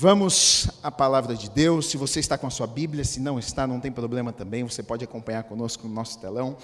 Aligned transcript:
Vamos 0.00 0.70
à 0.80 0.92
palavra 0.92 1.34
de 1.34 1.50
Deus. 1.50 1.90
Se 1.90 1.96
você 1.96 2.20
está 2.20 2.38
com 2.38 2.46
a 2.46 2.50
sua 2.50 2.68
Bíblia, 2.68 3.02
se 3.02 3.18
não 3.18 3.36
está, 3.36 3.66
não 3.66 3.80
tem 3.80 3.90
problema 3.90 4.32
também. 4.32 4.62
Você 4.62 4.80
pode 4.80 5.02
acompanhar 5.02 5.42
conosco 5.42 5.88
no 5.88 5.92
nosso 5.92 6.20
telão. 6.20 6.56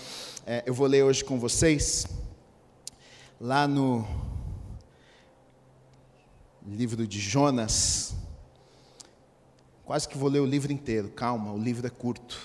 É, 0.47 0.63
eu 0.65 0.73
vou 0.73 0.87
ler 0.87 1.03
hoje 1.03 1.25
com 1.25 1.37
vocês, 1.37 2.07
lá 3.41 3.67
no 3.67 4.07
livro 6.65 7.09
de 7.09 7.19
Jonas. 7.19 8.15
Quase 9.85 10.09
que 10.09 10.17
vou 10.17 10.29
ler 10.29 10.39
o 10.39 10.47
livro 10.47 10.71
inteiro. 10.71 11.09
Calma, 11.09 11.51
o 11.51 11.59
livro 11.59 11.85
é 11.89 11.91
curto. 11.91 12.41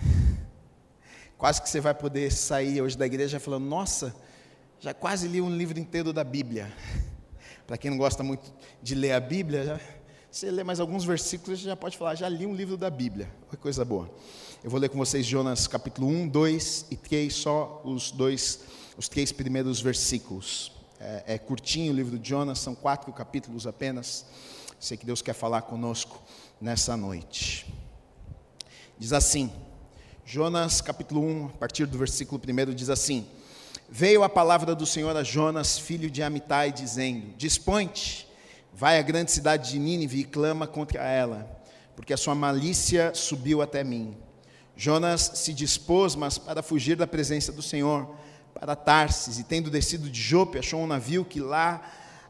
Quase 1.38 1.62
que 1.62 1.68
você 1.68 1.80
vai 1.80 1.94
poder 1.94 2.32
sair 2.32 2.82
hoje 2.82 2.98
da 2.98 3.06
igreja 3.06 3.38
falando: 3.38 3.66
Nossa, 3.66 4.12
já 4.80 4.92
quase 4.92 5.28
li 5.28 5.40
um 5.40 5.56
livro 5.56 5.78
inteiro 5.78 6.12
da 6.12 6.24
Bíblia. 6.24 6.72
Para 7.66 7.78
quem 7.78 7.90
não 7.90 7.96
gosta 7.96 8.22
muito 8.22 8.52
de 8.82 8.94
ler 8.94 9.12
a 9.12 9.20
Bíblia, 9.20 9.64
já, 9.64 9.80
você 10.30 10.50
lê 10.50 10.62
mais 10.62 10.80
alguns 10.80 11.04
versículos, 11.04 11.60
você 11.60 11.66
já 11.66 11.76
pode 11.76 11.96
falar, 11.96 12.14
já 12.14 12.28
li 12.28 12.44
um 12.44 12.54
livro 12.54 12.76
da 12.76 12.90
Bíblia. 12.90 13.30
Que 13.48 13.56
coisa 13.56 13.84
boa. 13.84 14.10
Eu 14.62 14.70
vou 14.70 14.78
ler 14.78 14.90
com 14.90 14.98
vocês 14.98 15.24
Jonas 15.24 15.66
capítulo 15.66 16.08
1, 16.08 16.28
2 16.28 16.86
e 16.90 16.96
3, 16.96 17.32
só 17.32 17.80
os 17.84 18.10
dois, 18.10 18.60
os 18.98 19.08
três 19.08 19.32
primeiros 19.32 19.80
versículos. 19.80 20.72
É, 21.00 21.34
é 21.34 21.38
curtinho 21.38 21.92
o 21.92 21.96
livro 21.96 22.18
de 22.18 22.28
Jonas, 22.28 22.58
são 22.58 22.74
quatro 22.74 23.10
capítulos 23.12 23.66
apenas. 23.66 24.26
Sei 24.78 24.96
que 24.98 25.06
Deus 25.06 25.22
quer 25.22 25.34
falar 25.34 25.62
conosco 25.62 26.22
nessa 26.60 26.96
noite. 26.96 27.72
Diz 28.98 29.14
assim, 29.14 29.50
Jonas 30.26 30.82
capítulo 30.82 31.22
1, 31.22 31.46
a 31.46 31.48
partir 31.50 31.86
do 31.86 31.96
versículo 31.96 32.40
1, 32.40 32.74
diz 32.74 32.90
assim: 32.90 33.26
veio 33.88 34.22
a 34.22 34.28
palavra 34.28 34.74
do 34.74 34.86
Senhor 34.86 35.16
a 35.16 35.22
Jonas, 35.22 35.78
filho 35.78 36.10
de 36.10 36.22
Amitai, 36.22 36.72
dizendo: 36.72 37.34
Dispõe-te, 37.36 38.28
vai 38.72 38.98
à 38.98 39.02
grande 39.02 39.30
cidade 39.30 39.70
de 39.70 39.78
Nínive 39.78 40.20
e 40.20 40.24
clama 40.24 40.66
contra 40.66 41.02
ela, 41.02 41.48
porque 41.94 42.12
a 42.12 42.16
sua 42.16 42.34
malícia 42.34 43.12
subiu 43.14 43.62
até 43.62 43.84
mim. 43.84 44.16
Jonas 44.76 45.32
se 45.34 45.52
dispôs, 45.52 46.16
mas 46.16 46.36
para 46.36 46.62
fugir 46.62 46.96
da 46.96 47.06
presença 47.06 47.52
do 47.52 47.62
Senhor, 47.62 48.14
para 48.52 48.74
Tarsis, 48.74 49.38
e 49.38 49.44
tendo 49.44 49.70
descido 49.70 50.10
de 50.10 50.20
Jope, 50.20 50.58
achou 50.58 50.80
um 50.80 50.86
navio 50.86 51.24
que 51.24 51.40
lá 51.40 51.82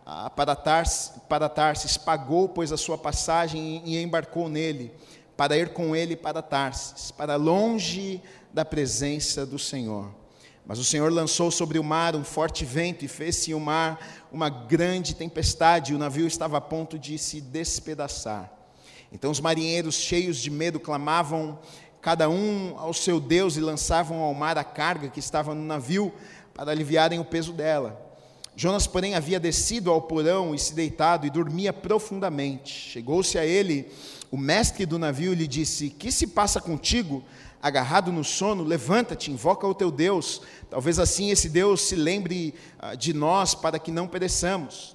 ah, 0.05 0.29
para, 0.29 0.55
Tarsis, 0.55 1.13
para 1.29 1.49
Tarsis 1.49 1.97
pagou, 1.97 2.49
pois, 2.49 2.73
a 2.73 2.77
sua 2.77 2.99
passagem 2.99 3.83
e 3.85 4.03
embarcou 4.03 4.49
nele, 4.49 4.93
para 5.37 5.57
ir 5.57 5.73
com 5.73 5.97
ele 5.97 6.15
para 6.15 6.43
Tarsis, 6.43 7.11
para 7.11 7.37
longe 7.37 8.23
da 8.53 8.65
presença 8.65 9.47
do 9.47 9.59
Senhor. 9.59 10.24
Mas 10.67 10.79
o 10.79 10.85
Senhor 10.85 11.13
lançou 11.13 11.51
sobre 11.51 11.79
o 11.79 11.85
mar 11.85 12.17
um 12.17 12.25
forte 12.25 12.65
vento 12.65 13.05
e 13.05 13.09
fez-se 13.09 13.53
o 13.53 13.61
mar 13.61 13.99
uma 14.33 14.49
grande 14.49 15.15
tempestade, 15.15 15.93
e 15.93 15.95
o 15.95 15.99
navio 15.99 16.27
estava 16.27 16.57
a 16.57 16.61
ponto 16.61 16.99
de 16.99 17.19
se 17.19 17.41
despedaçar. 17.41 18.51
Então 19.13 19.31
os 19.31 19.41
marinheiros, 19.41 19.95
cheios 19.95 20.39
de 20.39 20.51
medo, 20.51 20.81
clamavam 20.81 21.59
cada 22.01 22.29
um 22.29 22.75
ao 22.79 22.93
seu 22.93 23.21
Deus 23.21 23.57
e 23.57 23.61
lançavam 23.61 24.21
ao 24.21 24.35
mar 24.35 24.59
a 24.59 24.65
carga 24.65 25.09
que 25.09 25.21
estava 25.21 25.55
no 25.55 25.65
navio 25.65 26.13
para 26.55 26.71
aliviarem 26.71 27.19
o 27.19 27.25
peso 27.25 27.53
dela. 27.53 28.01
Jonas, 28.57 28.87
porém, 28.87 29.15
havia 29.15 29.41
descido 29.41 29.91
ao 29.91 30.01
porão 30.01 30.55
e 30.55 30.59
se 30.59 30.75
deitado 30.75 31.27
e 31.27 31.31
dormia 31.31 31.73
profundamente. 31.73 32.73
Chegou-se 32.73 33.37
a 33.37 33.45
ele 33.45 33.91
o 34.31 34.37
mestre 34.37 34.87
do 34.87 34.99
navio 34.99 35.33
e 35.33 35.37
lhe 35.37 35.47
disse: 35.47 35.91
Que 35.91 36.11
se 36.13 36.29
passa 36.29 36.61
contigo? 36.61 37.25
Agarrado 37.65 38.13
no 38.13 38.23
sono, 38.23 38.63
levanta-te, 38.63 39.31
invoca 39.31 39.67
o 39.67 39.75
teu 39.75 39.91
Deus. 39.91 40.43
Talvez 40.69 40.99
assim 40.99 41.31
esse 41.31 41.49
Deus 41.49 41.81
se 41.81 41.97
lembre 41.97 42.55
ah, 42.79 42.95
de 42.95 43.15
nós 43.15 43.55
para 43.55 43.79
que 43.79 43.91
não 43.91 44.07
pereçamos. 44.07 44.95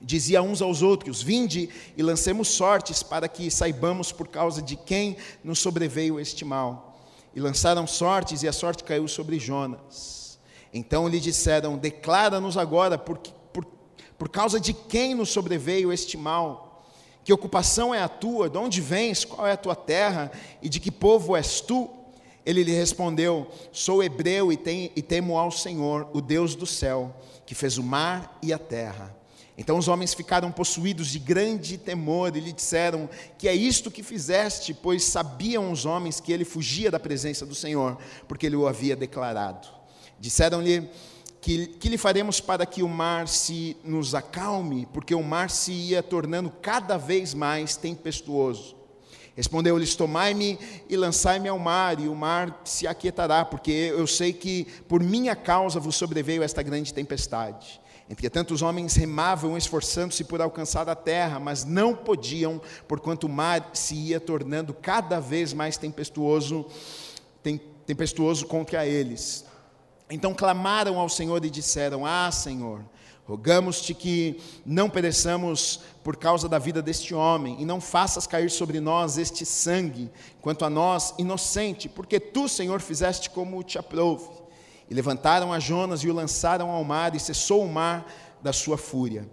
Dizia 0.00 0.42
uns 0.42 0.60
aos 0.60 0.82
outros: 0.82 1.22
Vinde 1.22 1.70
e 1.96 2.02
lancemos 2.02 2.48
sortes 2.48 3.00
para 3.00 3.28
que 3.28 3.48
saibamos 3.48 4.10
por 4.10 4.26
causa 4.26 4.60
de 4.60 4.74
quem 4.74 5.16
nos 5.44 5.60
sobreveio 5.60 6.18
este 6.18 6.44
mal. 6.44 6.98
E 7.32 7.38
lançaram 7.38 7.86
sortes, 7.86 8.42
e 8.42 8.48
a 8.48 8.52
sorte 8.52 8.82
caiu 8.82 9.06
sobre 9.06 9.38
Jonas. 9.38 10.40
Então 10.74 11.06
lhe 11.06 11.20
disseram: 11.20 11.78
Declara-nos 11.78 12.56
agora 12.56 12.98
por, 12.98 13.18
por, 13.18 13.64
por 14.18 14.28
causa 14.28 14.58
de 14.58 14.72
quem 14.72 15.14
nos 15.14 15.28
sobreveio 15.28 15.92
este 15.92 16.16
mal. 16.16 16.82
Que 17.22 17.32
ocupação 17.32 17.94
é 17.94 18.02
a 18.02 18.08
tua? 18.08 18.50
De 18.50 18.58
onde 18.58 18.80
vens? 18.80 19.24
Qual 19.24 19.46
é 19.46 19.52
a 19.52 19.56
tua 19.56 19.76
terra? 19.76 20.32
E 20.60 20.68
de 20.68 20.80
que 20.80 20.90
povo 20.90 21.36
és 21.36 21.60
tu? 21.60 21.99
Ele 22.44 22.62
lhe 22.62 22.72
respondeu: 22.72 23.50
Sou 23.72 24.02
hebreu 24.02 24.52
e, 24.52 24.58
e 24.96 25.02
temo 25.02 25.38
ao 25.38 25.50
Senhor, 25.50 26.08
o 26.12 26.20
Deus 26.20 26.54
do 26.54 26.66
céu, 26.66 27.14
que 27.46 27.54
fez 27.54 27.78
o 27.78 27.82
mar 27.82 28.38
e 28.42 28.52
a 28.52 28.58
terra. 28.58 29.16
Então 29.58 29.76
os 29.76 29.88
homens 29.88 30.14
ficaram 30.14 30.50
possuídos 30.50 31.08
de 31.08 31.18
grande 31.18 31.76
temor 31.76 32.34
e 32.34 32.40
lhe 32.40 32.52
disseram: 32.52 33.08
Que 33.36 33.46
é 33.48 33.54
isto 33.54 33.90
que 33.90 34.02
fizeste? 34.02 34.72
Pois 34.72 35.04
sabiam 35.04 35.70
os 35.70 35.84
homens 35.84 36.18
que 36.18 36.32
ele 36.32 36.44
fugia 36.44 36.90
da 36.90 36.98
presença 36.98 37.44
do 37.44 37.54
Senhor, 37.54 37.98
porque 38.26 38.46
ele 38.46 38.56
o 38.56 38.66
havia 38.66 38.96
declarado. 38.96 39.68
Disseram-lhe: 40.18 40.88
que, 41.40 41.66
que 41.66 41.88
lhe 41.88 41.98
faremos 41.98 42.40
para 42.40 42.66
que 42.66 42.82
o 42.82 42.88
mar 42.88 43.26
se 43.26 43.76
nos 43.82 44.14
acalme? 44.14 44.86
Porque 44.92 45.14
o 45.14 45.22
mar 45.22 45.50
se 45.50 45.72
ia 45.72 46.02
tornando 46.02 46.50
cada 46.62 46.96
vez 46.96 47.32
mais 47.32 47.76
tempestuoso. 47.76 48.76
Respondeu-lhes: 49.40 49.94
Tomai-me 49.94 50.58
e 50.86 50.98
lançai-me 50.98 51.48
ao 51.48 51.58
mar, 51.58 51.98
e 51.98 52.08
o 52.08 52.14
mar 52.14 52.60
se 52.62 52.86
aquietará, 52.86 53.42
porque 53.42 53.70
eu 53.70 54.06
sei 54.06 54.34
que 54.34 54.66
por 54.86 55.02
minha 55.02 55.34
causa 55.34 55.80
vos 55.80 55.96
sobreveio 55.96 56.42
esta 56.42 56.62
grande 56.62 56.92
tempestade. 56.92 57.80
Entretanto, 58.10 58.52
os 58.52 58.60
homens 58.60 58.94
remavam, 58.96 59.56
esforçando-se 59.56 60.24
por 60.24 60.42
alcançar 60.42 60.90
a 60.90 60.94
terra, 60.94 61.40
mas 61.40 61.64
não 61.64 61.96
podiam, 61.96 62.60
porquanto 62.86 63.26
o 63.26 63.30
mar 63.30 63.70
se 63.72 63.94
ia 63.94 64.20
tornando 64.20 64.74
cada 64.74 65.18
vez 65.18 65.54
mais 65.54 65.78
tempestuoso, 65.78 66.66
tempestuoso 67.86 68.46
contra 68.46 68.86
eles. 68.86 69.46
Então 70.10 70.34
clamaram 70.34 70.98
ao 70.98 71.08
Senhor 71.08 71.42
e 71.46 71.48
disseram: 71.48 72.04
Ah, 72.04 72.30
Senhor, 72.30 72.82
Rogamos-te 73.30 73.94
que 73.94 74.40
não 74.66 74.90
pereçamos 74.90 75.82
por 76.02 76.16
causa 76.16 76.48
da 76.48 76.58
vida 76.58 76.82
deste 76.82 77.14
homem, 77.14 77.56
e 77.60 77.64
não 77.64 77.80
faças 77.80 78.26
cair 78.26 78.50
sobre 78.50 78.80
nós 78.80 79.18
este 79.18 79.46
sangue, 79.46 80.10
quanto 80.42 80.64
a 80.64 80.68
nós, 80.68 81.14
inocente, 81.16 81.88
porque 81.88 82.18
tu, 82.18 82.48
Senhor, 82.48 82.80
fizeste 82.80 83.30
como 83.30 83.62
te 83.62 83.78
aprouve. 83.78 84.28
E 84.90 84.94
levantaram 84.94 85.52
a 85.52 85.60
Jonas 85.60 86.02
e 86.02 86.10
o 86.10 86.12
lançaram 86.12 86.70
ao 86.70 86.82
mar, 86.82 87.14
e 87.14 87.20
cessou 87.20 87.64
o 87.64 87.72
mar 87.72 88.04
da 88.42 88.52
sua 88.52 88.76
fúria. 88.76 89.28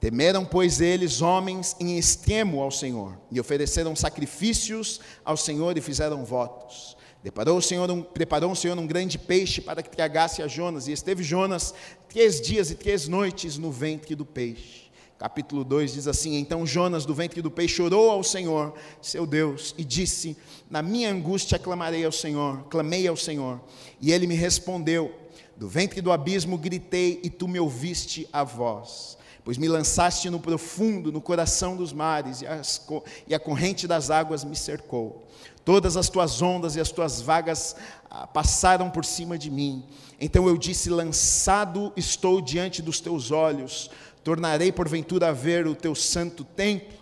Temeram, 0.00 0.44
pois, 0.44 0.80
eles, 0.80 1.22
homens, 1.22 1.76
em 1.78 1.96
extremo 1.96 2.60
ao 2.60 2.72
Senhor, 2.72 3.16
e 3.30 3.38
ofereceram 3.38 3.94
sacrifícios 3.94 5.00
ao 5.24 5.36
Senhor 5.36 5.78
e 5.78 5.80
fizeram 5.80 6.24
votos. 6.24 6.96
Preparou 7.22 7.58
o, 7.58 7.62
Senhor 7.62 7.90
um, 7.90 8.02
preparou 8.02 8.52
o 8.52 8.56
Senhor 8.56 8.78
um 8.78 8.86
grande 8.86 9.18
peixe 9.18 9.60
para 9.60 9.82
que 9.82 9.90
tragasse 9.90 10.42
a 10.42 10.48
Jonas, 10.48 10.88
e 10.88 10.92
esteve 10.92 11.22
Jonas 11.22 11.74
três 12.08 12.40
dias 12.40 12.70
e 12.70 12.74
três 12.74 13.06
noites 13.06 13.58
no 13.58 13.70
ventre 13.70 14.14
do 14.14 14.24
peixe. 14.24 14.90
Capítulo 15.18 15.62
2 15.62 15.92
diz 15.92 16.08
assim: 16.08 16.38
Então 16.38 16.66
Jonas, 16.66 17.04
do 17.04 17.14
ventre 17.14 17.42
do 17.42 17.50
peixe, 17.50 17.82
orou 17.82 18.10
ao 18.10 18.24
Senhor, 18.24 18.72
seu 19.02 19.26
Deus, 19.26 19.74
e 19.76 19.84
disse: 19.84 20.34
Na 20.70 20.80
minha 20.80 21.12
angústia 21.12 21.58
clamarei 21.58 22.06
ao 22.06 22.12
Senhor, 22.12 22.64
clamei 22.70 23.06
ao 23.06 23.16
Senhor, 23.16 23.60
e 24.00 24.12
ele 24.12 24.26
me 24.26 24.34
respondeu: 24.34 25.14
Do 25.58 25.68
ventre 25.68 26.00
do 26.00 26.10
abismo 26.10 26.56
gritei, 26.56 27.20
e 27.22 27.28
tu 27.28 27.46
me 27.46 27.60
ouviste 27.60 28.26
a 28.32 28.42
voz. 28.42 29.18
Pois 29.44 29.58
me 29.58 29.68
lançaste 29.68 30.30
no 30.30 30.40
profundo, 30.40 31.12
no 31.12 31.20
coração 31.20 31.76
dos 31.76 31.92
mares, 31.92 32.40
e, 32.40 32.46
as, 32.46 32.86
e 33.28 33.34
a 33.34 33.38
corrente 33.38 33.86
das 33.86 34.10
águas 34.10 34.42
me 34.42 34.56
cercou. 34.56 35.26
Todas 35.64 35.96
as 35.96 36.08
tuas 36.08 36.40
ondas 36.40 36.76
e 36.76 36.80
as 36.80 36.90
tuas 36.90 37.20
vagas 37.20 37.76
ah, 38.10 38.26
passaram 38.26 38.90
por 38.90 39.04
cima 39.04 39.36
de 39.36 39.50
mim. 39.50 39.84
Então 40.20 40.48
eu 40.48 40.56
disse: 40.56 40.90
Lançado 40.90 41.92
estou 41.96 42.40
diante 42.40 42.82
dos 42.82 43.00
teus 43.00 43.30
olhos, 43.30 43.90
tornarei 44.24 44.72
porventura 44.72 45.28
a 45.28 45.32
ver 45.32 45.66
o 45.66 45.74
teu 45.74 45.94
santo 45.94 46.44
templo. 46.44 46.98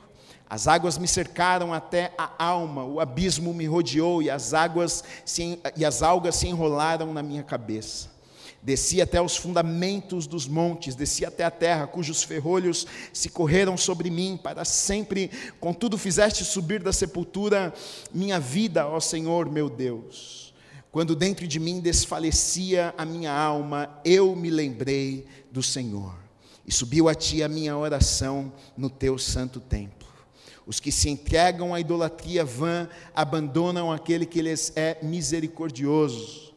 As 0.50 0.66
águas 0.66 0.96
me 0.96 1.06
cercaram 1.06 1.75
até 1.75 2.12
a 2.16 2.31
alma, 2.43 2.82
o 2.82 3.00
abismo 3.00 3.52
me 3.52 3.66
rodeou 3.66 4.22
e 4.22 4.31
as 4.31 4.55
águas 4.55 5.04
se, 5.25 5.61
e 5.76 5.84
as 5.84 6.02
algas 6.02 6.37
se 6.37 6.49
enrolaram 6.49 7.12
na 7.12 7.22
minha 7.22 7.43
cabeça. 7.43 8.18
Desci 8.60 9.00
até 9.00 9.20
os 9.22 9.37
fundamentos 9.37 10.26
dos 10.26 10.49
montes, 10.49 10.96
desci 10.96 11.25
até 11.25 11.44
a 11.44 11.50
terra, 11.50 11.87
cujos 11.87 12.25
ferrolhos 12.25 12.87
se 13.12 13.28
correram 13.28 13.76
sobre 13.76 14.10
mim 14.10 14.38
para 14.43 14.64
sempre. 14.64 15.31
Contudo, 15.60 15.96
fizeste 15.96 16.44
subir 16.44 16.82
da 16.82 16.93
sepultura 16.93 17.72
minha 18.12 18.40
vida, 18.40 18.87
ó 18.87 18.99
Senhor 18.99 19.49
meu 19.49 19.70
Deus. 19.70 20.52
Quando 20.90 21.14
dentro 21.14 21.46
de 21.46 21.60
mim 21.60 21.81
desfalecia 21.81 22.93
a 22.99 23.05
minha 23.05 23.32
alma, 23.32 24.00
eu 24.05 24.34
me 24.34 24.50
lembrei 24.50 25.26
do 25.52 25.62
Senhor. 25.62 26.14
E 26.66 26.72
subiu 26.72 27.08
a 27.08 27.14
ti 27.14 27.43
a 27.43 27.49
minha 27.49 27.76
oração 27.76 28.52
no 28.76 28.90
teu 28.90 29.16
santo 29.19 29.61
templo. 29.61 30.08
Os 30.66 30.81
que 30.81 30.90
se 30.90 31.08
entregam 31.08 31.72
à 31.72 31.81
idolatria 31.81 32.44
vã 32.44 32.88
abandonam 33.14 33.93
aquele 33.93 34.26
que 34.26 34.43
lhes 34.43 34.72
é 34.76 34.99
misericordioso 35.02 36.48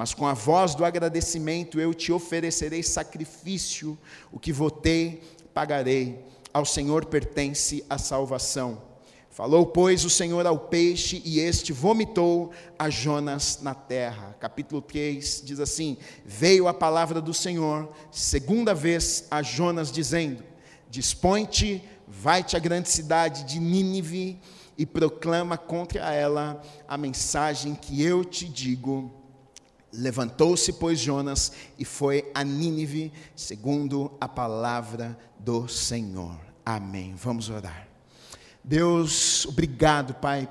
mas 0.00 0.14
com 0.14 0.26
a 0.26 0.32
voz 0.32 0.74
do 0.74 0.82
agradecimento 0.82 1.78
eu 1.78 1.92
te 1.92 2.10
oferecerei 2.10 2.82
sacrifício, 2.82 3.98
o 4.32 4.38
que 4.38 4.50
votei, 4.50 5.22
pagarei. 5.52 6.24
ao 6.54 6.64
Senhor 6.64 7.04
pertence 7.04 7.84
a 7.86 7.98
salvação. 7.98 8.80
Falou, 9.28 9.66
pois, 9.66 10.02
o 10.06 10.08
Senhor 10.08 10.46
ao 10.46 10.58
peixe, 10.58 11.20
e 11.22 11.38
este 11.38 11.70
vomitou 11.70 12.50
a 12.78 12.88
Jonas 12.88 13.58
na 13.60 13.74
terra. 13.74 14.34
Capítulo 14.40 14.80
3 14.80 15.42
diz 15.44 15.60
assim: 15.60 15.98
Veio 16.24 16.66
a 16.66 16.72
palavra 16.72 17.20
do 17.20 17.34
Senhor, 17.34 17.86
segunda 18.10 18.72
vez 18.72 19.26
a 19.30 19.42
Jonas, 19.42 19.92
dizendo: 19.92 20.42
Dispõe-te, 20.88 21.84
vai-te 22.08 22.56
à 22.56 22.58
grande 22.58 22.88
cidade 22.88 23.44
de 23.44 23.60
Nínive 23.60 24.40
e 24.78 24.86
proclama 24.86 25.58
contra 25.58 26.10
ela 26.10 26.62
a 26.88 26.96
mensagem 26.96 27.74
que 27.74 28.02
eu 28.02 28.24
te 28.24 28.48
digo. 28.48 29.19
Levantou-se, 29.92 30.72
pois, 30.74 31.00
Jonas 31.00 31.52
e 31.78 31.84
foi 31.84 32.30
a 32.34 32.44
Nínive, 32.44 33.12
segundo 33.34 34.12
a 34.20 34.28
palavra 34.28 35.18
do 35.38 35.66
Senhor. 35.66 36.38
Amém. 36.64 37.14
Vamos 37.16 37.50
orar. 37.50 37.88
Deus, 38.62 39.46
obrigado, 39.46 40.14
Pai, 40.14 40.48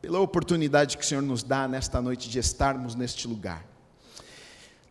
pela 0.00 0.20
oportunidade 0.20 0.96
que 0.96 1.02
o 1.02 1.06
Senhor 1.06 1.22
nos 1.22 1.42
dá 1.42 1.66
nesta 1.66 2.00
noite 2.00 2.28
de 2.28 2.38
estarmos 2.38 2.94
neste 2.94 3.26
lugar. 3.26 3.64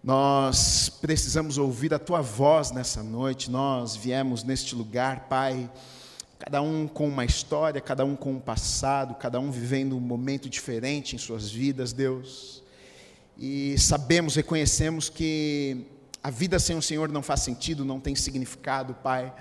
Nós 0.04 0.90
precisamos 0.90 1.58
ouvir 1.58 1.94
a 1.94 2.00
tua 2.00 2.22
voz 2.22 2.72
nessa 2.72 3.02
noite. 3.04 3.50
Nós 3.50 3.96
viemos 3.96 4.44
neste 4.44 4.76
lugar, 4.76 5.28
Pai, 5.28 5.70
cada 6.40 6.62
um 6.62 6.88
com 6.88 7.08
uma 7.08 7.26
história, 7.26 7.80
cada 7.80 8.04
um 8.04 8.16
com 8.16 8.34
um 8.34 8.40
passado, 8.40 9.16
cada 9.16 9.40
um 9.40 9.50
vivendo 9.50 9.96
um 9.96 10.00
momento 10.00 10.50
diferente 10.50 11.16
em 11.16 11.20
suas 11.20 11.50
vidas, 11.50 11.94
Deus. 11.94 12.64
E 13.40 13.78
sabemos, 13.78 14.36
reconhecemos 14.36 15.10
que 15.10 15.86
a 16.24 16.32
vida 16.32 16.58
sem 16.58 16.76
o 16.76 16.82
Senhor 16.82 17.10
não 17.10 17.22
faz 17.22 17.42
sentido, 17.42 17.86
não 17.86 18.00
tem 18.00 18.16
significado, 18.16 18.96
Pai. 18.96 19.32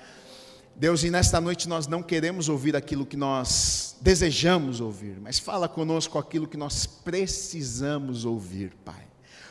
Deus, 0.75 1.03
e 1.03 1.11
nesta 1.11 1.41
noite 1.41 1.67
nós 1.67 1.87
não 1.87 2.03
queremos 2.03 2.51
ouvir 2.51 2.77
aquilo 2.77 3.07
que 3.07 3.17
nós 3.17 3.97
desejamos 4.01 4.81
ouvir, 4.81 5.19
mas 5.19 5.39
fala 5.39 5.67
conosco 5.67 6.19
aquilo 6.19 6.47
que 6.47 6.59
nós 6.59 6.85
precisamos 6.85 8.27
ouvir, 8.27 8.75
Pai. 8.85 9.07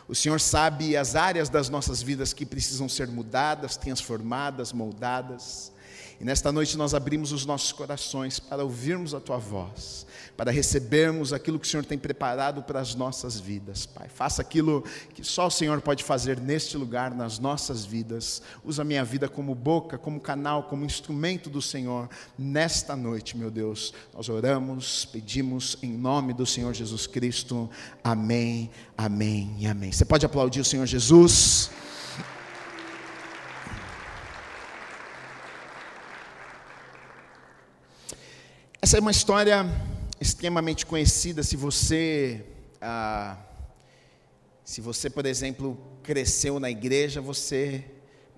O 0.08 0.14
Senhor 0.14 0.40
sabe 0.40 0.96
as 0.96 1.16
áreas 1.16 1.50
das 1.50 1.68
nossas 1.68 2.04
vidas 2.04 2.32
que 2.32 2.46
precisam 2.46 2.88
ser 2.88 3.08
mudadas, 3.08 3.76
transformadas, 3.76 4.72
moldadas. 4.72 5.72
E 6.20 6.24
nesta 6.24 6.52
noite 6.52 6.78
nós 6.78 6.94
abrimos 6.94 7.32
os 7.32 7.46
nossos 7.46 7.72
corações 7.72 8.40
para 8.40 8.64
ouvirmos 8.64 9.14
a 9.14 9.20
tua 9.20 9.38
voz, 9.38 10.08
para 10.38 10.50
recebermos 10.50 11.34
aquilo 11.34 11.60
que 11.60 11.68
o 11.68 11.70
Senhor 11.70 11.86
tem 11.86 11.98
preparado 11.98 12.64
para 12.64 12.80
as 12.80 12.96
nossas 12.96 13.40
vidas, 13.40 13.86
Pai. 13.86 14.08
Faça 14.08 14.42
aquilo 14.42 14.84
que 15.14 15.24
só 15.24 15.48
o 15.48 15.52
Senhor 15.52 15.82
pode 15.82 16.04
fazer 16.04 16.40
neste 16.40 16.78
lugar, 16.78 17.14
nas 17.14 17.38
nossas 17.38 17.84
vidas. 17.84 18.42
Usa 18.64 18.82
a 18.82 18.86
minha 18.86 19.04
vida 19.04 19.28
como 19.28 19.54
boca, 19.54 19.98
como 19.98 20.20
canal, 20.20 20.64
como 20.64 20.86
instrumento 20.86 21.50
do 21.50 21.62
Senhor 21.62 22.10
nesta 22.38 22.96
noite, 22.96 23.38
meu 23.38 23.52
Deus. 23.52 23.94
Nós 24.14 24.30
oramos, 24.30 25.06
pedimos 25.06 25.78
em 25.82 25.92
nome 25.92 26.34
do 26.34 26.46
Senhor 26.46 26.74
Jesus 26.74 27.08
Cristo. 27.08 27.70
Amém, 28.04 28.70
amém 28.98 29.54
e 29.60 29.68
amém. 29.68 29.92
Você 29.92 30.06
pode 30.06 30.26
aplaudir 30.26 30.62
o 30.62 30.66
Senhor 30.66 30.86
Jesus? 30.86 31.70
Essa 38.86 38.98
é 38.98 39.00
uma 39.00 39.10
história 39.10 39.66
extremamente 40.22 40.86
conhecida. 40.86 41.42
Se 41.42 41.58
você, 41.58 42.46
ah, 42.80 43.36
se 44.64 44.80
você, 44.80 45.10
por 45.10 45.26
exemplo, 45.26 45.76
cresceu 46.04 46.60
na 46.60 46.70
igreja, 46.70 47.20
você 47.20 47.84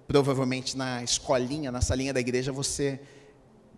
provavelmente 0.08 0.78
na 0.78 1.04
escolinha, 1.04 1.70
na 1.70 1.82
salinha 1.82 2.14
da 2.14 2.22
igreja, 2.22 2.54
você 2.54 2.98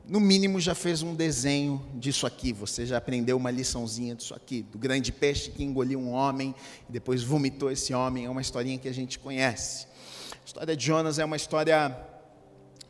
no 0.05 0.19
mínimo 0.19 0.61
já 0.61 0.75
fez 0.75 1.01
um 1.01 1.15
desenho 1.15 1.83
disso 1.95 2.27
aqui. 2.27 2.53
Você 2.53 2.85
já 2.85 2.97
aprendeu 2.97 3.35
uma 3.35 3.49
liçãozinha 3.49 4.13
disso 4.13 4.35
aqui, 4.35 4.61
do 4.61 4.77
grande 4.77 5.11
peixe 5.11 5.49
que 5.49 5.63
engoliu 5.63 5.99
um 5.99 6.11
homem 6.11 6.53
e 6.87 6.91
depois 6.91 7.23
vomitou 7.23 7.71
esse 7.71 7.95
homem. 7.95 8.25
É 8.25 8.29
uma 8.29 8.41
historinha 8.41 8.77
que 8.77 8.87
a 8.87 8.93
gente 8.93 9.17
conhece. 9.17 9.87
A 10.33 10.45
história 10.45 10.77
de 10.77 10.85
Jonas 10.85 11.17
é 11.17 11.25
uma 11.25 11.35
história 11.35 11.97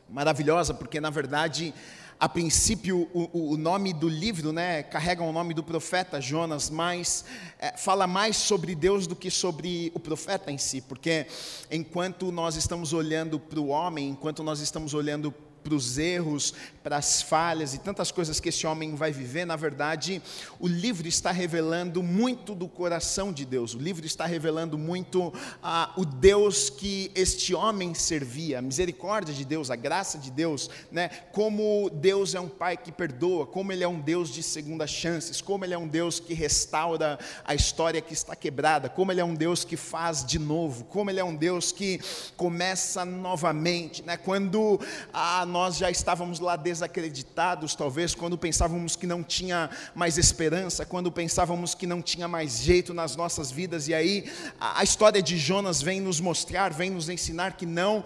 maravilhosa 0.10 0.74
porque 0.74 1.00
na 1.00 1.10
verdade 1.10 1.74
a 2.20 2.28
princípio, 2.28 3.10
o, 3.14 3.54
o, 3.54 3.58
nome 3.58 3.94
do 3.94 4.10
livro 4.10 4.52
né, 4.52 4.84
carrega 4.84 5.24
o 5.24 5.32
nome 5.32 5.54
do 5.54 5.64
profeta 5.64 6.20
Jonas, 6.20 6.70
mas 6.70 7.24
é, 7.58 7.78
fala 7.78 8.06
mais 8.06 8.36
sobre 8.36 8.76
Deus 8.76 9.08
do 9.08 9.16
que 9.16 9.32
sobre 9.32 9.90
o 9.96 10.00
profeta 10.02 10.52
em 10.52 10.58
si, 10.58 10.82
porque 10.82 11.28
enquanto 11.72 12.30
nós 12.30 12.58
estamos 12.58 12.92
olhando 12.92 13.40
para 13.40 13.60
o 13.60 13.70
homem, 13.70 14.10
enquanto 14.10 14.44
nós 14.44 14.60
estamos 14.60 14.94
olhando 14.94 15.34
para 15.64 15.74
os 15.74 15.98
erros, 15.98 16.54
para 16.84 16.98
as 16.98 17.22
falhas 17.22 17.74
e 17.74 17.78
tantas 17.78 18.12
coisas 18.12 18.40
que 18.40 18.50
esse 18.50 18.66
homem 18.66 18.96
vai 18.96 19.12
viver, 19.12 19.46
na 19.46 19.56
verdade, 19.56 20.22
o 20.60 20.68
livro 20.68 21.08
está 21.08 21.32
revelando 21.32 22.02
muito 22.02 22.56
do 22.56 22.68
coração 22.68 23.32
de 23.32 23.46
Deus, 23.46 23.74
o 23.74 23.80
livro 23.80 24.06
está 24.06 24.26
revelando 24.26 24.78
muito 24.78 25.34
ah, 25.62 25.94
o 25.98 26.06
Deus 26.06 26.70
que 26.70 27.12
este 27.14 27.54
homem 27.54 27.94
servia, 27.94 28.60
a 28.60 28.62
misericórdia 28.62 29.34
de 29.34 29.46
Deus, 29.46 29.70
a 29.70 29.76
graça 29.76 30.18
de 30.18 30.32
Deus, 30.32 30.70
né? 30.92 31.10
como 31.32 31.90
Deus 31.90 32.34
é 32.34 32.40
um 32.40 32.50
pai 32.50 32.78
que 32.78 32.92
perdoa, 32.92 33.46
como 33.46 33.72
ele 33.72 33.84
é 33.84 33.88
um 33.88 34.00
Deus 34.00 34.30
de 34.30 34.42
segunda 34.42 34.88
chances, 34.88 35.42
como 35.42 35.66
ele 35.66 35.74
é 35.74 35.78
um 35.78 35.88
Deus 35.88 36.20
que 36.20 36.34
restaura 36.34 37.20
a 37.46 37.54
história 37.54 38.02
que 38.02 38.14
está 38.14 38.36
quebrada, 38.36 38.90
como 38.90 39.12
ele 39.12 39.22
é 39.22 39.26
um 39.26 39.36
Deus 39.36 39.64
que 39.64 39.78
faz 39.78 40.26
de 40.26 40.40
novo, 40.40 40.86
como 40.86 41.10
ele 41.10 41.20
é 41.20 41.24
um 41.24 41.36
Deus 41.36 41.72
que 41.72 42.00
começa 42.36 43.06
novamente, 43.06 44.04
né? 44.04 44.18
quando 44.18 44.80
a 45.14 45.46
nós 45.50 45.76
já 45.76 45.92
estávamos 45.92 46.40
lá 46.40 46.56
desacreditados, 46.56 47.76
talvez, 47.76 48.16
quando 48.16 48.38
pensávamos 48.38 48.96
que 48.96 49.06
não 49.06 49.22
tinha 49.22 49.70
mais 49.94 50.18
esperança, 50.18 50.86
quando 50.86 51.12
pensávamos 51.12 51.76
que 51.76 51.86
não 51.86 52.02
tinha 52.02 52.28
mais 52.28 52.60
jeito 52.62 52.94
nas 52.94 53.16
nossas 53.16 53.52
vidas, 53.52 53.90
e 53.90 53.94
aí 53.94 54.32
a, 54.60 54.84
história 54.84 55.22
de 55.22 55.38
Jonas 55.38 55.82
vem 55.82 56.00
nos 56.00 56.22
mostrar, 56.22 56.72
vem 56.72 56.90
nos 56.90 57.10
ensinar 57.10 57.58
que 57.58 57.66
não, 57.66 58.04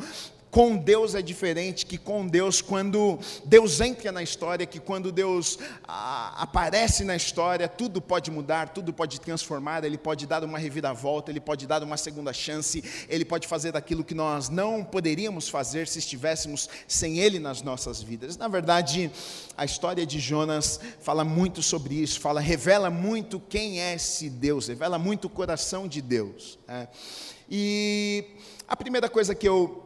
com 0.54 0.78
Deus 0.78 1.16
é 1.16 1.22
diferente, 1.24 1.84
que 1.84 1.98
com 1.98 2.28
Deus, 2.28 2.62
quando 2.62 3.18
Deus 3.44 3.82
entra 3.82 4.12
na 4.12 4.22
história, 4.22 4.68
que 4.68 4.80
quando 4.80 5.12
Deus 5.12 5.58
ah, 5.84 6.32
aparece 6.38 7.04
na 7.04 7.16
história, 7.16 7.68
tudo 7.68 8.00
pode 8.00 8.30
mudar, 8.30 8.70
tudo 8.70 8.94
pode 8.94 9.20
transformar, 9.20 9.84
Ele 9.84 9.98
pode 9.98 10.28
dar 10.28 10.44
uma 10.44 10.60
reviravolta, 10.60 11.32
Ele 11.32 11.40
pode 11.40 11.66
dar 11.66 11.82
uma 11.82 11.98
segunda 11.98 12.32
chance, 12.32 12.84
Ele 13.10 13.26
pode 13.26 13.48
fazer 13.48 13.76
aquilo 13.76 14.04
que 14.04 14.14
nós 14.14 14.48
não 14.48 14.84
poderíamos 14.84 15.50
fazer 15.50 15.88
se 15.88 15.98
estivéssemos 15.98 16.70
sem 16.88 17.18
Ele 17.18 17.40
nas 17.40 17.64
nossas 17.64 18.04
vidas. 18.04 18.38
Na 18.38 18.48
verdade, 18.48 19.10
a 19.58 19.66
história 19.66 20.06
de 20.06 20.20
Jonas 20.20 20.80
fala 21.00 21.24
muito 21.24 21.64
sobre 21.64 21.96
isso, 21.96 22.20
fala, 22.20 22.40
revela 22.40 22.92
muito 22.92 23.40
quem 23.40 23.82
é 23.82 23.96
esse 23.96 24.30
Deus, 24.30 24.68
revela 24.68 25.00
muito 25.00 25.26
o 25.26 25.32
coração 25.32 25.88
de 25.88 26.00
Deus. 26.00 26.60
Né? 26.68 26.88
E 27.50 28.26
a 28.68 28.76
primeira 28.76 29.10
coisa 29.10 29.36
que 29.36 29.48
eu 29.48 29.83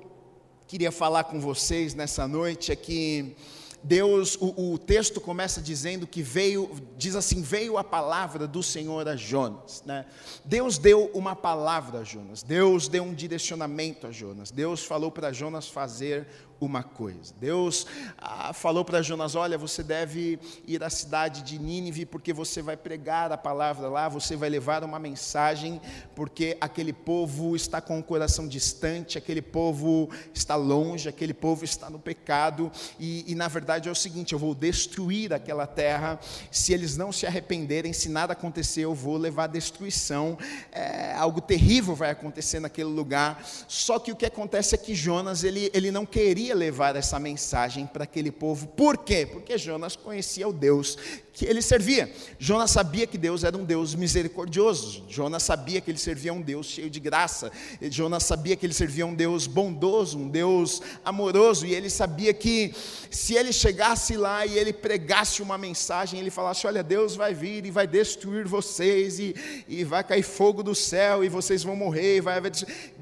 queria 0.67 0.91
falar 0.91 1.23
com 1.23 1.39
vocês 1.39 1.93
nessa 1.93 2.27
noite 2.27 2.73
é 2.73 2.75
que 2.75 3.33
Deus, 3.81 4.35
o, 4.41 4.73
o, 4.73 4.77
texto 4.77 5.21
começa 5.21 5.61
dizendo 5.61 6.05
que 6.05 6.21
veio, 6.21 6.69
diz 6.97 7.15
assim: 7.15 7.41
veio 7.41 7.77
a 7.77 7.83
palavra 7.83 8.45
do 8.45 8.61
Senhor 8.61 9.07
a 9.07 9.15
Jonas. 9.15 9.81
Né? 9.85 10.05
Deus 10.43 10.77
deu 10.77 11.09
uma 11.13 11.35
palavra 11.35 11.99
a 11.99 12.03
Jonas, 12.03 12.43
Deus 12.43 12.89
deu 12.89 13.03
um 13.03 13.13
direcionamento 13.13 14.05
a 14.05 14.11
Jonas, 14.11 14.51
Deus 14.51 14.83
falou 14.83 15.09
para 15.09 15.31
Jonas 15.31 15.69
fazer 15.69 16.27
uma 16.59 16.83
coisa. 16.83 17.33
Deus 17.39 17.85
ah, 18.17 18.51
falou 18.53 18.83
para 18.83 19.01
Jonas: 19.01 19.35
Olha, 19.35 19.57
você 19.57 19.83
deve 19.83 20.39
ir 20.67 20.83
à 20.83 20.89
cidade 20.89 21.41
de 21.41 21.59
Nínive, 21.59 22.05
porque 22.05 22.33
você 22.33 22.61
vai 22.61 22.75
pregar 22.75 23.31
a 23.31 23.37
palavra 23.37 23.87
lá, 23.87 24.09
você 24.09 24.35
vai 24.35 24.49
levar 24.49 24.83
uma 24.83 24.99
mensagem, 24.99 25.79
porque 26.15 26.57
aquele 26.59 26.93
povo 26.93 27.55
está 27.55 27.79
com 27.79 27.99
o 27.99 28.03
coração 28.03 28.47
distante, 28.47 29.17
aquele 29.17 29.41
povo 29.41 30.09
está 30.33 30.55
longe, 30.55 31.07
aquele 31.07 31.33
povo 31.33 31.63
está 31.63 31.89
no 31.89 31.99
pecado, 31.99 32.71
e, 32.99 33.31
e 33.31 33.35
na 33.35 33.47
verdade 33.47 33.87
é 33.87 33.91
o 33.91 33.95
seguinte: 33.95 34.33
eu 34.33 34.39
vou 34.39 34.55
destruir 34.55 35.33
aquela 35.33 35.67
terra, 35.67 36.19
se 36.51 36.73
eles 36.73 36.97
não 36.97 37.11
se 37.11 37.25
arrependerem, 37.25 37.93
se 37.93 38.09
nada 38.09 38.33
acontecer, 38.33 38.81
eu 38.81 38.95
vou 38.95 39.17
levar 39.17 39.47
destruição, 39.47 40.37
é, 40.71 41.13
algo 41.13 41.41
terrível 41.41 41.95
vai 41.95 42.09
acontecer 42.11 42.59
naquele 42.59 42.89
lugar. 42.89 43.43
Só 43.67 43.99
que 43.99 44.11
o 44.11 44.15
que 44.15 44.25
acontece 44.25 44.75
é 44.75 44.77
que 44.77 44.95
Jonas, 44.95 45.43
ele, 45.43 45.69
ele 45.73 45.91
não 45.91 46.05
queria 46.05 46.46
levar 46.53 46.95
essa 46.95 47.19
mensagem 47.19 47.85
para 47.85 48.03
aquele 48.03 48.31
povo. 48.31 48.67
Por 48.67 48.97
quê? 48.97 49.25
Porque 49.25 49.57
Jonas 49.57 49.95
conhecia 49.95 50.47
o 50.47 50.53
Deus 50.53 50.97
que 51.37 51.45
ele 51.45 51.61
servia. 51.61 52.11
Jonas 52.39 52.71
sabia 52.71 53.05
que 53.05 53.15
Deus 53.15 53.43
era 53.43 53.55
um 53.55 53.63
Deus 53.63 53.93
misericordioso. 53.93 55.03
Jonas 55.07 55.43
sabia 55.43 55.79
que 55.79 55.91
ele 55.91 55.99
servia 55.99 56.33
um 56.33 56.41
Deus 56.41 56.65
cheio 56.65 56.89
de 56.89 56.99
graça. 56.99 57.51
Jonas 57.91 58.23
sabia 58.23 58.55
que 58.55 58.65
ele 58.65 58.73
servia 58.73 59.05
um 59.05 59.13
Deus 59.13 59.45
bondoso, 59.45 60.17
um 60.17 60.27
Deus 60.27 60.81
amoroso. 61.05 61.67
E 61.67 61.75
ele 61.75 61.91
sabia 61.91 62.33
que 62.33 62.73
se 63.11 63.35
ele 63.35 63.53
chegasse 63.53 64.17
lá 64.17 64.47
e 64.47 64.57
ele 64.57 64.73
pregasse 64.73 65.43
uma 65.43 65.59
mensagem, 65.59 66.19
ele 66.19 66.31
falasse: 66.31 66.65
Olha, 66.65 66.81
Deus 66.81 67.15
vai 67.15 67.35
vir 67.35 67.67
e 67.67 67.69
vai 67.69 67.85
destruir 67.85 68.47
vocês, 68.47 69.19
e, 69.19 69.35
e 69.67 69.83
vai 69.83 70.03
cair 70.03 70.23
fogo 70.23 70.63
do 70.63 70.73
céu, 70.73 71.23
e 71.23 71.29
vocês 71.29 71.61
vão 71.61 71.75
morrer. 71.75 72.19
vai. 72.19 72.41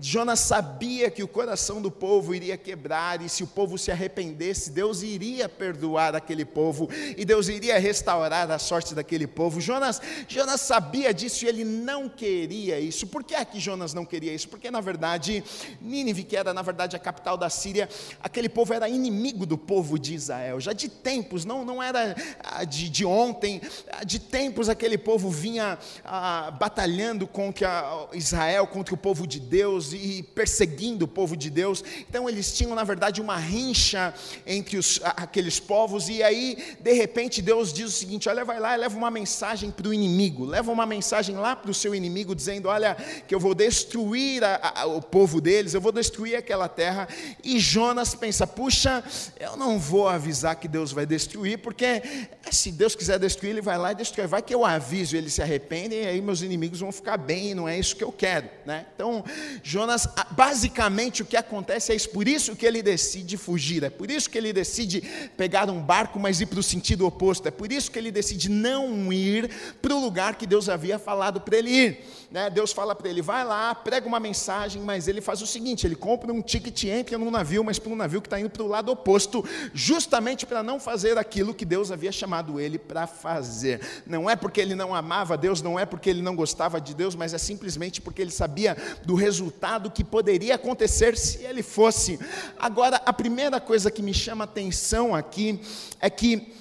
Jonas 0.01 0.41
sabia 0.41 1.09
que 1.09 1.23
o 1.23 1.27
coração 1.27 1.81
do 1.81 1.89
povo 1.89 2.35
iria 2.35 2.57
quebrar, 2.57 3.21
e 3.21 3.29
se 3.29 3.43
o 3.43 3.47
povo 3.47 3.77
se 3.77 3.91
arrependesse, 3.91 4.71
Deus 4.71 5.03
iria 5.03 5.47
perdoar 5.47 6.15
aquele 6.15 6.43
povo 6.43 6.89
e 7.15 7.23
Deus 7.23 7.47
iria 7.47 7.79
restaurar 7.79 8.24
a 8.33 8.59
sorte 8.59 8.93
daquele 8.93 9.27
povo. 9.27 9.59
Jonas, 9.59 10.01
Jonas 10.27 10.61
sabia 10.61 11.13
disso 11.13 11.45
e 11.45 11.47
ele 11.47 11.63
não 11.63 12.07
queria 12.07 12.79
isso. 12.79 13.07
Por 13.07 13.23
que 13.23 13.35
é 13.35 13.43
que 13.43 13.59
Jonas 13.59 13.93
não 13.93 14.05
queria 14.05 14.33
isso? 14.33 14.47
Porque 14.47 14.71
na 14.71 14.81
verdade, 14.81 15.43
Nínive, 15.81 16.23
que 16.23 16.35
era 16.35 16.53
na 16.53 16.61
verdade 16.61 16.95
a 16.95 16.99
capital 16.99 17.37
da 17.37 17.49
Síria, 17.49 17.89
aquele 18.21 18.49
povo 18.49 18.73
era 18.73 18.87
inimigo 18.87 19.45
do 19.45 19.57
povo 19.57 19.97
de 19.99 20.13
Israel. 20.13 20.59
Já 20.59 20.73
de 20.73 20.89
tempos, 20.89 21.45
não, 21.45 21.65
não 21.65 21.81
era 21.81 22.15
ah, 22.43 22.63
de, 22.63 22.89
de 22.89 23.05
ontem, 23.05 23.61
ah, 23.91 24.03
de 24.03 24.19
tempos 24.19 24.69
aquele 24.69 24.97
povo 24.97 25.29
vinha 25.29 25.77
ah, 26.03 26.51
batalhando 26.51 27.27
contra 27.27 28.07
Israel, 28.13 28.67
contra 28.67 28.93
o 28.93 28.97
povo 28.97 29.27
de 29.27 29.39
Deus 29.39 29.93
e 29.93 30.23
perseguindo 30.23 31.05
o 31.05 31.07
povo 31.07 31.35
de 31.35 31.49
Deus. 31.49 31.83
Então 32.09 32.29
eles 32.29 32.55
tinham 32.55 32.75
na 32.75 32.83
verdade 32.83 33.21
uma 33.21 33.37
rincha 33.37 34.13
entre 34.45 34.77
os, 34.77 34.99
aqueles 35.03 35.59
povos 35.59 36.09
e 36.09 36.23
aí 36.23 36.77
de 36.79 36.93
repente 36.93 37.41
Deus 37.41 37.71
diz 37.71 37.87
o 37.87 37.91
seguinte: 37.91 38.14
olha, 38.27 38.45
vai 38.45 38.59
lá 38.59 38.75
e 38.75 38.79
leva 38.79 38.97
uma 38.97 39.11
mensagem 39.11 39.71
para 39.71 39.87
o 39.87 39.93
inimigo, 39.93 40.45
leva 40.45 40.71
uma 40.71 40.85
mensagem 40.85 41.35
lá 41.35 41.55
para 41.55 41.71
o 41.71 41.73
seu 41.73 41.93
inimigo 41.93 42.35
dizendo, 42.35 42.69
olha, 42.69 42.95
que 43.27 43.33
eu 43.33 43.39
vou 43.39 43.53
destruir 43.53 44.43
a, 44.43 44.81
a, 44.81 44.85
o 44.85 45.01
povo 45.01 45.41
deles, 45.41 45.73
eu 45.73 45.81
vou 45.81 45.91
destruir 45.91 46.35
aquela 46.35 46.67
terra. 46.67 47.07
E 47.43 47.59
Jonas 47.59 48.15
pensa, 48.15 48.47
puxa, 48.47 49.03
eu 49.39 49.55
não 49.55 49.77
vou 49.79 50.07
avisar 50.07 50.55
que 50.55 50.67
Deus 50.67 50.91
vai 50.91 51.05
destruir, 51.05 51.59
porque 51.59 51.85
eh, 51.85 52.27
se 52.51 52.71
Deus 52.71 52.95
quiser 52.95 53.19
destruir, 53.19 53.51
Ele 53.51 53.61
vai 53.61 53.77
lá 53.77 53.91
e 53.91 53.95
destrói. 53.95 54.27
Vai 54.27 54.41
que 54.41 54.53
eu 54.53 54.65
aviso, 54.65 55.15
eles 55.15 55.33
se 55.33 55.41
arrependem, 55.41 56.03
e 56.03 56.07
aí 56.07 56.21
meus 56.21 56.41
inimigos 56.41 56.79
vão 56.79 56.91
ficar 56.91 57.17
bem, 57.17 57.53
não 57.53 57.67
é 57.67 57.77
isso 57.77 57.95
que 57.95 58.03
eu 58.03 58.11
quero. 58.11 58.49
Né? 58.65 58.85
Então, 58.95 59.23
Jonas, 59.63 60.07
basicamente 60.31 61.21
o 61.21 61.25
que 61.25 61.37
acontece 61.37 61.91
é 61.91 61.95
isso, 61.95 62.09
por 62.09 62.27
isso 62.27 62.55
que 62.55 62.65
ele 62.65 62.81
decide 62.81 63.37
fugir, 63.37 63.83
é 63.83 63.89
por 63.89 64.09
isso 64.09 64.29
que 64.29 64.37
ele 64.37 64.53
decide 64.53 65.01
pegar 65.35 65.69
um 65.69 65.81
barco, 65.81 66.19
mas 66.19 66.41
ir 66.41 66.45
para 66.45 66.59
o 66.59 66.63
sentido 66.63 67.05
oposto, 67.05 67.47
é 67.47 67.51
por 67.51 67.71
isso 67.71 67.91
que 67.91 67.99
ele 67.99 68.04
decide 68.11 68.49
não 68.49 69.11
ir 69.11 69.49
para 69.81 69.93
o 69.93 69.99
lugar 69.99 70.35
que 70.35 70.45
Deus 70.45 70.69
havia 70.69 70.97
falado 70.97 71.41
para 71.41 71.57
ele 71.57 71.69
ir. 71.69 72.05
Né? 72.31 72.49
Deus 72.49 72.71
fala 72.71 72.95
para 72.95 73.09
ele, 73.09 73.21
vai 73.21 73.43
lá, 73.43 73.73
prega 73.73 74.07
uma 74.07 74.19
mensagem, 74.19 74.81
mas 74.81 75.07
ele 75.07 75.21
faz 75.21 75.41
o 75.41 75.47
seguinte: 75.47 75.85
ele 75.85 75.95
compra 75.95 76.31
um 76.31 76.41
ticket, 76.41 76.83
entra 76.85 77.17
num 77.17 77.31
navio, 77.31 77.63
mas 77.63 77.79
para 77.79 77.91
um 77.91 77.95
navio 77.95 78.21
que 78.21 78.27
está 78.27 78.39
indo 78.39 78.49
para 78.49 78.63
o 78.63 78.67
lado 78.67 78.91
oposto, 78.91 79.43
justamente 79.73 80.45
para 80.45 80.61
não 80.61 80.79
fazer 80.79 81.17
aquilo 81.17 81.53
que 81.53 81.65
Deus 81.65 81.91
havia 81.91 82.11
chamado 82.11 82.59
ele 82.59 82.77
para 82.77 83.07
fazer. 83.07 83.81
Não 84.05 84.29
é 84.29 84.35
porque 84.35 84.59
ele 84.59 84.75
não 84.75 84.93
amava 84.93 85.37
Deus, 85.37 85.61
não 85.61 85.79
é 85.79 85.85
porque 85.85 86.09
ele 86.09 86.21
não 86.21 86.35
gostava 86.35 86.81
de 86.81 86.93
Deus, 86.93 87.15
mas 87.15 87.33
é 87.33 87.37
simplesmente 87.37 88.01
porque 88.01 88.21
ele 88.21 88.31
sabia 88.31 88.75
do 89.05 89.15
resultado 89.15 89.89
que 89.91 90.03
poderia 90.03 90.55
acontecer 90.55 91.17
se 91.17 91.43
ele 91.43 91.63
fosse. 91.63 92.19
Agora, 92.57 93.01
a 93.05 93.13
primeira 93.13 93.59
coisa 93.59 93.91
que 93.91 94.01
me 94.01 94.13
chama 94.13 94.43
atenção 94.43 95.15
aqui 95.15 95.59
é 95.99 96.09
que 96.09 96.53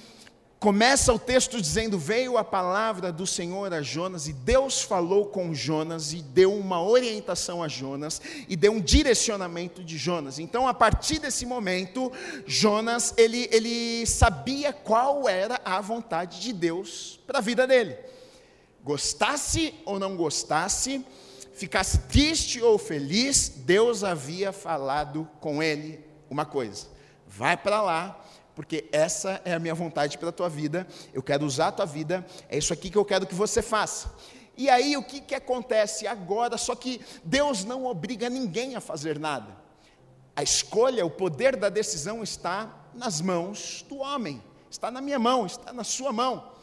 Começa 0.59 1.13
o 1.13 1.19
texto 1.19 1.61
dizendo: 1.61 1.99
Veio 1.99 2.37
a 2.37 2.43
palavra 2.43 3.11
do 3.11 3.27
Senhor 3.27 3.73
a 3.73 3.81
Jonas, 3.81 4.27
e 4.27 4.33
Deus 4.33 4.81
falou 4.81 5.27
com 5.27 5.53
Jonas, 5.53 6.13
e 6.13 6.21
deu 6.21 6.53
uma 6.53 6.81
orientação 6.81 7.61
a 7.61 7.67
Jonas, 7.67 8.21
e 8.47 8.55
deu 8.55 8.71
um 8.71 8.79
direcionamento 8.79 9.83
de 9.83 9.97
Jonas. 9.97 10.39
Então, 10.39 10.67
a 10.67 10.73
partir 10.73 11.19
desse 11.19 11.45
momento, 11.45 12.11
Jonas, 12.47 13.13
ele, 13.17 13.49
ele 13.51 14.05
sabia 14.05 14.71
qual 14.71 15.27
era 15.27 15.59
a 15.63 15.81
vontade 15.81 16.39
de 16.39 16.53
Deus 16.53 17.19
para 17.27 17.39
a 17.39 17.41
vida 17.41 17.67
dele. 17.67 17.97
Gostasse 18.83 19.73
ou 19.85 19.99
não 19.99 20.15
gostasse, 20.15 21.05
ficasse 21.53 21.99
triste 22.07 22.61
ou 22.61 22.77
feliz, 22.77 23.49
Deus 23.49 24.03
havia 24.03 24.51
falado 24.53 25.27
com 25.41 25.61
ele 25.61 25.99
uma 26.29 26.45
coisa: 26.45 26.87
vai 27.27 27.57
para 27.57 27.81
lá 27.81 28.24
porque 28.55 28.85
essa 28.91 29.41
é 29.43 29.53
a 29.53 29.59
minha 29.59 29.75
vontade 29.75 30.17
pela 30.17 30.31
tua 30.31 30.49
vida, 30.49 30.87
eu 31.13 31.21
quero 31.21 31.45
usar 31.45 31.67
a 31.67 31.71
tua 31.71 31.85
vida, 31.85 32.25
é 32.49 32.57
isso 32.57 32.71
aqui 32.71 32.89
que 32.89 32.97
eu 32.97 33.05
quero 33.05 33.27
que 33.27 33.35
você 33.35 33.61
faça. 33.61 34.09
E 34.57 34.69
aí 34.69 34.95
o 34.95 35.03
que, 35.03 35.19
que 35.19 35.35
acontece 35.35 36.07
agora? 36.07 36.57
Só 36.57 36.73
que 36.75 37.01
Deus 37.23 37.65
não 37.65 37.85
obriga 37.85 38.29
ninguém 38.29 38.75
a 38.75 38.81
fazer 38.81 39.19
nada. 39.19 39.55
A 40.35 40.41
escolha, 40.41 41.05
o 41.05 41.09
poder 41.09 41.55
da 41.57 41.69
decisão 41.69 42.23
está 42.23 42.73
nas 42.93 43.19
mãos 43.19 43.85
do 43.87 43.97
homem, 43.97 44.41
está 44.69 44.89
na 44.89 45.01
minha 45.01 45.19
mão, 45.19 45.45
está 45.45 45.73
na 45.73 45.83
sua 45.83 46.13
mão. 46.13 46.54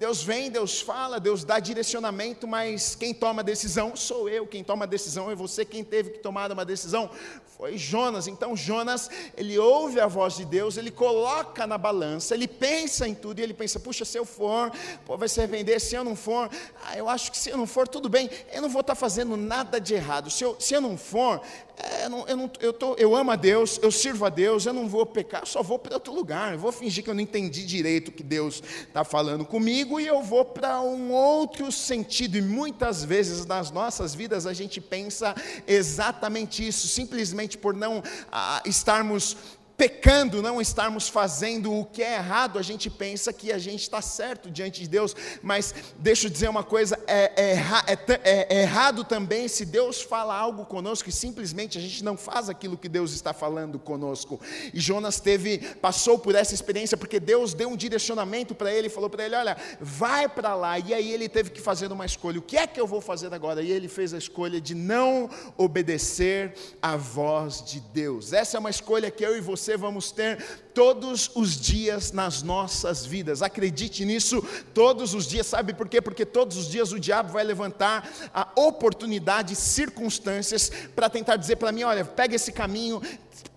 Deus 0.00 0.22
vem, 0.22 0.50
Deus 0.50 0.80
fala, 0.80 1.20
Deus 1.20 1.44
dá 1.44 1.58
direcionamento, 1.58 2.48
mas 2.48 2.94
quem 2.94 3.12
toma 3.12 3.42
a 3.42 3.44
decisão 3.44 3.94
sou 3.94 4.30
eu, 4.30 4.46
quem 4.46 4.64
toma 4.64 4.86
a 4.86 4.88
decisão 4.88 5.30
é 5.30 5.34
você, 5.34 5.62
quem 5.62 5.84
teve 5.84 6.08
que 6.08 6.20
tomar 6.20 6.50
uma 6.50 6.64
decisão 6.64 7.10
foi 7.54 7.76
Jonas. 7.76 8.26
Então 8.26 8.56
Jonas, 8.56 9.10
ele 9.36 9.58
ouve 9.58 10.00
a 10.00 10.06
voz 10.06 10.38
de 10.38 10.46
Deus, 10.46 10.78
ele 10.78 10.90
coloca 10.90 11.66
na 11.66 11.76
balança, 11.76 12.34
ele 12.34 12.48
pensa 12.48 13.06
em 13.06 13.14
tudo 13.14 13.40
e 13.40 13.42
ele 13.42 13.52
pensa: 13.52 13.78
puxa, 13.78 14.06
se 14.06 14.18
eu 14.18 14.24
for, 14.24 14.72
pô, 15.04 15.18
vai 15.18 15.28
se 15.28 15.38
arrepender, 15.38 15.78
se 15.78 15.94
eu 15.94 16.02
não 16.02 16.16
for, 16.16 16.48
ah, 16.82 16.96
eu 16.96 17.06
acho 17.06 17.30
que 17.30 17.36
se 17.36 17.50
eu 17.50 17.58
não 17.58 17.66
for, 17.66 17.86
tudo 17.86 18.08
bem, 18.08 18.30
eu 18.54 18.62
não 18.62 18.70
vou 18.70 18.80
estar 18.80 18.94
fazendo 18.94 19.36
nada 19.36 19.78
de 19.78 19.92
errado. 19.92 20.30
Se 20.30 20.42
eu, 20.42 20.56
se 20.58 20.72
eu 20.72 20.80
não 20.80 20.96
for, 20.96 21.42
é, 21.82 22.04
eu, 22.04 22.10
não, 22.10 22.28
eu, 22.28 22.36
não, 22.36 22.50
eu, 22.60 22.72
tô, 22.72 22.94
eu 22.94 23.16
amo 23.16 23.30
a 23.30 23.36
Deus, 23.36 23.78
eu 23.82 23.90
sirvo 23.90 24.24
a 24.24 24.28
Deus, 24.28 24.66
eu 24.66 24.72
não 24.72 24.88
vou 24.88 25.06
pecar, 25.06 25.46
só 25.46 25.62
vou 25.62 25.78
para 25.78 25.94
outro 25.94 26.12
lugar, 26.12 26.52
eu 26.52 26.58
vou 26.58 26.72
fingir 26.72 27.02
que 27.02 27.10
eu 27.10 27.14
não 27.14 27.20
entendi 27.20 27.64
direito 27.64 28.08
o 28.08 28.12
que 28.12 28.22
Deus 28.22 28.62
está 28.86 29.04
falando 29.04 29.44
comigo 29.44 29.98
e 29.98 30.06
eu 30.06 30.22
vou 30.22 30.44
para 30.44 30.80
um 30.82 31.10
outro 31.12 31.72
sentido. 31.72 32.36
E 32.36 32.42
muitas 32.42 33.04
vezes 33.04 33.46
nas 33.46 33.70
nossas 33.70 34.14
vidas 34.14 34.46
a 34.46 34.52
gente 34.52 34.80
pensa 34.80 35.34
exatamente 35.66 36.66
isso, 36.66 36.86
simplesmente 36.86 37.56
por 37.56 37.74
não 37.74 38.02
ah, 38.30 38.62
estarmos 38.66 39.36
pecando, 39.80 40.42
não 40.42 40.60
estarmos 40.60 41.08
fazendo 41.08 41.72
o 41.72 41.86
que 41.86 42.02
é 42.02 42.16
errado, 42.16 42.58
a 42.58 42.62
gente 42.62 42.90
pensa 42.90 43.32
que 43.32 43.50
a 43.50 43.56
gente 43.56 43.80
está 43.80 44.02
certo 44.02 44.50
diante 44.50 44.82
de 44.82 44.86
Deus, 44.86 45.16
mas 45.42 45.74
deixa 45.98 46.26
eu 46.26 46.30
dizer 46.30 46.50
uma 46.50 46.62
coisa: 46.62 47.00
é, 47.06 47.32
é, 47.34 47.52
é, 47.86 48.46
é, 48.50 48.60
errado 48.60 49.04
também 49.04 49.48
se 49.48 49.64
Deus 49.64 50.02
fala 50.02 50.36
algo 50.36 50.66
conosco 50.66 51.08
e 51.08 51.12
simplesmente 51.12 51.78
a 51.78 51.80
gente 51.80 52.04
não 52.04 52.14
faz 52.14 52.50
aquilo 52.50 52.76
que 52.76 52.90
Deus 52.90 53.14
está 53.14 53.32
falando 53.32 53.78
conosco. 53.78 54.38
E 54.74 54.78
Jonas 54.78 55.18
teve, 55.18 55.56
passou 55.80 56.18
por 56.18 56.34
essa 56.34 56.52
experiência 56.52 56.98
porque 56.98 57.18
Deus 57.18 57.54
deu 57.54 57.70
um 57.70 57.76
direcionamento 57.76 58.54
para 58.54 58.70
ele, 58.70 58.90
falou 58.90 59.08
para 59.08 59.24
ele: 59.24 59.34
olha, 59.34 59.56
vai 59.80 60.28
para 60.28 60.54
lá. 60.54 60.78
E 60.78 60.92
aí 60.92 61.10
ele 61.10 61.26
teve 61.26 61.48
que 61.48 61.60
fazer 61.60 61.90
uma 61.90 62.04
escolha: 62.04 62.38
o 62.38 62.42
que 62.42 62.58
é 62.58 62.66
que 62.66 62.78
eu 62.78 62.86
vou 62.86 63.00
fazer 63.00 63.32
agora? 63.32 63.62
E 63.62 63.72
ele 63.72 63.88
fez 63.88 64.12
a 64.12 64.18
escolha 64.18 64.60
de 64.60 64.74
não 64.74 65.30
obedecer 65.56 66.52
à 66.82 66.98
voz 66.98 67.64
de 67.64 67.80
Deus. 67.80 68.34
Essa 68.34 68.58
é 68.58 68.60
uma 68.60 68.68
escolha 68.68 69.10
que 69.10 69.24
eu 69.24 69.34
e 69.38 69.40
você 69.40 69.69
você 69.70 69.76
vamos 69.76 70.10
ter 70.10 70.42
todos 70.74 71.30
os 71.34 71.60
dias 71.60 72.10
nas 72.12 72.42
nossas 72.42 73.06
vidas. 73.06 73.42
Acredite 73.42 74.04
nisso 74.04 74.42
todos 74.74 75.14
os 75.14 75.26
dias. 75.26 75.46
Sabe 75.46 75.74
por 75.74 75.88
quê? 75.88 76.00
Porque 76.00 76.26
todos 76.26 76.56
os 76.56 76.68
dias 76.68 76.92
o 76.92 76.98
diabo 76.98 77.32
vai 77.32 77.44
levantar 77.44 78.08
a 78.34 78.48
oportunidade, 78.56 79.54
circunstâncias 79.54 80.70
para 80.94 81.08
tentar 81.08 81.36
dizer 81.36 81.56
para 81.56 81.70
mim, 81.72 81.84
olha, 81.84 82.04
pega 82.04 82.34
esse 82.34 82.50
caminho, 82.50 83.00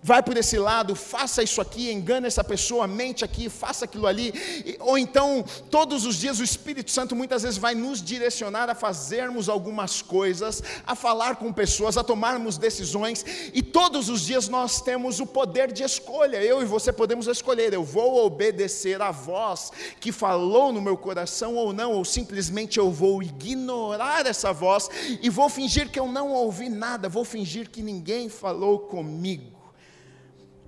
vai 0.04 0.22
por 0.22 0.36
esse 0.36 0.58
lado, 0.58 0.96
faça 0.96 1.42
isso 1.42 1.62
aqui, 1.62 1.90
engana 1.90 2.28
essa 2.28 2.44
pessoa, 2.44 2.86
mente 2.86 3.24
aqui, 3.24 3.50
faça 3.50 3.86
aquilo 3.86 4.06
ali. 4.06 4.34
Ou 4.82 4.98
então, 4.98 5.46
todos 5.72 6.06
os 6.06 6.18
dias 6.18 6.40
o 6.40 6.44
Espírito 6.44 6.92
Santo 6.92 7.16
muitas 7.16 7.44
vezes 7.44 7.58
vai 7.58 7.74
nos 7.74 8.02
direcionar 8.02 8.70
a 8.70 8.76
fazermos 8.76 9.48
algumas 9.48 10.02
coisas, 10.02 10.62
a 10.86 10.94
falar 10.94 11.38
com 11.38 11.54
pessoas, 11.54 11.98
a 11.98 12.04
tomarmos 12.04 12.58
decisões, 12.58 13.26
e 13.54 13.64
todos 13.64 14.10
os 14.10 14.22
dias 14.22 14.50
nós 14.50 14.82
temos 14.82 15.22
o 15.22 15.26
poder 15.26 15.72
de 15.72 15.84
escolha. 15.84 16.44
Eu 16.44 16.62
e 16.62 16.66
você 16.66 16.92
podemos 16.92 17.28
escolher, 17.28 17.74
eu 17.74 17.84
vou 17.84 18.26
obedecer 18.26 19.02
a 19.02 19.12
voz 19.12 19.72
que 20.02 20.12
falou 20.12 20.74
no 20.74 20.82
meu 20.82 20.98
coração 20.98 21.56
ou 21.56 21.72
não, 21.72 21.94
ou 21.94 22.04
simplesmente 22.04 22.78
eu 22.78 22.92
vou 22.92 23.24
ignorar 23.24 24.26
essa 24.26 24.52
voz 24.52 24.90
e 25.22 25.30
vou 25.30 25.48
fingir 25.48 25.90
que 25.90 26.00
eu 26.00 26.08
não 26.08 26.34
ouvi 26.34 26.68
nada, 26.68 27.08
vou 27.08 27.24
fingir 27.24 27.70
que 27.70 27.82
ninguém 27.82 28.28
falou 28.28 28.80
comigo. 28.80 29.63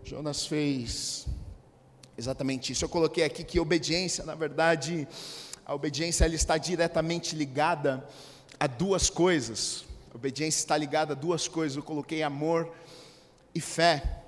Jonas 0.05 0.45
fez 0.45 1.25
exatamente 2.15 2.71
isso. 2.71 2.85
Eu 2.85 2.89
coloquei 2.89 3.23
aqui 3.23 3.43
que 3.43 3.59
obediência, 3.59 4.23
na 4.23 4.35
verdade, 4.35 5.07
a 5.65 5.73
obediência 5.73 6.25
ela 6.25 6.35
está 6.35 6.59
diretamente 6.59 7.35
ligada 7.35 8.07
a 8.59 8.67
duas 8.67 9.09
coisas. 9.09 9.83
A 10.13 10.15
obediência 10.15 10.59
está 10.59 10.77
ligada 10.77 11.13
a 11.13 11.15
duas 11.15 11.47
coisas. 11.47 11.75
Eu 11.75 11.81
coloquei 11.81 12.21
amor 12.21 12.71
e 13.55 13.59
fé. 13.59 14.24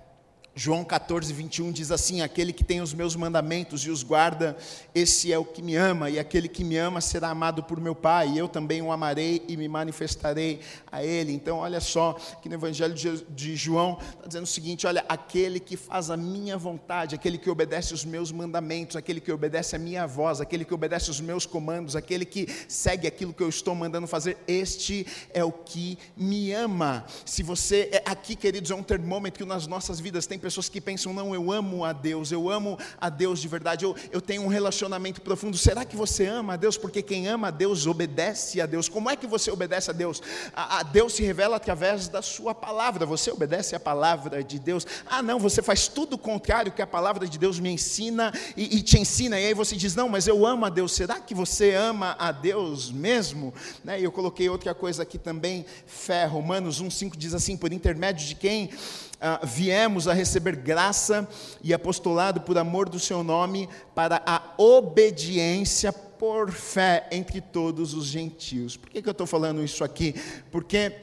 João 0.59 0.83
14, 0.83 1.31
21 1.31 1.71
diz 1.71 1.91
assim: 1.91 2.21
Aquele 2.21 2.51
que 2.51 2.63
tem 2.63 2.81
os 2.81 2.91
meus 2.91 3.15
mandamentos 3.15 3.85
e 3.85 3.91
os 3.91 4.01
guarda, 4.01 4.57
esse 4.93 5.31
é 5.31 5.37
o 5.37 5.45
que 5.45 5.61
me 5.61 5.75
ama, 5.75 6.09
e 6.09 6.17
aquele 6.17 6.47
que 6.47 6.63
me 6.63 6.75
ama 6.77 6.99
será 6.99 7.29
amado 7.29 7.61
por 7.61 7.79
meu 7.79 7.93
Pai, 7.93 8.29
e 8.29 8.39
eu 8.39 8.47
também 8.47 8.81
o 8.81 8.91
amarei 8.91 9.45
e 9.47 9.55
me 9.55 9.67
manifestarei 9.67 10.59
a 10.91 11.03
ele. 11.03 11.31
Então, 11.31 11.57
olha 11.57 11.79
só, 11.79 12.13
que 12.41 12.49
no 12.49 12.55
Evangelho 12.55 12.95
de 12.95 13.55
João 13.55 13.99
está 14.15 14.25
dizendo 14.25 14.45
o 14.45 14.47
seguinte: 14.47 14.87
olha, 14.87 15.05
aquele 15.07 15.59
que 15.59 15.77
faz 15.77 16.09
a 16.09 16.17
minha 16.17 16.57
vontade, 16.57 17.13
aquele 17.13 17.37
que 17.37 17.51
obedece 17.51 17.93
os 17.93 18.03
meus 18.03 18.31
mandamentos, 18.31 18.95
aquele 18.95 19.21
que 19.21 19.31
obedece 19.31 19.75
a 19.75 19.79
minha 19.79 20.07
voz, 20.07 20.41
aquele 20.41 20.65
que 20.65 20.73
obedece 20.73 21.11
os 21.11 21.21
meus 21.21 21.45
comandos, 21.45 21.95
aquele 21.95 22.25
que 22.25 22.47
segue 22.67 23.05
aquilo 23.05 23.31
que 23.31 23.43
eu 23.43 23.49
estou 23.49 23.75
mandando 23.75 24.07
fazer, 24.07 24.35
este 24.47 25.05
é 25.35 25.43
o 25.43 25.51
que 25.51 25.99
me 26.17 26.51
ama. 26.51 27.05
Se 27.23 27.43
você, 27.43 27.89
é, 27.91 28.01
aqui, 28.07 28.35
queridos, 28.35 28.71
é 28.71 28.75
um 28.75 28.81
termômetro 28.81 29.45
que 29.45 29.47
nas 29.47 29.67
nossas 29.67 29.99
vidas 29.99 30.25
tem 30.25 30.39
pessoas 30.47 30.69
que 30.69 30.79
pensam, 30.79 31.11
não, 31.11 31.35
eu 31.35 31.51
amo 31.51 31.83
a 31.83 31.91
Deus, 31.91 32.31
eu 32.31 32.49
amo 32.49 32.79
a 33.01 33.09
Deus 33.09 33.41
de 33.41 33.49
verdade, 33.49 33.83
eu, 33.83 33.93
eu 34.13 34.21
tenho 34.21 34.43
um 34.43 34.47
relacionamento 34.47 35.19
profundo. 35.19 35.57
Será 35.57 35.83
que 35.83 35.93
você 35.93 36.25
ama 36.25 36.53
a 36.53 36.55
Deus? 36.55 36.77
Porque 36.77 37.01
quem 37.01 37.27
ama 37.27 37.49
a 37.49 37.51
Deus 37.51 37.85
obedece 37.85 38.61
a 38.61 38.65
Deus. 38.65 38.87
Como 38.87 39.09
é 39.09 39.17
que 39.17 39.27
você 39.27 39.51
obedece 39.51 39.89
a 39.89 39.93
Deus? 39.93 40.23
A, 40.55 40.79
a 40.79 40.83
Deus 40.83 41.15
se 41.15 41.21
revela 41.21 41.57
através 41.57 42.07
da 42.07 42.21
sua 42.21 42.55
palavra. 42.55 43.05
Você 43.05 43.29
obedece 43.29 43.75
a 43.75 43.79
palavra 43.79 44.41
de 44.41 44.57
Deus. 44.57 44.87
Ah, 45.05 45.21
não, 45.21 45.37
você 45.37 45.61
faz 45.61 45.89
tudo 45.89 46.13
o 46.13 46.17
contrário 46.17 46.71
que 46.71 46.81
a 46.81 46.87
palavra 46.87 47.27
de 47.27 47.37
Deus 47.37 47.59
me 47.59 47.69
ensina 47.69 48.31
e, 48.55 48.77
e 48.77 48.81
te 48.81 48.97
ensina. 48.97 49.37
E 49.37 49.47
aí 49.47 49.53
você 49.53 49.75
diz, 49.75 49.95
não, 49.95 50.07
mas 50.07 50.27
eu 50.27 50.45
amo 50.45 50.65
a 50.65 50.69
Deus. 50.69 50.93
Será 50.93 51.19
que 51.19 51.35
você 51.35 51.73
ama 51.73 52.15
a 52.17 52.31
Deus 52.31 52.89
mesmo? 52.89 53.53
Né? 53.83 53.99
E 53.99 54.05
eu 54.05 54.13
coloquei 54.13 54.47
outra 54.47 54.73
coisa 54.73 55.03
aqui 55.03 55.17
também, 55.17 55.65
fé. 55.85 56.23
Romanos 56.23 56.81
1,5 56.81 57.17
diz 57.17 57.33
assim: 57.33 57.57
por 57.57 57.73
intermédio 57.73 58.25
de 58.25 58.35
quem 58.35 58.69
ah, 59.19 59.39
viemos 59.43 60.07
a 60.07 60.13
receber 60.13 60.55
graça 60.55 61.27
e 61.63 61.73
apostolado 61.73 62.41
por 62.41 62.57
amor 62.57 62.87
do 62.87 62.99
seu 62.99 63.23
nome 63.23 63.67
para 63.95 64.21
a 64.25 64.53
obediência 64.57 65.91
por 65.91 66.51
fé 66.51 67.07
entre 67.11 67.41
todos 67.41 67.93
os 67.93 68.05
gentios. 68.05 68.77
Por 68.77 68.89
que, 68.89 69.01
que 69.01 69.09
eu 69.09 69.11
estou 69.11 69.27
falando 69.27 69.63
isso 69.63 69.83
aqui? 69.83 70.15
Porque 70.51 70.97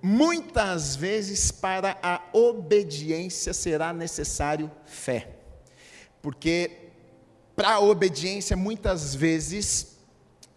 muitas 0.00 0.96
vezes 0.96 1.50
para 1.50 1.98
a 2.02 2.22
obediência 2.32 3.52
será 3.52 3.92
necessário 3.92 4.70
fé. 4.84 5.28
Porque 6.22 6.88
para 7.54 7.72
a 7.74 7.80
obediência, 7.80 8.56
muitas 8.56 9.14
vezes, 9.14 9.97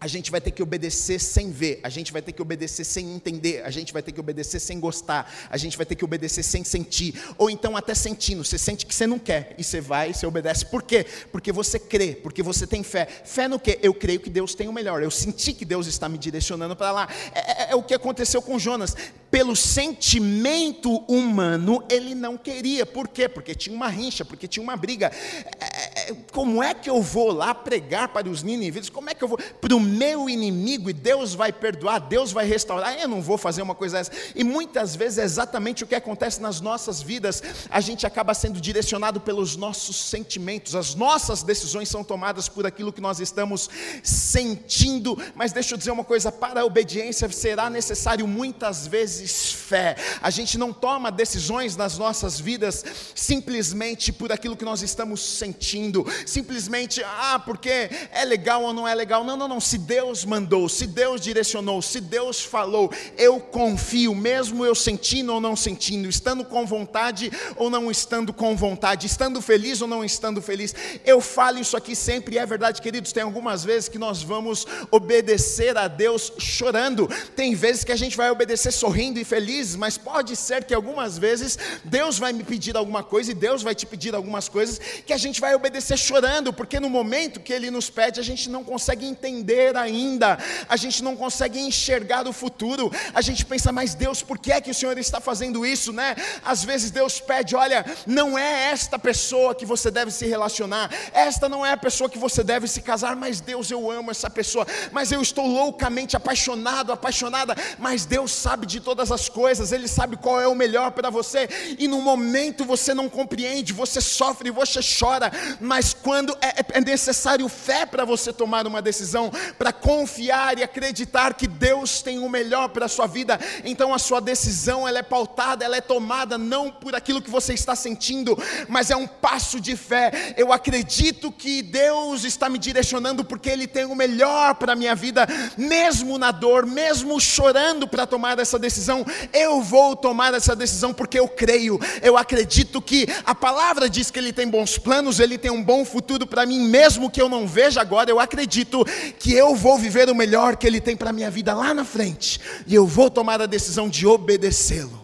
a 0.02 0.08
gente 0.08 0.32
vai 0.32 0.40
ter 0.40 0.50
que 0.50 0.60
obedecer 0.60 1.20
sem 1.20 1.52
ver, 1.52 1.78
a 1.80 1.88
gente 1.88 2.12
vai 2.12 2.20
ter 2.20 2.32
que 2.32 2.42
obedecer 2.42 2.82
sem 2.82 3.14
entender, 3.14 3.62
a 3.64 3.70
gente 3.70 3.92
vai 3.92 4.02
ter 4.02 4.10
que 4.10 4.18
obedecer 4.18 4.58
sem 4.58 4.80
gostar, 4.80 5.32
a 5.48 5.56
gente 5.56 5.76
vai 5.76 5.86
ter 5.86 5.94
que 5.94 6.04
obedecer 6.04 6.42
sem 6.42 6.64
sentir, 6.64 7.14
ou 7.38 7.48
então 7.48 7.76
até 7.76 7.94
sentindo, 7.94 8.42
você 8.42 8.58
sente 8.58 8.84
que 8.84 8.92
você 8.92 9.06
não 9.06 9.16
quer, 9.16 9.54
e 9.56 9.62
você 9.62 9.80
vai 9.80 10.10
e 10.10 10.14
você 10.14 10.26
obedece. 10.26 10.66
Por 10.66 10.82
quê? 10.82 11.06
Porque 11.30 11.52
você 11.52 11.78
crê, 11.78 12.16
porque 12.16 12.42
você 12.42 12.66
tem 12.66 12.82
fé. 12.82 13.06
Fé 13.06 13.46
no 13.46 13.60
quê? 13.60 13.78
Eu 13.80 13.94
creio 13.94 14.18
que 14.18 14.28
Deus 14.28 14.56
tem 14.56 14.66
o 14.66 14.72
melhor, 14.72 15.04
eu 15.04 15.10
senti 15.10 15.52
que 15.52 15.64
Deus 15.64 15.86
está 15.86 16.08
me 16.08 16.18
direcionando 16.18 16.74
para 16.74 16.90
lá. 16.90 17.08
É, 17.32 17.38
é, 17.38 17.70
é 17.70 17.76
o 17.76 17.82
que 17.84 17.94
aconteceu 17.94 18.42
com 18.42 18.58
Jonas. 18.58 18.96
Pelo 19.30 19.54
sentimento 19.54 20.96
humano, 21.08 21.82
ele 21.88 22.14
não 22.14 22.36
queria. 22.36 22.84
Por 22.84 23.08
quê? 23.08 23.28
Porque 23.28 23.54
tinha 23.54 23.74
uma 23.74 23.88
rincha, 23.88 24.24
porque 24.24 24.48
tinha 24.48 24.62
uma 24.62 24.76
briga. 24.76 25.12
É, 25.60 26.10
é 26.10 26.16
como 26.32 26.62
é 26.62 26.74
que 26.74 26.90
eu 26.90 27.00
vou 27.00 27.32
lá 27.32 27.54
pregar 27.54 28.08
para 28.08 28.28
os 28.28 28.42
ninivitas? 28.42 28.90
Como 28.90 29.08
é 29.08 29.14
que 29.14 29.22
eu 29.22 29.28
vou 29.28 29.38
para 29.38 29.74
o 29.74 29.80
meu 29.92 30.28
inimigo 30.28 30.90
e 30.90 30.92
Deus 30.92 31.34
vai 31.34 31.52
perdoar, 31.52 32.00
Deus 32.00 32.32
vai 32.32 32.46
restaurar. 32.46 32.98
Eu 32.98 33.08
não 33.08 33.22
vou 33.22 33.38
fazer 33.38 33.62
uma 33.62 33.74
coisa 33.74 33.98
dessa. 33.98 34.12
E 34.34 34.42
muitas 34.42 34.96
vezes 34.96 35.18
é 35.18 35.24
exatamente 35.24 35.84
o 35.84 35.86
que 35.86 35.94
acontece 35.94 36.40
nas 36.40 36.60
nossas 36.60 37.02
vidas. 37.02 37.42
A 37.70 37.80
gente 37.80 38.06
acaba 38.06 38.34
sendo 38.34 38.60
direcionado 38.60 39.20
pelos 39.20 39.56
nossos 39.56 39.96
sentimentos. 39.96 40.74
As 40.74 40.94
nossas 40.94 41.42
decisões 41.42 41.88
são 41.88 42.02
tomadas 42.02 42.48
por 42.48 42.66
aquilo 42.66 42.92
que 42.92 43.00
nós 43.00 43.20
estamos 43.20 43.68
sentindo. 44.02 45.16
Mas 45.34 45.52
deixa 45.52 45.74
eu 45.74 45.78
dizer 45.78 45.90
uma 45.90 46.04
coisa: 46.04 46.32
para 46.32 46.62
a 46.62 46.64
obediência 46.64 47.30
será 47.30 47.68
necessário 47.68 48.26
muitas 48.26 48.86
vezes 48.86 49.52
fé. 49.52 49.96
A 50.20 50.30
gente 50.30 50.56
não 50.58 50.72
toma 50.72 51.10
decisões 51.10 51.76
nas 51.76 51.98
nossas 51.98 52.40
vidas 52.40 52.84
simplesmente 53.14 54.12
por 54.12 54.32
aquilo 54.32 54.56
que 54.56 54.64
nós 54.64 54.82
estamos 54.82 55.20
sentindo, 55.20 56.06
simplesmente, 56.26 57.02
ah, 57.04 57.40
porque 57.44 57.90
é 58.12 58.24
legal 58.24 58.62
ou 58.62 58.72
não 58.72 58.86
é 58.86 58.94
legal. 58.94 59.24
Não, 59.24 59.36
não, 59.36 59.48
não. 59.48 59.60
Se 59.60 59.78
Deus 59.82 60.24
mandou, 60.24 60.68
se 60.68 60.86
Deus 60.86 61.20
direcionou, 61.20 61.82
se 61.82 62.00
Deus 62.00 62.40
falou, 62.40 62.90
eu 63.18 63.38
confio, 63.38 64.14
mesmo 64.14 64.64
eu 64.64 64.74
sentindo 64.74 65.34
ou 65.34 65.40
não 65.40 65.54
sentindo, 65.54 66.08
estando 66.08 66.44
com 66.44 66.64
vontade 66.64 67.30
ou 67.56 67.68
não 67.68 67.90
estando 67.90 68.32
com 68.32 68.56
vontade, 68.56 69.06
estando 69.06 69.42
feliz 69.42 69.82
ou 69.82 69.88
não 69.88 70.04
estando 70.04 70.40
feliz. 70.40 70.74
Eu 71.04 71.20
falo 71.20 71.58
isso 71.58 71.76
aqui 71.76 71.94
sempre, 71.94 72.36
e 72.36 72.38
é 72.38 72.46
verdade, 72.46 72.80
queridos. 72.80 73.12
Tem 73.12 73.22
algumas 73.22 73.64
vezes 73.64 73.88
que 73.88 73.98
nós 73.98 74.22
vamos 74.22 74.66
obedecer 74.90 75.76
a 75.76 75.88
Deus 75.88 76.32
chorando, 76.38 77.08
tem 77.36 77.54
vezes 77.54 77.84
que 77.84 77.92
a 77.92 77.96
gente 77.96 78.16
vai 78.16 78.30
obedecer 78.30 78.72
sorrindo 78.72 79.18
e 79.18 79.24
feliz, 79.24 79.76
mas 79.76 79.98
pode 79.98 80.36
ser 80.36 80.64
que 80.64 80.74
algumas 80.74 81.18
vezes 81.18 81.58
Deus 81.84 82.18
vai 82.18 82.32
me 82.32 82.44
pedir 82.44 82.76
alguma 82.76 83.02
coisa 83.02 83.30
e 83.30 83.34
Deus 83.34 83.62
vai 83.62 83.74
te 83.74 83.86
pedir 83.86 84.14
algumas 84.14 84.48
coisas 84.48 84.80
que 85.04 85.12
a 85.12 85.16
gente 85.16 85.40
vai 85.40 85.54
obedecer 85.54 85.98
chorando, 85.98 86.52
porque 86.52 86.78
no 86.78 86.88
momento 86.88 87.40
que 87.40 87.52
Ele 87.52 87.70
nos 87.70 87.90
pede, 87.90 88.20
a 88.20 88.22
gente 88.22 88.48
não 88.48 88.62
consegue 88.64 89.06
entender 89.06 89.71
ainda, 89.76 90.38
a 90.68 90.76
gente 90.76 91.02
não 91.02 91.16
consegue 91.16 91.60
enxergar 91.60 92.26
o 92.26 92.32
futuro, 92.32 92.90
a 93.14 93.20
gente 93.20 93.44
pensa, 93.44 93.72
mas 93.72 93.94
Deus, 93.94 94.22
por 94.22 94.38
que 94.38 94.52
é 94.52 94.60
que 94.60 94.70
o 94.70 94.74
Senhor 94.74 94.96
está 94.98 95.20
fazendo 95.20 95.64
isso, 95.64 95.92
né? 95.92 96.14
Às 96.44 96.64
vezes 96.64 96.90
Deus 96.90 97.20
pede, 97.20 97.54
olha, 97.54 97.84
não 98.06 98.38
é 98.38 98.70
esta 98.70 98.98
pessoa 98.98 99.54
que 99.54 99.66
você 99.66 99.90
deve 99.90 100.10
se 100.10 100.26
relacionar, 100.26 100.90
esta 101.12 101.48
não 101.48 101.64
é 101.64 101.72
a 101.72 101.76
pessoa 101.76 102.08
que 102.08 102.18
você 102.18 102.42
deve 102.42 102.66
se 102.68 102.82
casar, 102.82 103.16
mas 103.16 103.40
Deus, 103.40 103.70
eu 103.70 103.90
amo 103.90 104.10
essa 104.10 104.30
pessoa, 104.30 104.66
mas 104.90 105.12
eu 105.12 105.20
estou 105.20 105.46
loucamente 105.46 106.16
apaixonado, 106.16 106.92
apaixonada, 106.92 107.54
mas 107.78 108.04
Deus 108.04 108.32
sabe 108.32 108.66
de 108.66 108.80
todas 108.80 109.10
as 109.10 109.28
coisas, 109.28 109.72
Ele 109.72 109.88
sabe 109.88 110.16
qual 110.16 110.40
é 110.40 110.48
o 110.48 110.54
melhor 110.54 110.92
para 110.92 111.10
você, 111.10 111.48
e 111.78 111.88
no 111.88 112.00
momento 112.00 112.64
você 112.64 112.94
não 112.94 113.08
compreende, 113.08 113.72
você 113.72 114.00
sofre, 114.00 114.50
você 114.50 114.80
chora, 114.82 115.30
mas 115.60 115.94
quando 115.94 116.36
é, 116.40 116.78
é 116.78 116.80
necessário 116.80 117.48
fé 117.48 117.86
para 117.86 118.04
você 118.04 118.32
tomar 118.32 118.66
uma 118.66 118.82
decisão, 118.82 119.30
para 119.62 119.72
confiar 119.72 120.58
e 120.58 120.64
acreditar 120.64 121.34
que 121.34 121.46
Deus 121.46 122.02
tem 122.02 122.18
o 122.18 122.28
melhor 122.28 122.70
para 122.70 122.86
a 122.86 122.88
sua 122.88 123.06
vida. 123.06 123.38
Então 123.64 123.94
a 123.94 123.98
sua 124.00 124.20
decisão 124.20 124.88
ela 124.88 124.98
é 124.98 125.04
pautada, 125.04 125.64
ela 125.64 125.76
é 125.76 125.80
tomada 125.80 126.36
não 126.36 126.68
por 126.68 126.96
aquilo 126.96 127.22
que 127.22 127.30
você 127.30 127.54
está 127.54 127.76
sentindo, 127.76 128.36
mas 128.68 128.90
é 128.90 128.96
um 128.96 129.06
passo 129.06 129.60
de 129.60 129.76
fé. 129.76 130.34
Eu 130.36 130.52
acredito 130.52 131.30
que 131.30 131.62
Deus 131.62 132.24
está 132.24 132.48
me 132.48 132.58
direcionando 132.58 133.24
porque 133.24 133.48
Ele 133.48 133.68
tem 133.68 133.84
o 133.84 133.94
melhor 133.94 134.56
para 134.56 134.72
a 134.72 134.74
minha 134.74 134.96
vida, 134.96 135.28
mesmo 135.56 136.18
na 136.18 136.32
dor, 136.32 136.66
mesmo 136.66 137.20
chorando 137.20 137.86
para 137.86 138.04
tomar 138.04 138.40
essa 138.40 138.58
decisão. 138.58 139.06
Eu 139.32 139.62
vou 139.62 139.94
tomar 139.94 140.34
essa 140.34 140.56
decisão 140.56 140.92
porque 140.92 141.20
eu 141.20 141.28
creio, 141.28 141.78
eu 142.02 142.16
acredito 142.16 142.82
que 142.82 143.06
a 143.24 143.32
palavra 143.32 143.88
diz 143.88 144.10
que 144.10 144.18
Ele 144.18 144.32
tem 144.32 144.48
bons 144.48 144.76
planos, 144.76 145.20
Ele 145.20 145.38
tem 145.38 145.52
um 145.52 145.62
bom 145.62 145.84
futuro 145.84 146.26
para 146.26 146.44
mim, 146.44 146.66
mesmo 146.66 147.08
que 147.08 147.22
eu 147.22 147.28
não 147.28 147.46
veja 147.46 147.80
agora. 147.80 148.10
Eu 148.10 148.18
acredito 148.18 148.84
que 149.20 149.32
eu 149.42 149.54
vou 149.54 149.76
viver 149.76 150.08
o 150.08 150.14
melhor 150.14 150.56
que 150.56 150.66
Ele 150.66 150.80
tem 150.80 150.96
para 150.96 151.10
a 151.10 151.12
minha 151.12 151.30
vida 151.30 151.54
lá 151.54 151.74
na 151.74 151.84
frente, 151.84 152.40
e 152.66 152.74
eu 152.74 152.86
vou 152.86 153.10
tomar 153.10 153.42
a 153.42 153.46
decisão 153.46 153.88
de 153.88 154.06
obedecê-lo. 154.06 155.00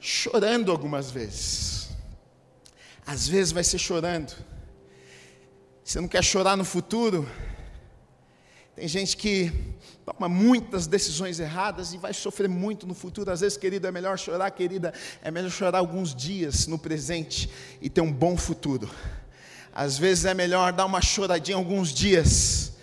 Chorando 0.00 0.70
algumas 0.70 1.10
vezes, 1.10 1.88
às 3.06 3.26
vezes 3.26 3.52
vai 3.52 3.64
ser 3.64 3.78
chorando, 3.78 4.34
você 5.82 6.00
não 6.00 6.08
quer 6.08 6.22
chorar 6.22 6.56
no 6.56 6.64
futuro, 6.64 7.28
tem 8.74 8.88
gente 8.88 9.16
que 9.16 9.52
toma 10.04 10.28
muitas 10.28 10.86
decisões 10.86 11.38
erradas 11.38 11.92
e 11.92 11.98
vai 11.98 12.12
sofrer 12.12 12.48
muito 12.48 12.86
no 12.86 12.94
futuro. 12.94 13.30
Às 13.30 13.40
vezes, 13.40 13.56
querido, 13.56 13.86
é 13.86 13.92
melhor 13.92 14.18
chorar, 14.18 14.50
querida, 14.50 14.92
é 15.22 15.30
melhor 15.30 15.50
chorar 15.50 15.78
alguns 15.78 16.14
dias 16.14 16.66
no 16.66 16.76
presente 16.76 17.48
e 17.80 17.88
ter 17.88 18.00
um 18.00 18.12
bom 18.12 18.36
futuro. 18.36 18.90
Às 19.74 19.98
vezes 19.98 20.24
é 20.24 20.32
melhor 20.32 20.72
dar 20.72 20.86
uma 20.86 21.02
choradinha 21.02 21.56
alguns 21.56 21.92
dias 21.92 22.73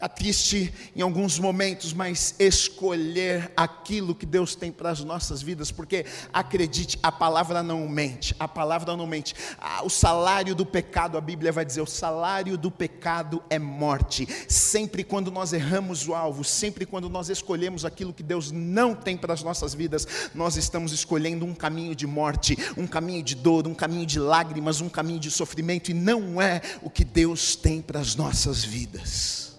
ficar 0.00 0.08
triste 0.08 0.72
em 0.96 1.02
alguns 1.02 1.38
momentos, 1.38 1.92
mas 1.92 2.34
escolher 2.38 3.52
aquilo 3.54 4.14
que 4.14 4.24
Deus 4.24 4.54
tem 4.54 4.72
para 4.72 4.90
as 4.90 5.04
nossas 5.04 5.42
vidas, 5.42 5.70
porque 5.70 6.06
acredite, 6.32 6.98
a 7.02 7.12
palavra 7.12 7.62
não 7.62 7.86
mente, 7.86 8.34
a 8.38 8.48
palavra 8.48 8.96
não 8.96 9.06
mente. 9.06 9.34
Ah, 9.58 9.84
o 9.84 9.90
salário 9.90 10.54
do 10.54 10.64
pecado, 10.64 11.18
a 11.18 11.20
Bíblia 11.20 11.52
vai 11.52 11.66
dizer, 11.66 11.82
o 11.82 11.86
salário 11.86 12.56
do 12.56 12.70
pecado 12.70 13.42
é 13.50 13.58
morte. 13.58 14.26
Sempre 14.48 15.04
quando 15.04 15.30
nós 15.30 15.52
erramos 15.52 16.08
o 16.08 16.14
alvo, 16.14 16.42
sempre 16.44 16.86
quando 16.86 17.10
nós 17.10 17.28
escolhemos 17.28 17.84
aquilo 17.84 18.14
que 18.14 18.22
Deus 18.22 18.50
não 18.50 18.94
tem 18.94 19.18
para 19.18 19.34
as 19.34 19.42
nossas 19.42 19.74
vidas, 19.74 20.06
nós 20.34 20.56
estamos 20.56 20.92
escolhendo 20.92 21.44
um 21.44 21.54
caminho 21.54 21.94
de 21.94 22.06
morte, 22.06 22.56
um 22.74 22.86
caminho 22.86 23.22
de 23.22 23.34
dor, 23.34 23.68
um 23.68 23.74
caminho 23.74 24.06
de 24.06 24.18
lágrimas, 24.18 24.80
um 24.80 24.88
caminho 24.88 25.20
de 25.20 25.30
sofrimento, 25.30 25.90
e 25.90 25.94
não 25.94 26.40
é 26.40 26.62
o 26.80 26.88
que 26.88 27.04
Deus 27.04 27.54
tem 27.54 27.82
para 27.82 28.00
as 28.00 28.14
nossas 28.16 28.64
vidas. 28.64 29.49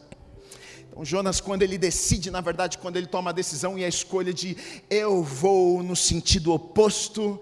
Então, 0.92 1.06
Jonas, 1.06 1.40
quando 1.40 1.62
ele 1.62 1.78
decide, 1.78 2.30
na 2.30 2.42
verdade, 2.42 2.78
quando 2.78 2.98
ele 2.98 3.08
toma 3.08 3.30
a 3.30 3.34
decisão 3.34 3.80
e 3.80 3.86
a 3.86 3.88
escolha 3.88 4.34
de 4.34 4.58
eu 4.90 5.24
vou 5.24 5.82
no 5.82 5.96
sentido 5.96 6.52
oposto, 6.52 7.40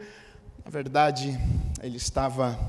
na 0.64 0.70
verdade, 0.70 1.36
ele 1.82 1.98
estava 1.98 2.60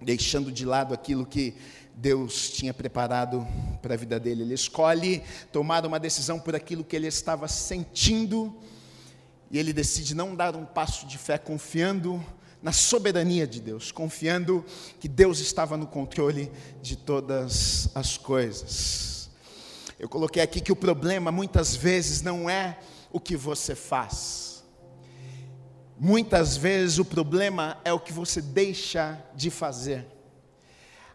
deixando 0.00 0.50
de 0.50 0.64
lado 0.64 0.94
aquilo 0.94 1.26
que 1.26 1.54
Deus 1.94 2.48
tinha 2.50 2.72
preparado 2.72 3.46
para 3.82 3.92
a 3.92 3.96
vida 3.98 4.18
dele. 4.18 4.44
Ele 4.44 4.54
escolhe 4.54 5.22
tomar 5.52 5.84
uma 5.84 6.00
decisão 6.00 6.40
por 6.40 6.56
aquilo 6.56 6.82
que 6.82 6.96
ele 6.96 7.06
estava 7.06 7.46
sentindo, 7.46 8.56
e 9.50 9.58
ele 9.58 9.74
decide 9.74 10.14
não 10.14 10.34
dar 10.34 10.56
um 10.56 10.64
passo 10.64 11.06
de 11.06 11.18
fé 11.18 11.36
confiando 11.36 12.24
na 12.62 12.72
soberania 12.72 13.46
de 13.46 13.60
Deus, 13.60 13.92
confiando 13.92 14.64
que 14.98 15.06
Deus 15.06 15.38
estava 15.38 15.76
no 15.76 15.86
controle 15.86 16.50
de 16.80 16.96
todas 16.96 17.90
as 17.94 18.16
coisas. 18.16 19.17
Eu 19.98 20.08
coloquei 20.08 20.40
aqui 20.42 20.60
que 20.60 20.70
o 20.70 20.76
problema 20.76 21.32
muitas 21.32 21.74
vezes 21.74 22.22
não 22.22 22.48
é 22.48 22.78
o 23.10 23.18
que 23.18 23.36
você 23.36 23.74
faz. 23.74 24.64
Muitas 25.98 26.56
vezes 26.56 26.98
o 26.98 27.04
problema 27.04 27.78
é 27.84 27.92
o 27.92 27.98
que 27.98 28.12
você 28.12 28.40
deixa 28.40 29.20
de 29.34 29.50
fazer. 29.50 30.06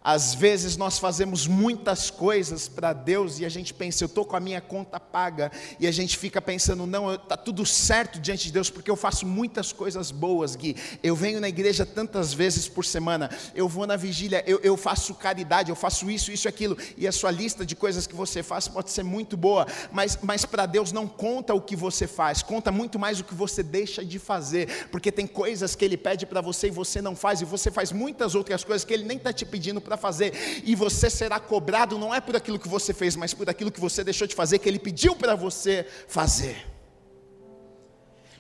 Às 0.04 0.34
vezes 0.34 0.76
nós 0.76 1.00
fazemos 1.00 1.48
muitas 1.48 2.10
coisas 2.10 2.68
para 2.68 2.92
Deus 2.92 3.40
e 3.40 3.46
a 3.46 3.50
gente 3.50 3.74
pensa, 3.74 4.04
eu 4.04 4.08
estou 4.08 4.26
com 4.26 4.36
a 4.36 4.40
minha 4.40 4.60
conta 4.60 5.00
paga, 5.00 5.52
e 5.80 5.88
a 5.88 5.92
gente 5.92 6.18
fica 6.18 6.42
pensando, 6.42 6.86
não, 6.86 7.14
está 7.14 7.38
tudo 7.38 7.66
certo 7.66 8.20
diante 8.20 8.46
de 8.46 8.52
Deus, 8.52 8.70
porque 8.70 8.92
eu 8.92 8.96
faço 8.96 9.26
muitas 9.26 9.72
coisas 9.72 10.12
boas, 10.12 10.56
Gui. 10.56 10.76
Eu 11.02 11.16
venho 11.16 11.40
na 11.40 11.48
igreja 11.48 11.86
tantas 11.86 12.34
vezes 12.34 12.68
por 12.68 12.84
semana, 12.84 13.30
eu 13.56 13.70
vou 13.70 13.88
na 13.88 13.96
vigília, 13.96 14.44
eu, 14.46 14.60
eu 14.62 14.76
faço 14.76 15.16
caridade, 15.16 15.70
eu 15.70 15.76
faço 15.76 16.10
isso, 16.12 16.32
isso 16.32 16.48
e 16.48 16.50
aquilo, 16.50 16.78
e 16.98 17.08
a 17.08 17.12
sua 17.12 17.32
lista 17.32 17.66
de 17.66 17.76
coisas 17.76 18.06
que 18.06 18.16
você 18.16 18.44
faz 18.44 18.68
pode 18.68 18.92
ser 18.92 19.04
muito 19.04 19.38
boa, 19.38 19.66
mas, 19.92 20.18
mas 20.22 20.44
para 20.44 20.66
Deus 20.66 20.92
não 20.92 21.08
conta 21.08 21.54
o 21.54 21.62
que 21.62 21.76
você 21.76 22.08
faz, 22.08 22.42
conta 22.44 22.72
muito 22.72 23.00
mais 23.00 23.20
o 23.20 23.24
que 23.24 23.34
você 23.34 23.64
deixa 23.64 24.04
de 24.04 24.20
fazer, 24.20 24.88
porque 24.92 25.12
tem 25.12 25.28
coisas 25.28 25.76
que 25.76 25.86
Ele 25.86 25.96
pede 25.96 26.26
para 26.26 26.42
você 26.42 26.68
e 26.68 26.72
você 26.72 27.02
não 27.02 27.16
faz, 27.16 27.40
e 27.40 27.46
você 27.46 27.72
faz 27.72 27.92
muitas 27.92 28.36
outras 28.36 28.64
coisas 28.64 28.84
que 28.84 28.94
Ele 28.94 29.06
nem 29.06 29.18
está 29.18 29.32
te 29.32 29.46
pedindo 29.46 29.80
para 29.80 29.93
para 29.94 29.98
fazer, 29.98 30.62
e 30.66 30.74
você 30.76 31.10
será 31.10 31.40
cobrado 31.40 31.98
não 31.98 32.14
é 32.14 32.20
por 32.20 32.36
aquilo 32.36 32.58
que 32.58 32.68
você 32.68 32.94
fez, 32.94 33.16
mas 33.16 33.34
por 33.34 33.50
aquilo 33.50 33.72
que 33.72 33.80
você 33.80 34.04
deixou 34.04 34.28
de 34.28 34.36
fazer, 34.36 34.60
que 34.60 34.68
ele 34.68 34.80
pediu 34.80 35.16
para 35.16 35.36
você 35.36 35.86
fazer. 36.08 36.68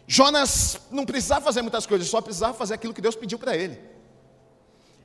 Jonas 0.07 0.79
não 0.91 1.05
precisava 1.05 1.45
fazer 1.45 1.61
muitas 1.61 1.85
coisas, 1.85 2.07
só 2.07 2.21
precisava 2.21 2.53
fazer 2.53 2.73
aquilo 2.73 2.93
que 2.93 3.01
Deus 3.01 3.15
pediu 3.15 3.37
para 3.37 3.55
ele. 3.55 3.79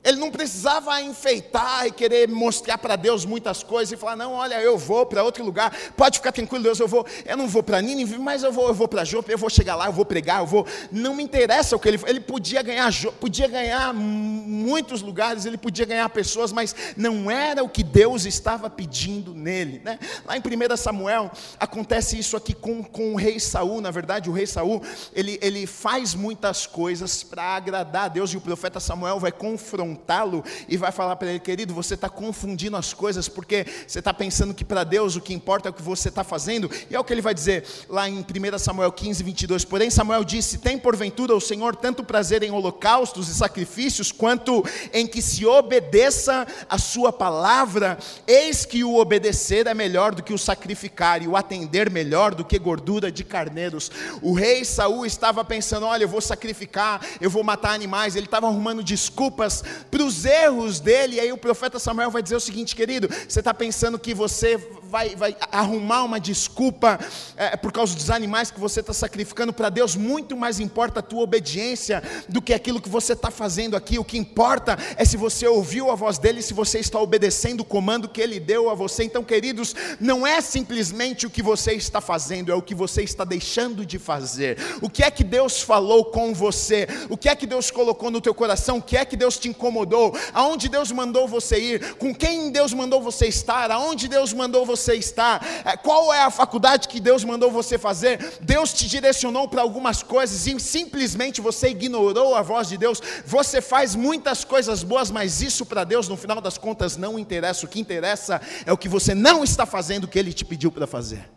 Ele 0.03 0.17
não 0.17 0.31
precisava 0.31 1.01
enfeitar 1.01 1.85
e 1.85 1.91
querer 1.91 2.27
mostrar 2.29 2.77
para 2.77 2.95
Deus 2.95 3.25
muitas 3.25 3.63
coisas 3.63 3.91
e 3.91 3.97
falar: 3.97 4.15
não, 4.15 4.33
olha, 4.33 4.61
eu 4.61 4.77
vou 4.77 5.05
para 5.05 5.23
outro 5.23 5.43
lugar, 5.43 5.75
pode 5.97 6.19
ficar 6.19 6.31
tranquilo, 6.31 6.63
Deus, 6.63 6.79
eu 6.79 6.87
vou, 6.87 7.05
eu 7.25 7.35
não 7.35 7.47
vou 7.47 7.61
para 7.61 7.81
Nínive, 7.81 8.17
mas 8.17 8.43
eu 8.43 8.51
vou, 8.51 8.69
eu 8.69 8.73
vou 8.73 8.87
para 8.87 9.03
Jope, 9.03 9.31
eu 9.31 9.37
vou 9.37 9.49
chegar 9.49 9.75
lá, 9.75 9.87
eu 9.87 9.93
vou 9.93 10.05
pregar, 10.05 10.39
eu 10.39 10.45
vou. 10.45 10.65
Não 10.89 11.13
me 11.13 11.23
interessa 11.23 11.75
o 11.75 11.79
que 11.79 11.89
ele 11.89 11.99
ele 12.07 12.21
podia 12.21 12.61
ganhar, 12.61 12.89
podia 13.19 13.47
ganhar 13.47 13.93
muitos 13.93 15.01
lugares, 15.01 15.45
ele 15.45 15.57
podia 15.57 15.85
ganhar 15.85 16.07
pessoas, 16.09 16.53
mas 16.53 16.73
não 16.95 17.29
era 17.29 17.61
o 17.61 17.69
que 17.69 17.83
Deus 17.83 18.25
estava 18.25 18.69
pedindo 18.69 19.33
nele. 19.33 19.81
Né? 19.83 19.99
Lá 20.25 20.37
em 20.37 20.39
1 20.39 20.77
Samuel 20.77 21.29
acontece 21.59 22.17
isso 22.17 22.37
aqui 22.37 22.53
com, 22.53 22.81
com 22.83 23.13
o 23.13 23.15
rei 23.17 23.37
Saul, 23.39 23.81
na 23.81 23.91
verdade, 23.91 24.29
o 24.29 24.33
rei 24.33 24.47
Saul 24.47 24.81
ele, 25.13 25.37
ele 25.41 25.67
faz 25.67 26.15
muitas 26.15 26.65
coisas 26.65 27.21
para 27.21 27.43
agradar 27.43 28.05
a 28.05 28.07
Deus, 28.07 28.31
e 28.31 28.37
o 28.37 28.41
profeta 28.41 28.79
Samuel 28.79 29.19
vai 29.19 29.31
confrontar 29.31 29.88
confrontá-lo 29.89 30.43
e 30.67 30.77
vai 30.77 30.91
falar 30.91 31.15
para 31.15 31.29
ele, 31.29 31.39
querido, 31.39 31.73
você 31.73 31.95
está 31.95 32.09
confundindo 32.09 32.77
as 32.77 32.93
coisas 32.93 33.27
porque 33.27 33.65
você 33.87 33.99
está 33.99 34.13
pensando 34.13 34.53
que 34.53 34.63
para 34.63 34.83
Deus 34.83 35.15
o 35.15 35.21
que 35.21 35.33
importa 35.33 35.69
é 35.69 35.71
o 35.71 35.73
que 35.73 35.81
você 35.81 36.09
está 36.09 36.23
fazendo, 36.23 36.69
e 36.89 36.95
é 36.95 36.99
o 36.99 37.03
que 37.03 37.13
ele 37.13 37.21
vai 37.21 37.33
dizer 37.33 37.65
lá 37.87 38.07
em 38.07 38.19
1 38.19 38.59
Samuel 38.59 38.91
15, 38.91 39.23
22. 39.23 39.65
Porém, 39.65 39.89
Samuel 39.89 40.23
disse: 40.23 40.59
Tem 40.59 40.77
porventura 40.77 41.35
o 41.35 41.41
Senhor 41.41 41.75
tanto 41.75 42.03
prazer 42.03 42.43
em 42.43 42.51
holocaustos 42.51 43.29
e 43.29 43.33
sacrifícios, 43.33 44.11
quanto 44.11 44.63
em 44.93 45.07
que 45.07 45.21
se 45.21 45.45
obedeça 45.45 46.45
a 46.69 46.77
sua 46.77 47.11
palavra, 47.11 47.97
eis 48.27 48.65
que 48.65 48.83
o 48.83 48.97
obedecer 48.97 49.67
é 49.67 49.73
melhor 49.73 50.13
do 50.13 50.23
que 50.23 50.33
o 50.33 50.37
sacrificar, 50.37 51.21
e 51.21 51.27
o 51.27 51.35
atender 51.35 51.89
melhor 51.89 52.35
do 52.35 52.45
que 52.45 52.59
gordura 52.59 53.11
de 53.11 53.23
carneiros. 53.23 53.91
O 54.21 54.33
rei 54.33 54.63
Saul 54.63 55.05
estava 55.05 55.43
pensando: 55.43 55.85
olha, 55.85 56.03
eu 56.03 56.09
vou 56.09 56.21
sacrificar, 56.21 57.01
eu 57.19 57.29
vou 57.29 57.43
matar 57.43 57.73
animais, 57.73 58.15
ele 58.15 58.25
estava 58.25 58.47
arrumando 58.47 58.83
desculpas 58.83 59.63
para 59.89 60.03
os 60.03 60.25
erros 60.25 60.79
dele. 60.79 61.17
E 61.17 61.19
aí 61.19 61.31
o 61.31 61.37
profeta 61.37 61.79
Samuel 61.79 62.11
vai 62.11 62.21
dizer 62.21 62.35
o 62.35 62.39
seguinte, 62.39 62.75
querido: 62.75 63.09
você 63.27 63.39
está 63.39 63.53
pensando 63.53 63.99
que 63.99 64.13
você 64.13 64.57
vai, 64.83 65.15
vai 65.15 65.35
arrumar 65.51 66.03
uma 66.03 66.19
desculpa 66.19 66.99
é, 67.37 67.55
por 67.55 67.71
causa 67.71 67.95
dos 67.95 68.09
animais 68.09 68.51
que 68.51 68.59
você 68.59 68.79
está 68.79 68.93
sacrificando 68.93 69.53
para 69.53 69.69
Deus? 69.69 69.95
Muito 69.95 70.35
mais 70.35 70.59
importa 70.59 70.99
a 70.99 71.03
tua 71.03 71.21
obediência 71.21 72.03
do 72.27 72.41
que 72.41 72.53
aquilo 72.53 72.81
que 72.81 72.89
você 72.89 73.13
está 73.13 73.31
fazendo 73.31 73.75
aqui. 73.75 73.99
O 73.99 74.03
que 74.03 74.17
importa 74.17 74.77
é 74.97 75.05
se 75.05 75.17
você 75.17 75.47
ouviu 75.47 75.91
a 75.91 75.95
voz 75.95 76.17
dele, 76.17 76.41
se 76.41 76.53
você 76.53 76.79
está 76.79 76.99
obedecendo 76.99 77.61
o 77.61 77.65
comando 77.65 78.09
que 78.09 78.21
ele 78.21 78.39
deu 78.39 78.69
a 78.69 78.73
você. 78.73 79.03
Então, 79.03 79.23
queridos, 79.23 79.75
não 79.99 80.25
é 80.25 80.41
simplesmente 80.41 81.25
o 81.25 81.29
que 81.29 81.41
você 81.41 81.73
está 81.73 82.01
fazendo, 82.01 82.51
é 82.51 82.55
o 82.55 82.61
que 82.61 82.75
você 82.75 83.03
está 83.03 83.23
deixando 83.23 83.85
de 83.85 83.99
fazer. 83.99 84.57
O 84.81 84.89
que 84.89 85.03
é 85.03 85.11
que 85.11 85.23
Deus 85.23 85.61
falou 85.61 86.05
com 86.05 86.33
você? 86.33 86.87
O 87.09 87.17
que 87.17 87.29
é 87.29 87.35
que 87.35 87.45
Deus 87.45 87.71
colocou 87.71 88.09
no 88.09 88.21
teu 88.21 88.33
coração? 88.33 88.77
O 88.77 88.81
que 88.81 88.97
é 88.97 89.05
que 89.05 89.15
Deus 89.15 89.37
te 89.37 89.49
incomodou, 89.69 90.17
aonde 90.33 90.67
Deus 90.67 90.91
mandou 90.91 91.27
você 91.27 91.59
ir, 91.59 91.95
com 91.95 92.13
quem 92.13 92.51
Deus 92.51 92.73
mandou 92.73 93.01
você 93.01 93.27
estar, 93.27 93.71
aonde 93.71 94.07
Deus 94.07 94.33
mandou 94.33 94.65
você 94.65 94.95
estar, 94.95 95.45
é, 95.63 95.77
qual 95.77 96.13
é 96.13 96.21
a 96.21 96.31
faculdade 96.31 96.87
que 96.87 96.99
Deus 96.99 97.23
mandou 97.23 97.51
você 97.51 97.77
fazer. 97.77 98.39
Deus 98.41 98.73
te 98.73 98.87
direcionou 98.87 99.47
para 99.47 99.61
algumas 99.61 100.01
coisas 100.01 100.47
e 100.47 100.59
simplesmente 100.59 101.39
você 101.39 101.69
ignorou 101.69 102.35
a 102.35 102.41
voz 102.41 102.67
de 102.67 102.77
Deus. 102.77 103.01
Você 103.25 103.61
faz 103.61 103.95
muitas 103.95 104.43
coisas 104.43 104.83
boas, 104.83 105.11
mas 105.11 105.41
isso 105.41 105.65
para 105.65 105.83
Deus, 105.83 106.07
no 106.07 106.17
final 106.17 106.41
das 106.41 106.57
contas, 106.57 106.97
não 106.97 107.19
interessa. 107.19 107.65
O 107.65 107.69
que 107.69 107.79
interessa 107.79 108.41
é 108.65 108.73
o 108.73 108.77
que 108.77 108.89
você 108.89 109.13
não 109.13 109.43
está 109.43 109.65
fazendo 109.65 110.05
o 110.05 110.07
que 110.07 110.17
Ele 110.17 110.33
te 110.33 110.43
pediu 110.43 110.71
para 110.71 110.87
fazer. 110.87 111.29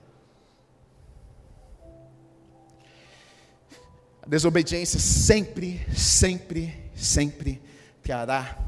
A 4.22 4.28
desobediência 4.28 5.00
sempre, 5.00 5.84
sempre, 5.94 6.72
sempre 6.94 7.60
trará 8.02 8.58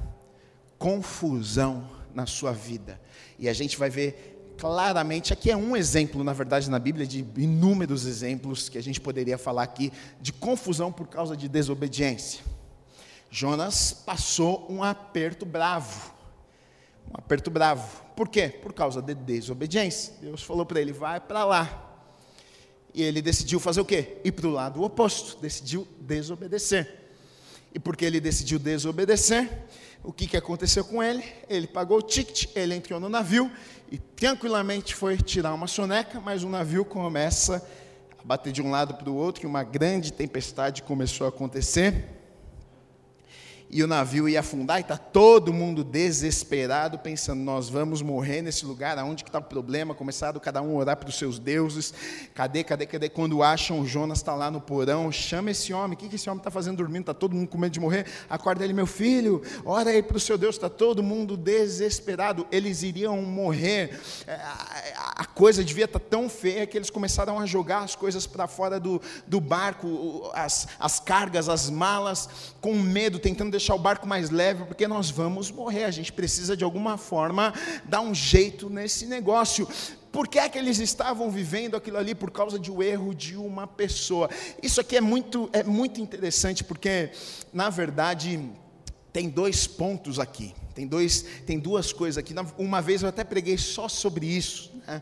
confusão 0.78 1.88
na 2.14 2.26
sua 2.26 2.52
vida. 2.52 3.00
E 3.38 3.48
a 3.48 3.52
gente 3.52 3.76
vai 3.76 3.90
ver 3.90 4.54
claramente, 4.56 5.32
aqui 5.32 5.50
é 5.50 5.56
um 5.56 5.76
exemplo, 5.76 6.22
na 6.22 6.32
verdade, 6.32 6.70
na 6.70 6.78
Bíblia, 6.78 7.06
de 7.06 7.26
inúmeros 7.36 8.06
exemplos 8.06 8.68
que 8.68 8.78
a 8.78 8.82
gente 8.82 9.00
poderia 9.00 9.36
falar 9.36 9.64
aqui 9.64 9.92
de 10.20 10.32
confusão 10.32 10.92
por 10.92 11.08
causa 11.08 11.36
de 11.36 11.48
desobediência. 11.48 12.42
Jonas 13.30 13.92
passou 13.92 14.66
um 14.70 14.82
aperto 14.82 15.44
bravo. 15.44 16.12
Um 17.10 17.18
aperto 17.18 17.50
bravo. 17.50 18.02
Por 18.14 18.28
quê? 18.28 18.48
Por 18.48 18.72
causa 18.72 19.02
de 19.02 19.14
desobediência. 19.14 20.14
Deus 20.20 20.42
falou 20.42 20.64
para 20.64 20.80
ele: 20.80 20.92
vai 20.92 21.20
para 21.20 21.44
lá. 21.44 21.98
E 22.94 23.02
ele 23.02 23.20
decidiu 23.20 23.58
fazer 23.58 23.80
o 23.80 23.84
quê? 23.84 24.18
Ir 24.24 24.30
para 24.32 24.46
o 24.46 24.50
lado 24.50 24.82
oposto, 24.82 25.40
decidiu 25.40 25.86
desobedecer. 26.00 27.03
E 27.74 27.78
porque 27.80 28.04
ele 28.04 28.20
decidiu 28.20 28.58
desobedecer, 28.58 29.50
o 30.02 30.12
que, 30.12 30.28
que 30.28 30.36
aconteceu 30.36 30.84
com 30.84 31.02
ele? 31.02 31.24
Ele 31.48 31.66
pagou 31.66 31.98
o 31.98 32.02
ticket, 32.02 32.46
ele 32.54 32.74
entrou 32.74 33.00
no 33.00 33.08
navio 33.08 33.50
e 33.90 33.98
tranquilamente 33.98 34.94
foi 34.94 35.16
tirar 35.16 35.52
uma 35.52 35.66
soneca, 35.66 36.20
mas 36.20 36.44
o 36.44 36.48
navio 36.48 36.84
começa 36.84 37.66
a 38.18 38.24
bater 38.24 38.52
de 38.52 38.62
um 38.62 38.70
lado 38.70 38.94
para 38.94 39.10
o 39.10 39.14
outro 39.14 39.44
e 39.44 39.46
uma 39.46 39.64
grande 39.64 40.12
tempestade 40.12 40.82
começou 40.82 41.26
a 41.26 41.30
acontecer 41.30 42.23
e 43.74 43.82
o 43.82 43.88
navio 43.88 44.28
ia 44.28 44.38
afundar 44.38 44.78
e 44.78 44.82
está 44.82 44.96
todo 44.96 45.52
mundo 45.52 45.82
desesperado, 45.82 46.96
pensando, 46.96 47.42
nós 47.42 47.68
vamos 47.68 48.02
morrer 48.02 48.40
nesse 48.40 48.64
lugar, 48.64 48.96
aonde 49.00 49.24
que 49.24 49.28
está 49.28 49.40
o 49.40 49.42
problema? 49.42 49.96
Começaram 49.96 50.38
cada 50.38 50.62
um 50.62 50.76
a 50.76 50.78
orar 50.78 50.96
para 50.96 51.08
os 51.08 51.18
seus 51.18 51.40
deuses, 51.40 51.92
cadê, 52.32 52.62
cadê, 52.62 52.86
cadê? 52.86 53.08
Quando 53.08 53.42
acham, 53.42 53.84
Jonas 53.84 54.18
está 54.18 54.32
lá 54.32 54.48
no 54.48 54.60
porão, 54.60 55.10
chama 55.10 55.50
esse 55.50 55.72
homem, 55.72 55.94
o 55.94 55.96
que, 55.96 56.08
que 56.08 56.14
esse 56.14 56.30
homem 56.30 56.38
está 56.38 56.52
fazendo 56.52 56.76
dormindo? 56.76 57.00
Está 57.00 57.14
todo 57.14 57.34
mundo 57.34 57.48
com 57.48 57.58
medo 57.58 57.72
de 57.72 57.80
morrer? 57.80 58.06
Acorda 58.30 58.62
ele, 58.62 58.72
meu 58.72 58.86
filho, 58.86 59.42
ora 59.64 59.90
aí 59.90 60.04
para 60.04 60.18
o 60.18 60.20
seu 60.20 60.38
Deus, 60.38 60.54
está 60.54 60.70
todo 60.70 61.02
mundo 61.02 61.36
desesperado, 61.36 62.46
eles 62.52 62.84
iriam 62.84 63.20
morrer, 63.22 64.00
é, 64.28 64.38
a 65.16 65.24
coisa 65.24 65.64
devia 65.64 65.86
estar 65.86 65.98
tá 65.98 66.06
tão 66.08 66.28
feia 66.28 66.64
que 66.64 66.78
eles 66.78 66.90
começaram 66.90 67.40
a 67.40 67.44
jogar 67.44 67.80
as 67.80 67.96
coisas 67.96 68.24
para 68.24 68.46
fora 68.46 68.78
do, 68.78 69.02
do 69.26 69.40
barco, 69.40 70.30
as, 70.32 70.68
as 70.78 71.00
cargas, 71.00 71.48
as 71.48 71.68
malas, 71.68 72.28
com 72.60 72.74
medo, 72.74 73.18
tentando 73.18 73.50
deixar 73.50 73.63
deixar 73.64 73.74
o 73.74 73.78
barco 73.78 74.06
mais 74.06 74.28
leve, 74.28 74.64
porque 74.64 74.86
nós 74.86 75.08
vamos 75.08 75.50
morrer. 75.50 75.84
A 75.84 75.90
gente 75.90 76.12
precisa, 76.12 76.54
de 76.54 76.62
alguma 76.62 76.98
forma, 76.98 77.54
dar 77.86 78.02
um 78.02 78.14
jeito 78.14 78.68
nesse 78.68 79.06
negócio. 79.06 79.66
Por 80.12 80.28
que 80.28 80.38
é 80.38 80.50
que 80.50 80.58
eles 80.58 80.78
estavam 80.78 81.30
vivendo 81.30 81.74
aquilo 81.74 81.96
ali? 81.96 82.14
Por 82.14 82.30
causa 82.30 82.58
de 82.58 82.70
um 82.70 82.82
erro 82.82 83.14
de 83.14 83.36
uma 83.38 83.66
pessoa. 83.66 84.28
Isso 84.62 84.82
aqui 84.82 84.98
é 84.98 85.00
muito, 85.00 85.48
é 85.50 85.62
muito 85.62 85.98
interessante, 85.98 86.62
porque, 86.62 87.10
na 87.54 87.70
verdade, 87.70 88.38
tem 89.10 89.30
dois 89.30 89.66
pontos 89.66 90.20
aqui. 90.20 90.54
Tem, 90.74 90.86
dois, 90.86 91.24
tem 91.46 91.58
duas 91.58 91.90
coisas 91.90 92.18
aqui. 92.18 92.34
Uma 92.58 92.82
vez 92.82 93.02
eu 93.02 93.08
até 93.08 93.24
preguei 93.24 93.56
só 93.56 93.88
sobre 93.88 94.26
isso. 94.26 94.70
Né? 94.86 95.00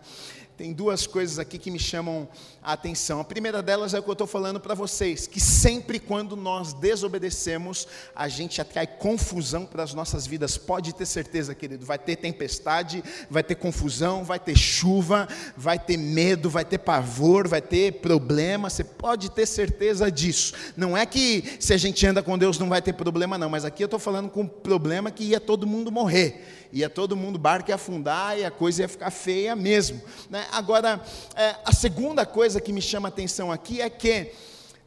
tem 0.57 0.73
duas 0.73 1.09
coisas 1.09 1.41
aqui 1.41 1.59
que 1.59 1.73
me 1.73 1.79
chamam 1.79 2.29
a 2.63 2.75
atenção. 2.75 3.21
A 3.21 3.25
primeira 3.25 3.61
delas 3.61 3.93
é 3.93 3.99
o 3.99 4.03
que 4.03 4.09
eu 4.09 4.13
estou 4.13 4.27
falando 4.27 4.61
para 4.61 4.75
vocês: 4.75 5.27
que 5.27 5.41
sempre 5.41 5.99
quando 5.99 6.37
nós 6.37 6.73
desobedecemos, 6.73 7.89
a 8.15 8.29
gente 8.29 8.61
atrai 8.61 8.87
confusão 8.87 9.67
para 9.67 9.83
as 9.83 9.93
nossas 9.93 10.27
vidas. 10.27 10.57
Pode 10.57 10.95
ter 10.95 11.07
certeza, 11.07 11.55
querido, 11.55 11.85
vai 11.85 11.99
ter 11.99 12.17
tempestade, 12.17 13.03
vai 13.29 13.43
ter 13.43 13.57
confusão, 13.57 14.23
vai 14.23 14.39
ter 14.39 14.57
chuva, 14.57 15.27
vai 15.57 15.79
ter 15.79 15.97
medo, 15.97 16.49
vai 16.49 16.65
ter 16.65 16.79
pavor, 16.79 17.49
vai 17.49 17.61
ter 17.61 17.95
problema. 17.95 18.71
Você 18.71 18.85
pode 18.85 19.31
ter 19.31 19.47
certeza 19.47 20.11
disso. 20.11 20.55
Não 20.77 20.97
é 20.97 21.05
que 21.05 21.57
se 21.59 21.75
a 21.75 21.77
gente 21.77 22.07
anda 22.07 22.23
com 22.23 22.39
Deus 22.39 22.59
não 22.59 22.69
vai 22.69 22.81
ter 22.81 22.93
problema, 22.93 23.37
não, 23.37 23.51
mas 23.51 23.65
aqui 23.65 23.83
eu 23.83 23.87
estou 23.87 24.01
falando 24.01 24.31
com 24.31 24.43
um 24.43 24.49
problema 24.49 25.11
que 25.11 25.25
ia 25.25 25.41
todo 25.41 25.67
mundo 25.67 25.91
morrer 25.91 26.63
ia 26.73 26.89
todo 26.89 27.15
mundo, 27.15 27.39
barco 27.39 27.71
ia 27.71 27.75
afundar 27.75 28.39
e 28.39 28.45
a 28.45 28.51
coisa 28.51 28.83
ia 28.83 28.89
ficar 28.89 29.11
feia 29.11 29.55
mesmo. 29.55 30.01
Né? 30.31 30.47
Agora, 30.51 31.01
é, 31.37 31.57
a 31.65 31.73
segunda 31.73 32.25
coisa 32.25 32.52
que 32.61 32.73
me 32.73 32.83
chama 32.83 33.09
a 33.09 33.11
atenção 33.11 33.51
aqui 33.51 33.81
é 33.81 33.91
que 33.91 34.33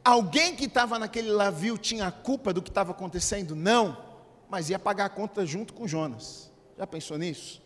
Alguém 0.06 0.56
que 0.56 0.66
estava 0.66 1.00
naquele 1.00 1.32
navio 1.32 1.80
tinha 1.80 2.06
a 2.06 2.12
culpa 2.12 2.54
do 2.54 2.62
que 2.62 2.70
estava 2.70 2.92
acontecendo? 2.92 3.56
Não, 3.56 3.98
mas 4.48 4.70
ia 4.70 4.78
pagar 4.78 5.06
a 5.06 5.10
conta 5.10 5.44
junto 5.48 5.74
com 5.74 5.88
Jonas. 5.88 6.52
Já 6.78 6.86
pensou 6.86 7.18
nisso? 7.18 7.60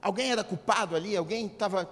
Alguém 0.00 0.32
era 0.32 0.42
culpado 0.42 0.96
ali? 0.96 1.14
Alguém 1.14 1.44
estava. 1.44 1.84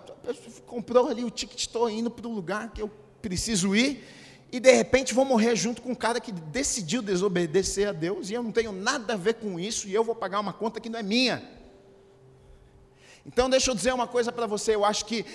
comprou 0.66 1.08
ali 1.08 1.22
o 1.22 1.30
ticket, 1.30 1.60
estou 1.60 1.90
indo 1.90 2.10
para 2.10 2.26
o 2.26 2.32
lugar 2.32 2.72
que 2.72 2.80
eu 2.80 2.90
preciso 3.20 3.76
ir, 3.76 4.02
e 4.50 4.58
de 4.58 4.72
repente 4.72 5.12
vou 5.12 5.26
morrer 5.26 5.54
junto 5.54 5.82
com 5.82 5.90
um 5.90 5.94
cara 5.94 6.20
que 6.20 6.32
decidiu 6.32 7.02
desobedecer 7.02 7.86
a 7.86 7.92
Deus, 7.92 8.30
e 8.30 8.32
eu 8.32 8.42
não 8.42 8.52
tenho 8.52 8.72
nada 8.72 9.12
a 9.12 9.16
ver 9.16 9.34
com 9.34 9.60
isso, 9.60 9.86
e 9.86 9.92
eu 9.92 10.02
vou 10.02 10.14
pagar 10.14 10.40
uma 10.40 10.54
conta 10.54 10.80
que 10.80 10.88
não 10.88 10.98
é 10.98 11.02
minha. 11.02 11.44
Então, 13.26 13.50
deixa 13.50 13.70
eu 13.70 13.74
dizer 13.74 13.92
uma 13.92 14.06
coisa 14.06 14.32
para 14.32 14.46
você, 14.46 14.74
eu 14.74 14.86
acho 14.86 15.04
que 15.04 15.26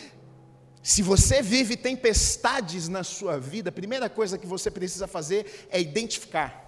se 0.85 1.01
você 1.01 1.41
vive 1.41 1.75
tempestades 1.75 2.87
na 2.87 3.03
sua 3.03 3.39
vida, 3.39 3.69
a 3.69 3.71
primeira 3.73 4.07
coisa 4.07 4.37
que 4.37 4.45
você 4.45 4.69
precisa 4.69 5.07
fazer 5.07 5.67
é 5.71 5.81
identificar 5.81 6.63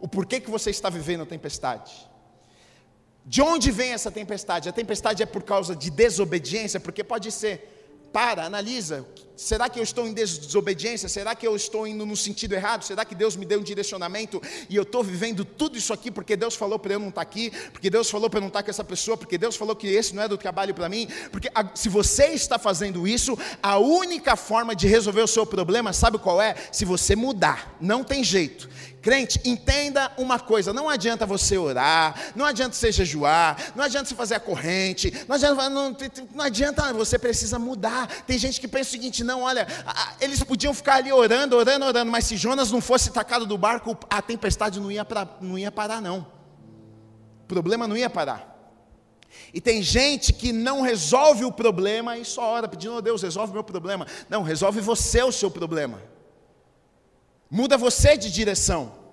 o 0.00 0.08
porquê 0.08 0.40
que 0.40 0.50
você 0.50 0.68
está 0.70 0.90
vivendo 0.90 1.22
a 1.22 1.26
tempestade. 1.26 2.10
De 3.24 3.40
onde 3.40 3.70
vem 3.70 3.92
essa 3.92 4.10
tempestade? 4.10 4.68
A 4.68 4.72
tempestade 4.72 5.22
é 5.22 5.26
por 5.26 5.44
causa 5.44 5.76
de 5.76 5.92
desobediência, 5.92 6.80
porque 6.80 7.04
pode 7.04 7.30
ser 7.30 8.08
para, 8.12 8.44
analisa. 8.44 9.06
Será 9.36 9.68
que 9.68 9.78
eu 9.78 9.82
estou 9.82 10.06
em 10.06 10.14
desobediência? 10.14 11.08
Será 11.08 11.34
que 11.34 11.46
eu 11.46 11.54
estou 11.54 11.86
indo 11.86 12.06
no 12.06 12.16
sentido 12.16 12.54
errado? 12.54 12.84
Será 12.84 13.04
que 13.04 13.14
Deus 13.14 13.36
me 13.36 13.44
deu 13.44 13.60
um 13.60 13.62
direcionamento 13.62 14.40
e 14.68 14.74
eu 14.74 14.82
estou 14.82 15.04
vivendo 15.04 15.44
tudo 15.44 15.76
isso 15.76 15.92
aqui 15.92 16.10
porque 16.10 16.34
Deus 16.36 16.54
falou 16.54 16.78
para 16.78 16.94
eu 16.94 16.98
não 16.98 17.10
estar 17.10 17.20
aqui? 17.20 17.52
Porque 17.70 17.90
Deus 17.90 18.08
falou 18.08 18.30
para 18.30 18.38
eu 18.38 18.40
não 18.40 18.48
estar 18.48 18.62
com 18.62 18.70
essa 18.70 18.82
pessoa? 18.82 19.16
Porque 19.16 19.36
Deus 19.36 19.54
falou 19.54 19.76
que 19.76 19.86
esse 19.88 20.14
não 20.14 20.22
é 20.22 20.28
do 20.28 20.38
trabalho 20.38 20.74
para 20.74 20.88
mim? 20.88 21.06
Porque 21.30 21.50
se 21.74 21.90
você 21.90 22.28
está 22.28 22.58
fazendo 22.58 23.06
isso, 23.06 23.38
a 23.62 23.76
única 23.78 24.36
forma 24.36 24.74
de 24.74 24.86
resolver 24.86 25.20
o 25.20 25.26
seu 25.26 25.44
problema, 25.44 25.92
sabe 25.92 26.18
qual 26.18 26.40
é? 26.40 26.54
Se 26.72 26.86
você 26.86 27.14
mudar, 27.14 27.76
não 27.78 28.02
tem 28.02 28.24
jeito. 28.24 28.68
Crente, 29.06 29.40
entenda 29.44 30.10
uma 30.18 30.40
coisa: 30.40 30.72
não 30.72 30.88
adianta 30.88 31.24
você 31.24 31.56
orar, 31.56 32.32
não 32.34 32.44
adianta 32.44 32.74
você 32.74 32.90
jejuar, 32.90 33.56
não 33.76 33.84
adianta 33.84 34.08
você 34.08 34.16
fazer 34.16 34.34
a 34.34 34.40
corrente, 34.40 35.12
não 35.28 35.36
adianta, 35.36 35.70
não, 35.70 35.96
não 36.34 36.44
adianta, 36.44 36.92
você 36.92 37.16
precisa 37.16 37.56
mudar. 37.56 38.08
Tem 38.26 38.36
gente 38.36 38.60
que 38.60 38.66
pensa 38.66 38.88
o 38.88 38.92
seguinte: 38.92 39.22
não, 39.26 39.42
olha, 39.42 39.66
eles 40.20 40.42
podiam 40.42 40.72
ficar 40.72 40.94
ali 40.94 41.12
orando, 41.12 41.56
orando, 41.56 41.84
orando, 41.84 42.10
mas 42.10 42.24
se 42.24 42.36
Jonas 42.36 42.70
não 42.70 42.80
fosse 42.80 43.10
tacado 43.10 43.44
do 43.44 43.58
barco, 43.58 43.96
a 44.08 44.22
tempestade 44.22 44.80
não 44.80 44.90
ia, 44.90 45.04
pra, 45.04 45.28
não 45.40 45.58
ia 45.58 45.70
parar, 45.70 46.00
não. 46.00 46.26
O 47.42 47.46
problema 47.46 47.86
não 47.86 47.96
ia 47.96 48.08
parar. 48.08 48.56
E 49.52 49.60
tem 49.60 49.82
gente 49.82 50.32
que 50.32 50.52
não 50.52 50.80
resolve 50.80 51.44
o 51.44 51.52
problema 51.52 52.16
e 52.16 52.24
só 52.24 52.52
ora 52.52 52.68
pedindo, 52.68 52.94
oh 52.94 53.02
Deus, 53.02 53.22
resolve 53.22 53.50
o 53.50 53.54
meu 53.54 53.64
problema. 53.64 54.06
Não, 54.28 54.42
resolve 54.42 54.80
você 54.80 55.22
o 55.22 55.32
seu 55.32 55.50
problema. 55.50 56.02
Muda 57.50 57.76
você 57.76 58.16
de 58.16 58.30
direção. 58.30 59.05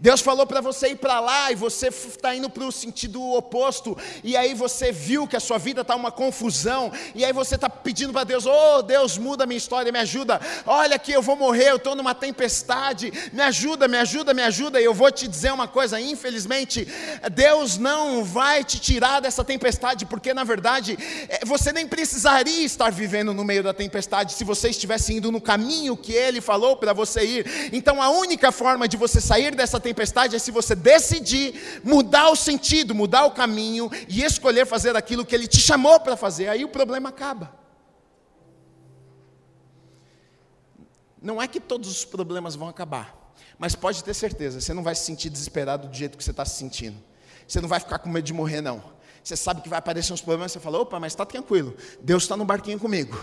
Deus 0.00 0.22
falou 0.22 0.46
para 0.46 0.62
você 0.62 0.88
ir 0.88 0.96
para 0.96 1.20
lá 1.20 1.52
e 1.52 1.54
você 1.54 1.88
está 1.88 2.34
indo 2.34 2.48
para 2.48 2.64
o 2.64 2.72
sentido 2.72 3.22
oposto, 3.34 3.96
e 4.24 4.34
aí 4.34 4.54
você 4.54 4.90
viu 4.90 5.26
que 5.26 5.36
a 5.36 5.40
sua 5.40 5.58
vida 5.58 5.82
está 5.82 5.94
uma 5.94 6.10
confusão, 6.10 6.90
e 7.14 7.22
aí 7.22 7.34
você 7.34 7.56
está 7.56 7.68
pedindo 7.68 8.10
para 8.12 8.24
Deus: 8.24 8.46
Oh 8.46 8.80
Deus, 8.82 9.18
muda 9.18 9.44
minha 9.44 9.58
história, 9.58 9.92
me 9.92 9.98
ajuda. 9.98 10.40
Olha 10.64 10.98
que 10.98 11.12
eu 11.12 11.20
vou 11.20 11.36
morrer, 11.36 11.70
eu 11.70 11.76
estou 11.76 11.94
numa 11.94 12.14
tempestade, 12.14 13.12
me 13.30 13.42
ajuda, 13.42 13.86
me 13.86 13.98
ajuda, 13.98 14.32
me 14.32 14.42
ajuda. 14.42 14.80
E 14.80 14.84
eu 14.84 14.94
vou 14.94 15.10
te 15.10 15.28
dizer 15.28 15.52
uma 15.52 15.68
coisa: 15.68 16.00
infelizmente, 16.00 16.88
Deus 17.32 17.76
não 17.76 18.24
vai 18.24 18.64
te 18.64 18.80
tirar 18.80 19.20
dessa 19.20 19.44
tempestade, 19.44 20.06
porque 20.06 20.32
na 20.32 20.44
verdade 20.44 20.96
é, 21.28 21.44
você 21.44 21.72
nem 21.72 21.86
precisaria 21.86 22.64
estar 22.64 22.90
vivendo 22.90 23.34
no 23.34 23.44
meio 23.44 23.62
da 23.62 23.74
tempestade 23.74 24.32
se 24.32 24.44
você 24.44 24.70
estivesse 24.70 25.12
indo 25.12 25.30
no 25.30 25.42
caminho 25.42 25.94
que 25.94 26.12
Ele 26.12 26.40
falou 26.40 26.76
para 26.76 26.94
você 26.94 27.22
ir. 27.22 27.70
Então 27.70 28.02
a 28.02 28.08
única 28.08 28.50
forma 28.50 28.88
de 28.88 28.96
você 28.96 29.20
sair 29.20 29.54
dessa 29.54 29.78
tempestade, 29.78 29.89
tempestade 29.90 30.36
é 30.36 30.38
se 30.38 30.50
você 30.50 30.74
decidir 30.74 31.80
mudar 31.82 32.30
o 32.30 32.36
sentido, 32.36 32.94
mudar 32.94 33.24
o 33.24 33.32
caminho 33.32 33.90
e 34.08 34.22
escolher 34.22 34.66
fazer 34.66 34.96
aquilo 34.96 35.24
que 35.24 35.34
Ele 35.34 35.48
te 35.48 35.60
chamou 35.60 35.98
para 35.98 36.16
fazer, 36.16 36.48
aí 36.48 36.64
o 36.64 36.68
problema 36.68 37.08
acaba. 37.08 37.58
Não 41.20 41.42
é 41.42 41.46
que 41.48 41.60
todos 41.60 41.90
os 41.90 42.04
problemas 42.04 42.54
vão 42.54 42.68
acabar, 42.68 43.34
mas 43.58 43.74
pode 43.74 44.02
ter 44.02 44.14
certeza, 44.14 44.60
você 44.60 44.72
não 44.72 44.82
vai 44.82 44.94
se 44.94 45.04
sentir 45.04 45.28
desesperado 45.28 45.88
do 45.88 45.94
jeito 45.94 46.16
que 46.16 46.24
você 46.24 46.30
está 46.30 46.44
se 46.44 46.56
sentindo. 46.56 46.96
Você 47.46 47.60
não 47.60 47.68
vai 47.68 47.80
ficar 47.80 47.98
com 47.98 48.08
medo 48.08 48.24
de 48.24 48.32
morrer, 48.32 48.60
não. 48.60 48.82
Você 49.22 49.36
sabe 49.36 49.60
que 49.60 49.68
vai 49.68 49.78
aparecer 49.78 50.12
uns 50.12 50.22
problemas, 50.22 50.52
você 50.52 50.60
fala, 50.60 50.78
opa, 50.78 50.98
mas 51.00 51.12
está 51.12 51.26
tranquilo, 51.26 51.76
Deus 52.00 52.22
está 52.22 52.36
no 52.36 52.44
barquinho 52.44 52.78
comigo. 52.78 53.20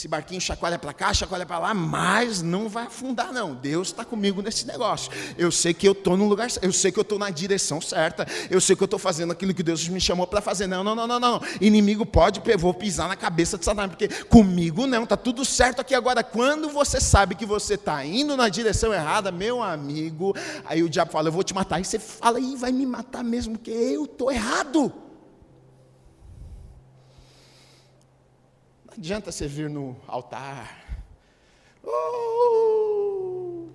Esse 0.00 0.08
barquinho 0.08 0.40
chacoalha 0.40 0.78
para 0.78 0.94
cá, 0.94 1.12
chacoalha 1.12 1.44
para 1.44 1.58
lá, 1.58 1.74
mas 1.74 2.40
não 2.40 2.70
vai 2.70 2.86
afundar, 2.86 3.34
não. 3.34 3.54
Deus 3.54 3.88
está 3.88 4.02
comigo 4.02 4.40
nesse 4.40 4.66
negócio. 4.66 5.12
Eu 5.36 5.52
sei 5.52 5.74
que 5.74 5.86
eu 5.86 5.92
estou 5.92 6.16
no 6.16 6.26
lugar 6.26 6.48
eu 6.62 6.72
sei 6.72 6.90
que 6.90 6.98
eu 6.98 7.02
estou 7.02 7.18
na 7.18 7.28
direção 7.28 7.82
certa, 7.82 8.26
eu 8.48 8.62
sei 8.62 8.74
que 8.74 8.82
eu 8.82 8.86
estou 8.86 8.98
fazendo 8.98 9.30
aquilo 9.30 9.52
que 9.52 9.62
Deus 9.62 9.86
me 9.88 10.00
chamou 10.00 10.26
para 10.26 10.40
fazer. 10.40 10.66
Não, 10.66 10.82
não, 10.82 10.94
não, 10.94 11.06
não, 11.06 11.20
não. 11.20 11.42
Inimigo 11.60 12.06
pode, 12.06 12.40
eu 12.46 12.58
vou 12.58 12.72
pisar 12.72 13.08
na 13.08 13.14
cabeça 13.14 13.58
de 13.58 13.64
Satanás, 13.66 13.90
porque 13.90 14.08
comigo 14.24 14.86
não, 14.86 15.04
está 15.04 15.18
tudo 15.18 15.44
certo 15.44 15.80
aqui 15.80 15.94
agora. 15.94 16.24
Quando 16.24 16.70
você 16.70 16.98
sabe 16.98 17.34
que 17.34 17.44
você 17.44 17.74
está 17.74 18.02
indo 18.02 18.38
na 18.38 18.48
direção 18.48 18.94
errada, 18.94 19.30
meu 19.30 19.62
amigo, 19.62 20.34
aí 20.64 20.82
o 20.82 20.88
diabo 20.88 21.12
fala, 21.12 21.28
eu 21.28 21.32
vou 21.32 21.44
te 21.44 21.52
matar. 21.52 21.78
E 21.78 21.84
você 21.84 21.98
fala, 21.98 22.40
e 22.40 22.56
vai 22.56 22.72
me 22.72 22.86
matar 22.86 23.22
mesmo, 23.22 23.58
porque 23.58 23.70
eu 23.70 24.04
estou 24.04 24.32
errado. 24.32 25.09
Não 28.90 28.98
adianta 28.98 29.30
você 29.30 29.46
vir 29.46 29.70
no 29.70 29.96
altar. 30.06 30.84
Uh! 31.84 33.70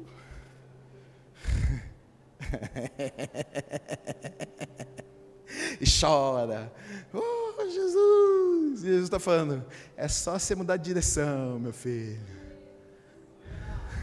e 5.79 5.85
chora. 5.99 6.71
Oh, 7.13 7.63
Jesus! 7.63 8.83
E 8.83 8.87
Jesus 8.87 9.05
está 9.05 9.19
falando: 9.19 9.65
é 9.95 10.09
só 10.09 10.37
você 10.37 10.53
mudar 10.53 10.75
de 10.77 10.83
direção, 10.83 11.57
meu 11.59 11.71
filho. 11.71 12.19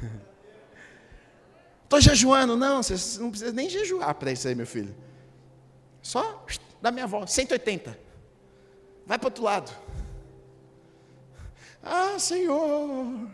Estou 1.85 2.01
jejuando. 2.01 2.57
Não, 2.57 2.83
você 2.83 3.21
não 3.21 3.31
precisa 3.31 3.53
nem 3.53 3.69
jejuar 3.69 4.15
para 4.15 4.33
isso 4.33 4.49
aí, 4.49 4.55
meu 4.55 4.67
filho. 4.67 4.97
Só 6.01 6.47
dá 6.81 6.91
minha 6.91 7.07
volta, 7.07 7.27
180. 7.27 8.01
Vai 9.07 9.19
para 9.19 9.27
o 9.27 9.29
outro 9.29 9.45
lado. 9.45 9.71
Ah, 11.83 12.19
Senhor, 12.19 13.29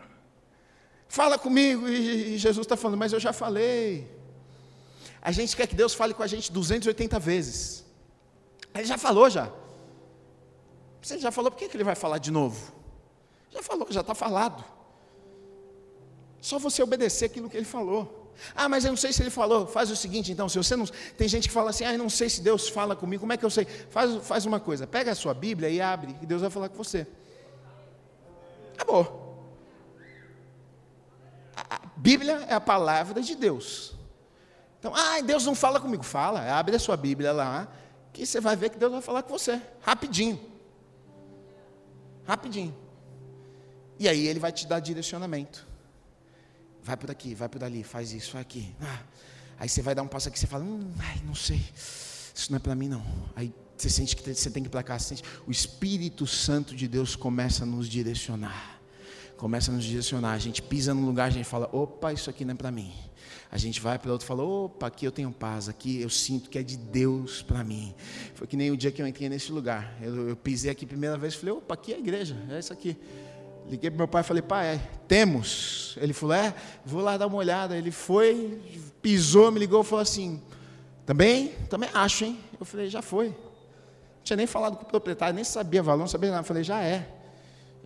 fala 1.08 1.38
comigo. 1.38 1.88
E 1.88 2.38
Jesus 2.38 2.64
está 2.64 2.76
falando, 2.76 2.98
mas 2.98 3.12
eu 3.12 3.20
já 3.20 3.32
falei. 3.32 4.10
A 5.20 5.32
gente 5.32 5.56
quer 5.56 5.66
que 5.66 5.74
Deus 5.74 5.94
fale 5.94 6.14
com 6.14 6.22
a 6.22 6.26
gente 6.26 6.50
280 6.50 7.18
vezes. 7.18 7.84
Ele 8.74 8.84
já 8.84 8.96
falou 8.96 9.28
já. 9.28 9.50
Você 11.02 11.18
já 11.18 11.30
falou, 11.30 11.50
por 11.50 11.58
que, 11.58 11.68
que 11.68 11.76
ele 11.76 11.84
vai 11.84 11.94
falar 11.94 12.18
de 12.18 12.30
novo? 12.30 12.72
Já 13.50 13.62
falou, 13.62 13.86
já 13.90 14.00
está 14.00 14.14
falado. 14.14 14.64
Só 16.40 16.58
você 16.58 16.82
obedecer 16.82 17.26
aquilo 17.26 17.48
que 17.50 17.56
ele 17.56 17.66
falou. 17.66 18.32
Ah, 18.54 18.68
mas 18.68 18.84
eu 18.84 18.90
não 18.90 18.96
sei 18.96 19.12
se 19.12 19.22
ele 19.22 19.30
falou. 19.30 19.66
Faz 19.66 19.90
o 19.90 19.96
seguinte, 19.96 20.30
então, 20.30 20.48
se 20.48 20.56
você 20.56 20.76
não. 20.76 20.86
Tem 20.86 21.28
gente 21.28 21.48
que 21.48 21.54
fala 21.54 21.70
assim, 21.70 21.84
ah, 21.84 21.92
eu 21.92 21.98
não 21.98 22.08
sei 22.08 22.28
se 22.28 22.40
Deus 22.40 22.68
fala 22.68 22.94
comigo, 22.94 23.20
como 23.20 23.32
é 23.32 23.36
que 23.36 23.44
eu 23.44 23.50
sei? 23.50 23.66
Faz, 23.90 24.26
faz 24.26 24.46
uma 24.46 24.60
coisa, 24.60 24.86
pega 24.86 25.10
a 25.10 25.14
sua 25.14 25.34
Bíblia 25.34 25.68
e 25.68 25.80
abre, 25.80 26.16
e 26.22 26.26
Deus 26.26 26.40
vai 26.40 26.50
falar 26.50 26.68
com 26.68 26.76
você. 26.76 27.06
Acabou. 28.88 29.18
A 31.54 31.80
Bíblia 31.96 32.46
é 32.48 32.54
a 32.54 32.60
palavra 32.60 33.20
de 33.20 33.34
Deus. 33.34 33.94
Então, 34.78 34.94
ah, 34.94 35.20
Deus 35.20 35.44
não 35.44 35.54
fala 35.54 35.78
comigo. 35.78 36.02
Fala, 36.02 36.40
abre 36.58 36.74
a 36.74 36.78
sua 36.78 36.96
Bíblia 36.96 37.32
lá, 37.32 37.68
que 38.12 38.24
você 38.24 38.40
vai 38.40 38.56
ver 38.56 38.70
que 38.70 38.78
Deus 38.78 38.92
vai 38.92 39.02
falar 39.02 39.22
com 39.22 39.36
você. 39.36 39.60
Rapidinho. 39.82 40.40
Rapidinho. 42.24 42.74
E 43.98 44.08
aí 44.08 44.26
ele 44.26 44.38
vai 44.38 44.52
te 44.52 44.66
dar 44.66 44.80
direcionamento. 44.80 45.66
Vai 46.82 46.96
por 46.96 47.10
aqui, 47.10 47.34
vai 47.34 47.48
por 47.48 47.62
ali, 47.62 47.82
faz 47.82 48.12
isso, 48.12 48.32
vai 48.32 48.42
aqui. 48.42 48.74
Ah, 48.80 49.02
aí 49.58 49.68
você 49.68 49.82
vai 49.82 49.94
dar 49.94 50.02
um 50.02 50.08
passo 50.08 50.28
aqui, 50.28 50.38
você 50.38 50.46
fala, 50.46 50.64
hum, 50.64 50.90
ai, 51.00 51.20
não 51.26 51.34
sei, 51.34 51.62
isso 52.34 52.50
não 52.50 52.56
é 52.56 52.60
para 52.60 52.74
mim 52.74 52.88
não. 52.88 53.04
Aí 53.34 53.52
você 53.76 53.90
sente 53.90 54.16
que 54.16 54.34
você 54.34 54.50
tem 54.50 54.62
que 54.62 54.68
ir 54.68 54.70
para 54.70 54.82
cá, 54.82 54.98
sente, 54.98 55.22
o 55.46 55.50
Espírito 55.50 56.26
Santo 56.26 56.74
de 56.74 56.86
Deus 56.88 57.16
começa 57.16 57.64
a 57.64 57.66
nos 57.66 57.88
direcionar. 57.88 58.77
Começa 59.38 59.70
a 59.70 59.74
nos 59.74 59.84
direcionar. 59.84 60.32
A 60.32 60.38
gente 60.38 60.60
pisa 60.60 60.92
num 60.92 61.06
lugar, 61.06 61.28
a 61.28 61.30
gente 61.30 61.46
fala: 61.46 61.68
opa, 61.72 62.12
isso 62.12 62.28
aqui 62.28 62.44
não 62.44 62.52
é 62.52 62.56
para 62.56 62.70
mim. 62.70 62.92
A 63.50 63.56
gente 63.56 63.80
vai 63.80 63.98
para 63.98 64.12
outro 64.12 64.26
e 64.26 64.28
fala: 64.28 64.42
opa, 64.42 64.86
aqui 64.86 65.06
eu 65.06 65.12
tenho 65.12 65.32
paz, 65.32 65.68
aqui 65.68 66.02
eu 66.02 66.10
sinto 66.10 66.50
que 66.50 66.58
é 66.58 66.62
de 66.62 66.76
Deus 66.76 67.40
para 67.40 67.64
mim. 67.64 67.94
Foi 68.34 68.46
que 68.46 68.56
nem 68.56 68.70
o 68.70 68.76
dia 68.76 68.92
que 68.92 69.00
eu 69.00 69.06
entrei 69.06 69.30
nesse 69.30 69.50
lugar. 69.50 69.96
Eu, 70.02 70.28
eu 70.28 70.36
pisei 70.36 70.70
aqui 70.70 70.84
a 70.84 70.88
primeira 70.88 71.16
vez 71.16 71.32
e 71.32 71.38
falei: 71.38 71.54
opa, 71.54 71.72
aqui 71.72 71.92
é 71.92 71.96
a 71.96 71.98
igreja, 71.98 72.36
é 72.50 72.58
isso 72.58 72.72
aqui. 72.72 72.96
Liguei 73.70 73.90
para 73.90 73.98
meu 73.98 74.08
pai 74.08 74.20
e 74.20 74.24
falei: 74.24 74.42
pai, 74.42 74.74
é, 74.74 74.78
temos. 75.06 75.96
Ele 76.00 76.12
falou: 76.12 76.34
é, 76.34 76.54
vou 76.84 77.00
lá 77.00 77.16
dar 77.16 77.26
uma 77.26 77.38
olhada. 77.38 77.76
Ele 77.76 77.90
foi, 77.90 78.60
pisou, 79.00 79.50
me 79.50 79.58
ligou 79.58 79.80
e 79.80 79.84
falou 79.84 80.02
assim: 80.02 80.42
também? 81.06 81.48
Também 81.70 81.88
acho, 81.94 82.24
hein? 82.24 82.38
Eu 82.60 82.66
falei: 82.66 82.90
já 82.90 83.00
foi 83.00 83.34
tinha 84.28 84.36
nem 84.36 84.46
falado 84.46 84.76
com 84.76 84.82
o 84.82 84.86
proprietário, 84.86 85.34
nem 85.34 85.44
sabia 85.44 85.82
valor, 85.82 86.00
não 86.00 86.06
sabia 86.06 86.30
nada. 86.30 86.42
Eu 86.42 86.44
falei, 86.44 86.62
já 86.62 86.80
é. 86.82 87.08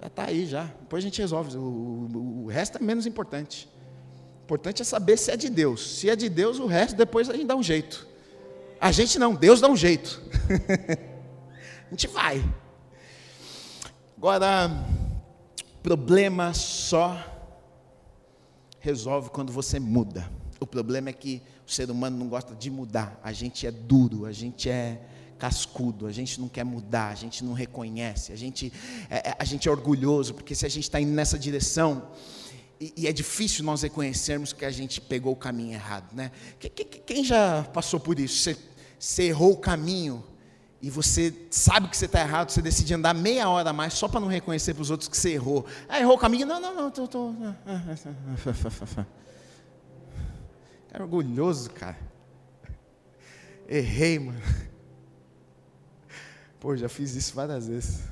Já 0.02 0.08
está 0.08 0.24
aí, 0.24 0.46
já. 0.46 0.64
Depois 0.64 1.04
a 1.04 1.06
gente 1.06 1.20
resolve. 1.20 1.56
O, 1.56 1.60
o, 1.60 2.44
o, 2.44 2.46
resto 2.48 2.76
é 2.76 2.80
menos 2.82 3.06
importante. 3.06 3.68
importante 4.44 4.82
é 4.82 4.84
saber 4.84 5.16
se 5.16 5.30
é 5.30 5.36
de 5.36 5.48
Deus. 5.48 5.98
Se 5.98 6.10
é 6.10 6.16
de 6.16 6.28
Deus, 6.28 6.58
o 6.58 6.66
resto 6.66 6.96
depois 6.96 7.30
a 7.30 7.34
gente 7.34 7.46
dá 7.46 7.54
um 7.54 7.62
jeito. 7.62 8.08
A 8.80 8.90
gente 8.90 9.16
não, 9.16 9.32
Deus 9.32 9.60
dá 9.60 9.68
um 9.68 9.76
jeito. 9.76 10.20
a 11.86 11.90
gente 11.90 12.08
vai. 12.08 12.44
Agora, 14.18 14.68
problema 15.84 16.52
só 16.52 17.16
resolve 18.80 19.30
quando 19.30 19.52
você 19.52 19.78
muda. 19.78 20.28
O 20.58 20.66
problema 20.66 21.10
é 21.10 21.12
que 21.12 21.40
o 21.64 21.70
ser 21.70 21.88
humano 21.92 22.18
não 22.18 22.28
gosta 22.28 22.56
de 22.56 22.72
mudar. 22.72 23.20
A 23.22 23.32
gente 23.32 23.68
é 23.68 23.70
duro, 23.70 24.26
a 24.26 24.32
gente 24.32 24.68
é 24.68 25.00
cascudo, 25.42 26.06
a 26.06 26.12
gente 26.12 26.40
não 26.40 26.48
quer 26.48 26.62
mudar, 26.62 27.08
a 27.08 27.16
gente 27.16 27.42
não 27.44 27.52
reconhece, 27.52 28.32
a 28.32 28.36
gente 28.36 28.72
é, 29.10 29.30
é 29.30 29.36
a 29.36 29.44
gente 29.44 29.68
é 29.68 29.72
orgulhoso, 29.72 30.34
porque 30.34 30.54
se 30.54 30.64
a 30.64 30.68
gente 30.68 30.84
está 30.84 31.00
indo 31.00 31.10
nessa 31.10 31.36
direção, 31.36 32.10
e, 32.80 32.92
e, 32.96 33.08
é 33.08 33.12
difícil 33.12 33.64
nós 33.64 33.82
reconhecermos 33.82 34.52
que 34.52 34.64
a 34.64 34.70
gente 34.70 35.00
pegou 35.00 35.32
o 35.32 35.36
caminho 35.36 35.72
errado, 35.72 36.14
né? 36.14 36.30
Quem 37.04 37.24
já 37.24 37.64
passou 37.72 37.98
por 37.98 38.20
isso? 38.20 38.36
Você, 38.36 38.56
você 38.96 39.22
errou 39.24 39.54
o 39.54 39.56
caminho 39.56 40.22
e 40.80 40.88
você 40.88 41.34
sabe 41.50 41.88
que 41.88 41.96
você 41.96 42.06
está 42.06 42.20
errado, 42.20 42.50
você 42.50 42.62
decide 42.62 42.94
andar 42.94 43.12
meia 43.12 43.48
hora 43.48 43.70
a 43.70 43.72
mais 43.72 43.94
só 43.94 44.06
para 44.06 44.20
não 44.20 44.28
reconhecer 44.28 44.74
para 44.74 44.82
os 44.82 44.90
outros 44.90 45.08
que 45.08 45.16
você 45.16 45.30
errou. 45.30 45.66
Ah, 45.88 45.98
errou 45.98 46.14
o 46.14 46.18
caminho? 46.18 46.46
Não, 46.46 46.60
não, 46.60 46.72
não, 46.72 46.86
estou. 46.86 47.08
Tô... 47.08 47.34
É 50.92 50.94
orgulhoso, 51.02 51.68
cara. 51.70 51.98
Errei, 53.68 54.20
mano. 54.20 54.40
Pô, 56.62 56.76
já 56.76 56.88
fiz 56.88 57.16
isso 57.16 57.34
várias 57.34 57.66
vezes. 57.66 58.02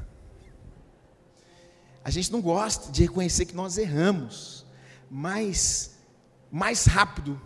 A 2.02 2.10
gente 2.10 2.32
não 2.32 2.42
gosta 2.42 2.90
de 2.90 3.02
reconhecer 3.02 3.46
que 3.46 3.54
nós 3.54 3.78
erramos, 3.78 4.66
mas 5.08 5.92
mais 6.50 6.84
rápido 6.84 7.40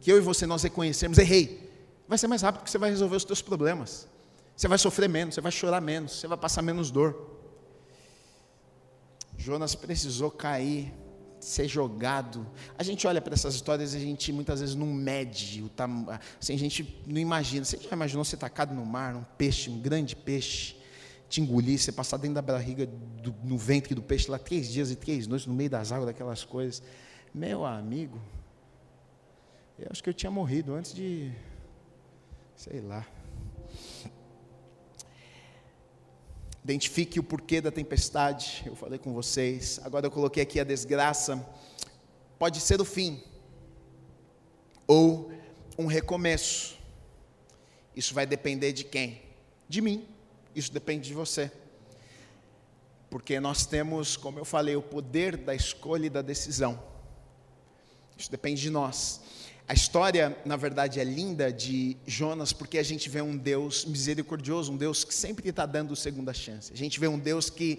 que 0.00 0.10
eu 0.10 0.16
e 0.16 0.20
você 0.20 0.46
nós 0.46 0.62
reconhecermos, 0.62 1.18
errei, 1.18 1.70
vai 2.08 2.16
ser 2.16 2.26
mais 2.26 2.40
rápido 2.40 2.64
que 2.64 2.70
você 2.70 2.78
vai 2.78 2.88
resolver 2.88 3.16
os 3.16 3.24
seus 3.24 3.42
problemas. 3.42 4.08
Você 4.56 4.66
vai 4.66 4.78
sofrer 4.78 5.10
menos, 5.10 5.34
você 5.34 5.42
vai 5.42 5.52
chorar 5.52 5.82
menos, 5.82 6.12
você 6.12 6.26
vai 6.26 6.38
passar 6.38 6.62
menos 6.62 6.90
dor. 6.90 7.38
Jonas 9.36 9.74
precisou 9.74 10.30
cair 10.30 10.90
ser 11.40 11.68
jogado. 11.68 12.46
A 12.78 12.82
gente 12.82 13.06
olha 13.06 13.20
para 13.20 13.34
essas 13.34 13.54
histórias 13.54 13.94
e 13.94 13.96
a 13.96 14.00
gente 14.00 14.32
muitas 14.32 14.60
vezes 14.60 14.74
não 14.74 14.86
mede 14.86 15.62
o 15.62 15.68
tamanho. 15.68 16.18
Assim, 16.40 16.54
a 16.54 16.58
gente 16.58 17.02
não 17.06 17.18
imagina. 17.18 17.64
Você 17.64 17.76
já 17.76 17.90
imaginou 17.92 18.24
ser 18.24 18.36
tacado 18.36 18.74
no 18.74 18.84
mar, 18.84 19.14
um 19.14 19.24
peixe, 19.36 19.70
um 19.70 19.78
grande 19.80 20.16
peixe, 20.16 20.76
te 21.28 21.40
engolir, 21.40 21.78
você 21.78 21.92
passar 21.92 22.16
dentro 22.16 22.34
da 22.34 22.42
barriga, 22.42 22.86
do, 22.86 23.34
no 23.42 23.58
ventre 23.58 23.94
do 23.94 24.02
peixe 24.02 24.30
lá 24.30 24.38
três 24.38 24.68
dias 24.68 24.90
e 24.90 24.96
três 24.96 25.26
noites, 25.26 25.46
no 25.46 25.54
meio 25.54 25.70
das 25.70 25.92
águas, 25.92 26.06
daquelas 26.06 26.44
coisas. 26.44 26.82
Meu 27.34 27.64
amigo, 27.64 28.20
eu 29.78 29.88
acho 29.90 30.02
que 30.02 30.08
eu 30.08 30.14
tinha 30.14 30.30
morrido 30.30 30.74
antes 30.74 30.94
de. 30.94 31.30
Sei 32.54 32.80
lá. 32.80 33.06
Identifique 36.66 37.20
o 37.20 37.22
porquê 37.22 37.60
da 37.60 37.70
tempestade, 37.70 38.64
eu 38.66 38.74
falei 38.74 38.98
com 38.98 39.12
vocês. 39.12 39.78
Agora 39.84 40.04
eu 40.04 40.10
coloquei 40.10 40.42
aqui 40.42 40.58
a 40.58 40.64
desgraça. 40.64 41.48
Pode 42.40 42.58
ser 42.58 42.80
o 42.80 42.84
fim, 42.84 43.22
ou 44.84 45.30
um 45.78 45.86
recomeço. 45.86 46.76
Isso 47.94 48.12
vai 48.12 48.26
depender 48.26 48.72
de 48.72 48.82
quem? 48.82 49.22
De 49.68 49.80
mim. 49.80 50.08
Isso 50.56 50.72
depende 50.72 51.06
de 51.06 51.14
você. 51.14 51.52
Porque 53.08 53.38
nós 53.38 53.64
temos, 53.64 54.16
como 54.16 54.40
eu 54.40 54.44
falei, 54.44 54.74
o 54.74 54.82
poder 54.82 55.36
da 55.36 55.54
escolha 55.54 56.06
e 56.06 56.10
da 56.10 56.20
decisão. 56.20 56.82
Isso 58.18 58.28
depende 58.28 58.60
de 58.60 58.70
nós. 58.70 59.20
A 59.68 59.74
história, 59.74 60.36
na 60.44 60.54
verdade, 60.54 61.00
é 61.00 61.04
linda 61.04 61.52
de 61.52 61.96
Jonas, 62.06 62.52
porque 62.52 62.78
a 62.78 62.84
gente 62.84 63.08
vê 63.08 63.20
um 63.20 63.36
Deus 63.36 63.84
misericordioso, 63.84 64.70
um 64.72 64.76
Deus 64.76 65.02
que 65.02 65.12
sempre 65.12 65.48
está 65.48 65.66
dando 65.66 65.96
segunda 65.96 66.32
chance. 66.32 66.72
A 66.72 66.76
gente 66.76 67.00
vê 67.00 67.08
um 67.08 67.18
Deus 67.18 67.50
que 67.50 67.76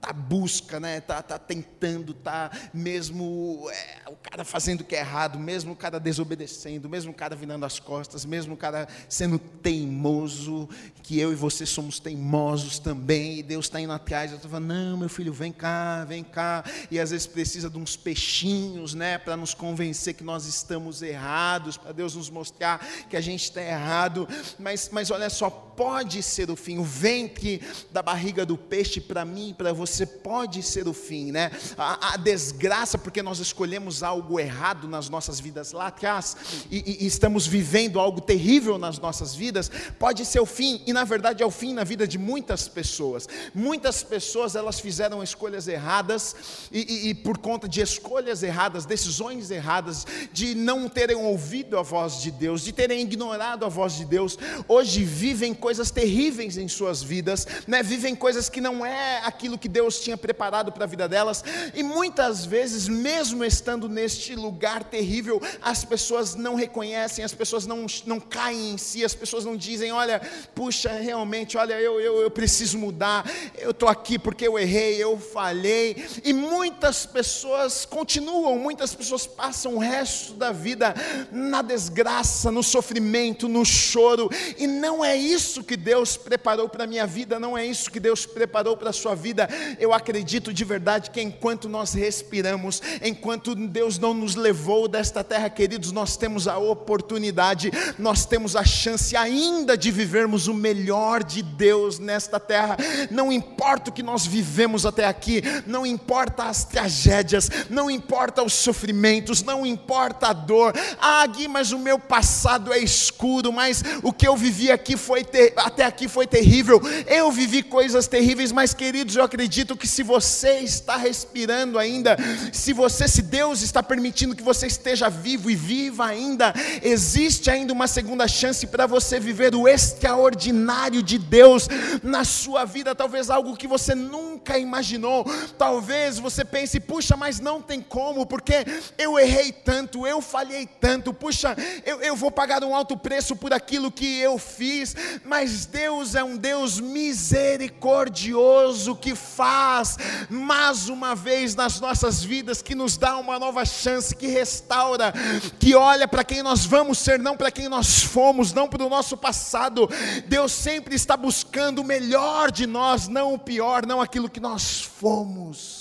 tá 0.00 0.12
busca, 0.12 0.80
né? 0.80 1.00
Tá, 1.00 1.22
tá 1.22 1.38
tentando, 1.38 2.14
tá 2.14 2.50
mesmo 2.72 3.68
é, 3.70 4.10
o 4.10 4.16
cara 4.16 4.44
fazendo 4.44 4.80
o 4.80 4.84
que 4.84 4.96
é 4.96 5.00
errado, 5.00 5.38
mesmo 5.38 5.72
o 5.72 5.76
cara 5.76 6.00
desobedecendo, 6.00 6.88
mesmo 6.88 7.12
o 7.12 7.14
cara 7.14 7.36
virando 7.36 7.66
as 7.66 7.78
costas, 7.78 8.24
mesmo 8.24 8.54
o 8.54 8.56
cara 8.56 8.88
sendo 9.08 9.38
teimoso, 9.38 10.68
que 11.02 11.18
eu 11.20 11.32
e 11.32 11.34
você 11.34 11.66
somos 11.66 12.00
teimosos 12.00 12.78
também, 12.78 13.40
e 13.40 13.42
Deus 13.42 13.66
está 13.66 13.80
indo 13.80 13.92
atrás, 13.92 14.30
eu 14.30 14.36
estou 14.36 14.50
falando, 14.50 14.68
não, 14.68 14.96
meu 14.96 15.08
filho, 15.08 15.32
vem 15.32 15.52
cá, 15.52 16.04
vem 16.06 16.24
cá, 16.24 16.64
e 16.90 16.98
às 16.98 17.10
vezes 17.10 17.26
precisa 17.26 17.68
de 17.68 17.76
uns 17.76 17.96
peixinhos, 17.96 18.94
né, 18.94 19.18
para 19.18 19.36
nos 19.36 19.52
convencer 19.52 20.14
que 20.14 20.24
nós 20.24 20.46
estamos 20.46 21.02
errados, 21.02 21.76
para 21.76 21.92
Deus 21.92 22.14
nos 22.14 22.30
mostrar 22.30 22.78
que 23.08 23.16
a 23.16 23.20
gente 23.20 23.44
está 23.44 23.60
errado, 23.60 24.26
mas, 24.58 24.88
mas 24.90 25.10
olha 25.10 25.28
só, 25.28 25.50
pode 25.50 26.22
ser 26.22 26.50
o 26.50 26.56
fim, 26.56 26.78
o 26.78 26.84
ventre 26.84 27.60
da 27.90 28.02
barriga 28.02 28.46
do 28.46 28.56
peixe 28.56 29.00
para 29.00 29.24
mim 29.24 29.50
e 29.50 29.54
para 29.54 29.72
você 29.72 29.89
você 29.90 30.06
pode 30.06 30.62
ser 30.62 30.88
o 30.88 30.92
fim, 30.92 31.30
né? 31.30 31.50
A, 31.76 32.14
a, 32.14 32.16
desgraça, 32.16 32.96
porque 32.96 33.22
nós 33.22 33.38
escolhemos 33.38 34.02
algo 34.02 34.38
errado 34.38 34.88
nas 34.88 35.08
nossas 35.08 35.40
vidas 35.40 35.72
lá 35.72 35.88
atrás 35.88 36.36
e, 36.70 37.02
e, 37.02 37.06
estamos 37.06 37.46
vivendo 37.46 37.98
algo 37.98 38.20
terrível 38.20 38.78
nas 38.78 38.98
nossas 38.98 39.34
vidas, 39.34 39.70
pode 39.98 40.24
ser 40.24 40.40
o 40.40 40.46
fim, 40.46 40.82
e 40.86 40.92
na 40.92 41.04
verdade 41.04 41.42
é 41.42 41.46
o 41.46 41.50
fim 41.50 41.74
na 41.74 41.84
vida 41.84 42.06
de 42.06 42.18
muitas 42.18 42.68
pessoas. 42.68 43.28
Muitas 43.54 44.02
pessoas 44.02 44.54
elas 44.54 44.80
fizeram 44.80 45.22
escolhas 45.22 45.66
erradas 45.68 46.68
e, 46.70 47.10
e 47.10 47.14
por 47.14 47.38
conta 47.38 47.68
de 47.68 47.80
escolhas 47.80 48.42
erradas, 48.42 48.84
decisões 48.84 49.50
erradas, 49.50 50.06
de 50.32 50.54
não 50.54 50.88
terem 50.88 51.16
ouvido 51.16 51.78
a 51.78 51.82
voz 51.82 52.20
de 52.20 52.30
Deus, 52.30 52.62
de 52.62 52.72
terem 52.72 53.00
ignorado 53.00 53.64
a 53.64 53.68
voz 53.68 53.94
de 53.94 54.04
Deus, 54.04 54.38
hoje 54.68 55.04
vivem 55.04 55.54
coisas 55.54 55.90
terríveis 55.90 56.56
em 56.56 56.68
suas 56.68 57.02
vidas, 57.02 57.46
né? 57.66 57.82
Vivem 57.82 58.14
coisas 58.14 58.48
que 58.48 58.60
não 58.60 58.84
é 58.84 59.20
aquilo 59.24 59.58
que 59.58 59.68
Deus 59.68 59.79
Deus 59.80 59.98
tinha 59.98 60.16
preparado 60.16 60.70
para 60.70 60.84
a 60.84 60.86
vida 60.86 61.08
delas, 61.08 61.42
e 61.74 61.82
muitas 61.82 62.44
vezes, 62.44 62.86
mesmo 62.86 63.42
estando 63.42 63.88
neste 63.88 64.34
lugar 64.34 64.84
terrível, 64.84 65.40
as 65.62 65.86
pessoas 65.86 66.34
não 66.34 66.54
reconhecem, 66.54 67.24
as 67.24 67.32
pessoas 67.32 67.66
não, 67.66 67.86
não 68.04 68.20
caem 68.20 68.72
em 68.72 68.76
si, 68.76 69.02
as 69.02 69.14
pessoas 69.14 69.42
não 69.42 69.56
dizem: 69.56 69.90
Olha, 69.90 70.20
puxa, 70.54 70.90
realmente, 70.92 71.56
olha, 71.56 71.80
eu, 71.80 71.98
eu, 71.98 72.20
eu 72.20 72.30
preciso 72.30 72.76
mudar, 72.76 73.24
eu 73.56 73.70
estou 73.70 73.88
aqui 73.88 74.18
porque 74.18 74.46
eu 74.46 74.58
errei, 74.58 75.02
eu 75.02 75.18
falhei, 75.18 75.96
e 76.22 76.34
muitas 76.34 77.06
pessoas 77.06 77.86
continuam, 77.86 78.58
muitas 78.58 78.94
pessoas 78.94 79.26
passam 79.26 79.76
o 79.76 79.78
resto 79.78 80.34
da 80.34 80.52
vida 80.52 80.94
na 81.32 81.62
desgraça, 81.62 82.50
no 82.50 82.62
sofrimento, 82.62 83.48
no 83.48 83.64
choro, 83.64 84.28
e 84.58 84.66
não 84.66 85.02
é 85.02 85.16
isso 85.16 85.64
que 85.64 85.76
Deus 85.76 86.18
preparou 86.18 86.68
para 86.68 86.84
a 86.84 86.86
minha 86.86 87.06
vida, 87.06 87.40
não 87.40 87.56
é 87.56 87.64
isso 87.64 87.90
que 87.90 87.98
Deus 87.98 88.26
preparou 88.26 88.76
para 88.76 88.90
a 88.90 88.92
sua 88.92 89.14
vida 89.14 89.48
eu 89.78 89.92
acredito 89.92 90.52
de 90.52 90.64
verdade 90.64 91.10
que 91.10 91.20
enquanto 91.20 91.68
nós 91.68 91.92
respiramos, 91.92 92.82
enquanto 93.02 93.54
Deus 93.54 93.98
não 93.98 94.14
nos 94.14 94.34
levou 94.34 94.88
desta 94.88 95.22
terra, 95.22 95.50
queridos, 95.50 95.92
nós 95.92 96.16
temos 96.16 96.48
a 96.48 96.58
oportunidade, 96.58 97.70
nós 97.98 98.24
temos 98.24 98.56
a 98.56 98.64
chance 98.64 99.16
ainda 99.16 99.76
de 99.76 99.90
vivermos 99.90 100.48
o 100.48 100.54
melhor 100.54 101.22
de 101.22 101.42
Deus 101.42 101.98
nesta 101.98 102.40
terra. 102.40 102.76
Não 103.10 103.30
importa 103.30 103.90
o 103.90 103.92
que 103.92 104.02
nós 104.02 104.26
vivemos 104.26 104.86
até 104.86 105.06
aqui, 105.06 105.42
não 105.66 105.86
importa 105.86 106.44
as 106.44 106.64
tragédias, 106.64 107.50
não 107.68 107.90
importa 107.90 108.42
os 108.42 108.54
sofrimentos, 108.54 109.42
não 109.42 109.66
importa 109.66 110.28
a 110.28 110.32
dor. 110.32 110.72
Ah, 111.00 111.26
Gui, 111.26 111.48
mas 111.48 111.72
o 111.72 111.78
meu 111.78 111.98
passado 111.98 112.72
é 112.72 112.78
escuro, 112.78 113.52
mas 113.52 113.82
o 114.02 114.12
que 114.12 114.26
eu 114.26 114.36
vivi 114.36 114.70
aqui 114.70 114.96
foi 114.96 115.24
ter, 115.24 115.52
até 115.56 115.84
aqui 115.84 116.08
foi 116.08 116.26
terrível. 116.26 116.80
Eu 117.06 117.30
vivi 117.30 117.62
coisas 117.62 118.06
terríveis, 118.06 118.52
mas 118.52 118.74
queridos, 118.74 119.16
eu 119.16 119.22
acredito 119.22 119.59
acredito 119.60 119.76
que 119.76 119.86
se 119.86 120.02
você 120.02 120.60
está 120.60 120.96
respirando 120.96 121.78
ainda, 121.78 122.16
se 122.50 122.72
você, 122.72 123.06
se 123.06 123.20
Deus 123.20 123.60
está 123.60 123.82
permitindo 123.82 124.34
que 124.34 124.42
você 124.42 124.66
esteja 124.66 125.10
vivo 125.10 125.50
e 125.50 125.54
viva 125.54 126.06
ainda, 126.06 126.54
existe 126.82 127.50
ainda 127.50 127.74
uma 127.74 127.86
segunda 127.86 128.26
chance 128.26 128.66
para 128.66 128.86
você 128.86 129.20
viver 129.20 129.54
o 129.54 129.68
extraordinário 129.68 131.02
de 131.02 131.18
Deus 131.18 131.68
na 132.02 132.24
sua 132.24 132.64
vida, 132.64 132.94
talvez 132.94 133.28
algo 133.28 133.54
que 133.54 133.66
você 133.66 133.94
nunca 133.94 134.56
imaginou. 134.56 135.26
Talvez 135.58 136.18
você 136.18 136.42
pense, 136.42 136.80
puxa, 136.80 137.14
mas 137.16 137.38
não 137.38 137.60
tem 137.60 137.82
como, 137.82 138.24
porque 138.24 138.64
eu 138.96 139.18
errei 139.18 139.52
tanto, 139.52 140.06
eu 140.06 140.22
falhei 140.22 140.66
tanto, 140.66 141.12
puxa, 141.12 141.54
eu, 141.84 142.00
eu 142.00 142.16
vou 142.16 142.30
pagar 142.30 142.64
um 142.64 142.74
alto 142.74 142.96
preço 142.96 143.36
por 143.36 143.52
aquilo 143.52 143.92
que 143.92 144.20
eu 144.20 144.38
fiz, 144.38 144.96
mas 145.22 145.66
Deus 145.66 146.14
é 146.14 146.24
um 146.24 146.38
Deus 146.38 146.80
misericordioso 146.80 148.96
que 148.96 149.14
faz 149.14 149.49
faz 149.50 149.96
mais 150.28 150.88
uma 150.88 151.16
vez 151.16 151.56
nas 151.56 151.80
nossas 151.80 152.22
vidas, 152.22 152.62
que 152.62 152.74
nos 152.74 152.96
dá 152.96 153.16
uma 153.16 153.36
nova 153.36 153.64
chance, 153.64 154.14
que 154.14 154.28
restaura, 154.28 155.12
que 155.58 155.74
olha 155.74 156.06
para 156.06 156.22
quem 156.22 156.40
nós 156.40 156.64
vamos 156.64 156.98
ser, 156.98 157.18
não 157.18 157.36
para 157.36 157.50
quem 157.50 157.68
nós 157.68 158.00
fomos, 158.00 158.52
não 158.52 158.68
para 158.68 158.84
o 158.84 158.88
nosso 158.88 159.16
passado. 159.16 159.88
Deus 160.28 160.52
sempre 160.52 160.94
está 160.94 161.16
buscando 161.16 161.80
o 161.80 161.84
melhor 161.84 162.52
de 162.52 162.64
nós, 162.64 163.08
não 163.08 163.34
o 163.34 163.38
pior, 163.38 163.84
não 163.84 164.00
aquilo 164.00 164.30
que 164.30 164.38
nós 164.38 164.82
fomos. 164.82 165.79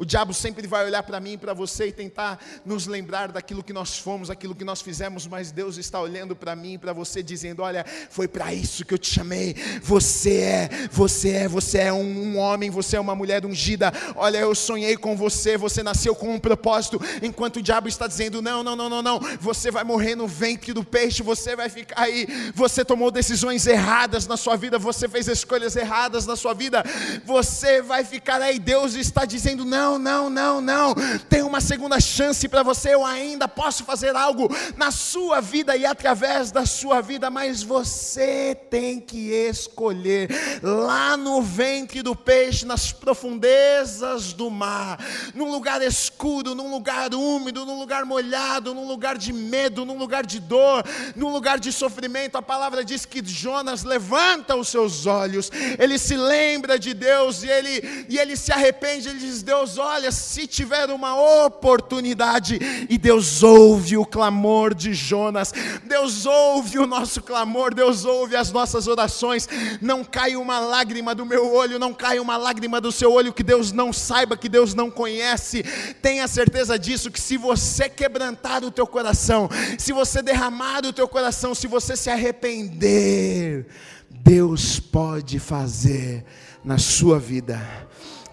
O 0.00 0.04
diabo 0.06 0.32
sempre 0.32 0.66
vai 0.66 0.86
olhar 0.86 1.02
para 1.02 1.20
mim 1.20 1.32
e 1.32 1.36
para 1.36 1.52
você 1.52 1.88
e 1.88 1.92
tentar 1.92 2.42
nos 2.64 2.86
lembrar 2.86 3.30
daquilo 3.30 3.62
que 3.62 3.70
nós 3.70 3.98
fomos, 3.98 4.30
aquilo 4.30 4.54
que 4.54 4.64
nós 4.64 4.80
fizemos, 4.80 5.26
mas 5.26 5.52
Deus 5.52 5.76
está 5.76 6.00
olhando 6.00 6.34
para 6.34 6.56
mim 6.56 6.72
e 6.72 6.78
para 6.78 6.94
você 6.94 7.22
dizendo: 7.22 7.62
"Olha, 7.62 7.84
foi 8.08 8.26
para 8.26 8.54
isso 8.54 8.82
que 8.82 8.94
eu 8.94 8.98
te 8.98 9.12
chamei. 9.12 9.54
Você 9.82 10.38
é, 10.38 10.70
você 10.90 11.32
é, 11.32 11.48
você 11.48 11.80
é 11.80 11.92
um, 11.92 12.00
um 12.00 12.38
homem, 12.38 12.70
você 12.70 12.96
é 12.96 13.00
uma 13.00 13.14
mulher 13.14 13.44
ungida. 13.44 13.92
Olha, 14.16 14.38
eu 14.38 14.54
sonhei 14.54 14.96
com 14.96 15.14
você, 15.14 15.58
você 15.58 15.82
nasceu 15.82 16.14
com 16.14 16.32
um 16.32 16.40
propósito, 16.40 16.98
enquanto 17.22 17.56
o 17.56 17.62
diabo 17.62 17.86
está 17.86 18.06
dizendo: 18.06 18.40
"Não, 18.40 18.62
não, 18.62 18.74
não, 18.74 18.88
não, 18.88 19.02
não. 19.02 19.20
Você 19.38 19.70
vai 19.70 19.84
morrer 19.84 20.14
no 20.14 20.26
ventre 20.26 20.72
do 20.72 20.82
peixe, 20.82 21.22
você 21.22 21.54
vai 21.54 21.68
ficar 21.68 22.00
aí. 22.00 22.26
Você 22.54 22.86
tomou 22.86 23.10
decisões 23.10 23.66
erradas 23.66 24.26
na 24.26 24.38
sua 24.38 24.56
vida, 24.56 24.78
você 24.78 25.06
fez 25.06 25.28
escolhas 25.28 25.76
erradas 25.76 26.24
na 26.24 26.36
sua 26.36 26.54
vida. 26.54 26.82
Você 27.26 27.82
vai 27.82 28.02
ficar 28.02 28.40
aí. 28.40 28.58
Deus 28.58 28.94
está 28.94 29.26
dizendo: 29.26 29.62
"Não, 29.62 29.89
não, 29.98 30.30
não, 30.30 30.60
não. 30.60 30.94
Tem 31.28 31.42
uma 31.42 31.60
segunda 31.60 32.00
chance 32.00 32.48
para 32.48 32.62
você. 32.62 32.94
Eu 32.94 33.04
ainda 33.04 33.48
posso 33.48 33.84
fazer 33.84 34.14
algo 34.14 34.48
na 34.76 34.90
sua 34.90 35.40
vida 35.40 35.76
e 35.76 35.84
através 35.84 36.50
da 36.50 36.66
sua 36.66 37.00
vida, 37.00 37.30
mas 37.30 37.62
você 37.62 38.54
tem 38.70 39.00
que 39.00 39.30
escolher 39.30 40.28
lá 40.62 41.16
no 41.16 41.42
ventre 41.42 42.02
do 42.02 42.14
peixe, 42.14 42.66
nas 42.66 42.92
profundezas 42.92 44.32
do 44.32 44.50
mar, 44.50 44.98
num 45.34 45.50
lugar 45.50 45.82
escuro, 45.82 46.54
num 46.54 46.70
lugar 46.70 47.14
úmido, 47.14 47.64
num 47.64 47.78
lugar 47.78 48.04
molhado, 48.04 48.74
num 48.74 48.86
lugar 48.86 49.16
de 49.16 49.32
medo, 49.32 49.84
num 49.84 49.98
lugar 49.98 50.24
de 50.24 50.40
dor, 50.40 50.84
num 51.16 51.32
lugar 51.32 51.58
de 51.58 51.72
sofrimento. 51.72 52.36
A 52.36 52.42
palavra 52.42 52.84
diz 52.84 53.04
que 53.04 53.24
Jonas 53.24 53.84
levanta 53.84 54.56
os 54.56 54.68
seus 54.68 55.06
olhos, 55.06 55.50
ele 55.78 55.98
se 55.98 56.16
lembra 56.16 56.78
de 56.78 56.94
Deus 56.94 57.42
e 57.42 57.48
ele, 57.48 58.06
e 58.08 58.18
ele 58.18 58.36
se 58.36 58.52
arrepende. 58.52 59.08
Ele 59.08 59.18
diz: 59.18 59.42
Deus, 59.42 59.78
olha, 59.80 60.12
se 60.12 60.46
tiver 60.46 60.90
uma 60.90 61.44
oportunidade, 61.44 62.58
e 62.88 62.96
Deus 62.96 63.42
ouve 63.42 63.96
o 63.96 64.04
clamor 64.04 64.74
de 64.74 64.94
Jonas, 64.94 65.52
Deus 65.84 66.26
ouve 66.26 66.78
o 66.78 66.86
nosso 66.86 67.22
clamor, 67.22 67.74
Deus 67.74 68.04
ouve 68.04 68.36
as 68.36 68.52
nossas 68.52 68.86
orações. 68.86 69.48
Não 69.80 70.04
cai 70.04 70.36
uma 70.36 70.58
lágrima 70.58 71.14
do 71.14 71.26
meu 71.26 71.52
olho, 71.52 71.78
não 71.78 71.92
cai 71.92 72.20
uma 72.20 72.36
lágrima 72.36 72.80
do 72.80 72.92
seu 72.92 73.12
olho 73.12 73.32
que 73.32 73.42
Deus 73.42 73.72
não 73.72 73.92
saiba, 73.92 74.36
que 74.36 74.48
Deus 74.48 74.74
não 74.74 74.90
conhece. 74.90 75.64
Tenha 76.00 76.28
certeza 76.28 76.78
disso, 76.78 77.10
que 77.10 77.20
se 77.20 77.36
você 77.36 77.88
quebrantar 77.88 78.64
o 78.64 78.70
teu 78.70 78.86
coração, 78.86 79.48
se 79.78 79.92
você 79.92 80.22
derramar 80.22 80.84
o 80.84 80.92
teu 80.92 81.08
coração, 81.08 81.54
se 81.54 81.66
você 81.66 81.96
se 81.96 82.10
arrepender, 82.10 83.66
Deus 84.10 84.78
pode 84.78 85.38
fazer 85.38 86.24
na 86.64 86.78
sua 86.78 87.18
vida 87.18 87.60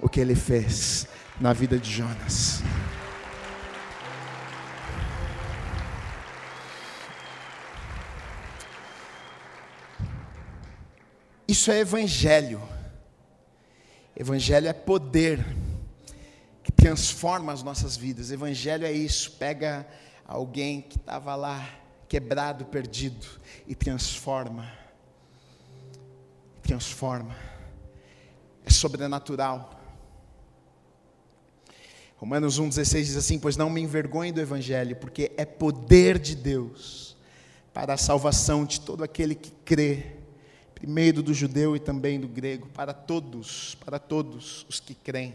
o 0.01 0.09
que 0.09 0.19
ele 0.19 0.35
fez 0.35 1.07
na 1.39 1.53
vida 1.53 1.77
de 1.77 1.91
Jonas. 1.91 2.63
Isso 11.47 11.71
é 11.71 11.79
evangelho. 11.79 12.61
Evangelho 14.15 14.67
é 14.67 14.73
poder 14.73 15.45
que 16.63 16.71
transforma 16.71 17.53
as 17.53 17.63
nossas 17.63 17.95
vidas. 17.95 18.31
Evangelho 18.31 18.85
é 18.85 18.91
isso, 18.91 19.31
pega 19.33 19.87
alguém 20.25 20.81
que 20.81 20.97
estava 20.97 21.35
lá 21.35 21.69
quebrado, 22.09 22.65
perdido 22.65 23.25
e 23.65 23.75
transforma. 23.75 24.71
Transforma. 26.61 27.35
É 28.65 28.69
sobrenatural. 28.69 29.76
Romanos 32.17 32.59
1,16 32.59 33.03
diz 33.03 33.15
assim: 33.15 33.39
Pois 33.39 33.55
não 33.55 33.69
me 33.69 33.79
envergonhe 33.79 34.31
do 34.31 34.41
Evangelho, 34.41 34.95
porque 34.95 35.31
é 35.37 35.45
poder 35.45 36.17
de 36.19 36.35
Deus 36.35 37.15
para 37.73 37.93
a 37.93 37.97
salvação 37.97 38.65
de 38.65 38.81
todo 38.81 39.03
aquele 39.03 39.35
que 39.35 39.51
crê 39.63 40.17
primeiro 40.73 41.23
do 41.23 41.33
judeu 41.33 41.75
e 41.75 41.79
também 41.79 42.19
do 42.19 42.27
grego, 42.27 42.67
para 42.69 42.93
todos, 42.93 43.75
para 43.83 43.97
todos 43.97 44.65
os 44.69 44.79
que 44.79 44.93
creem. 44.93 45.33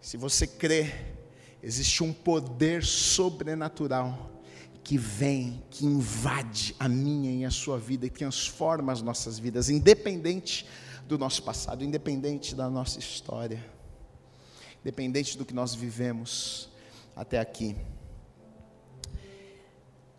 Se 0.00 0.16
você 0.16 0.46
crê, 0.46 0.90
existe 1.62 2.02
um 2.02 2.12
poder 2.12 2.82
sobrenatural 2.82 4.30
que 4.82 4.96
vem, 4.98 5.62
que 5.70 5.84
invade 5.84 6.74
a 6.78 6.88
minha 6.88 7.30
e 7.30 7.44
a 7.44 7.50
sua 7.50 7.78
vida 7.78 8.06
e 8.06 8.10
transforma 8.10 8.92
as 8.92 9.00
nossas 9.02 9.38
vidas, 9.38 9.68
independente 9.68 10.66
do 11.06 11.18
nosso 11.18 11.42
passado, 11.42 11.84
independente 11.84 12.54
da 12.54 12.68
nossa 12.68 12.98
história, 12.98 13.62
independente 14.84 15.38
do 15.38 15.46
que 15.46 15.54
nós 15.54 15.74
vivemos 15.74 16.68
até 17.16 17.40
aqui. 17.40 17.74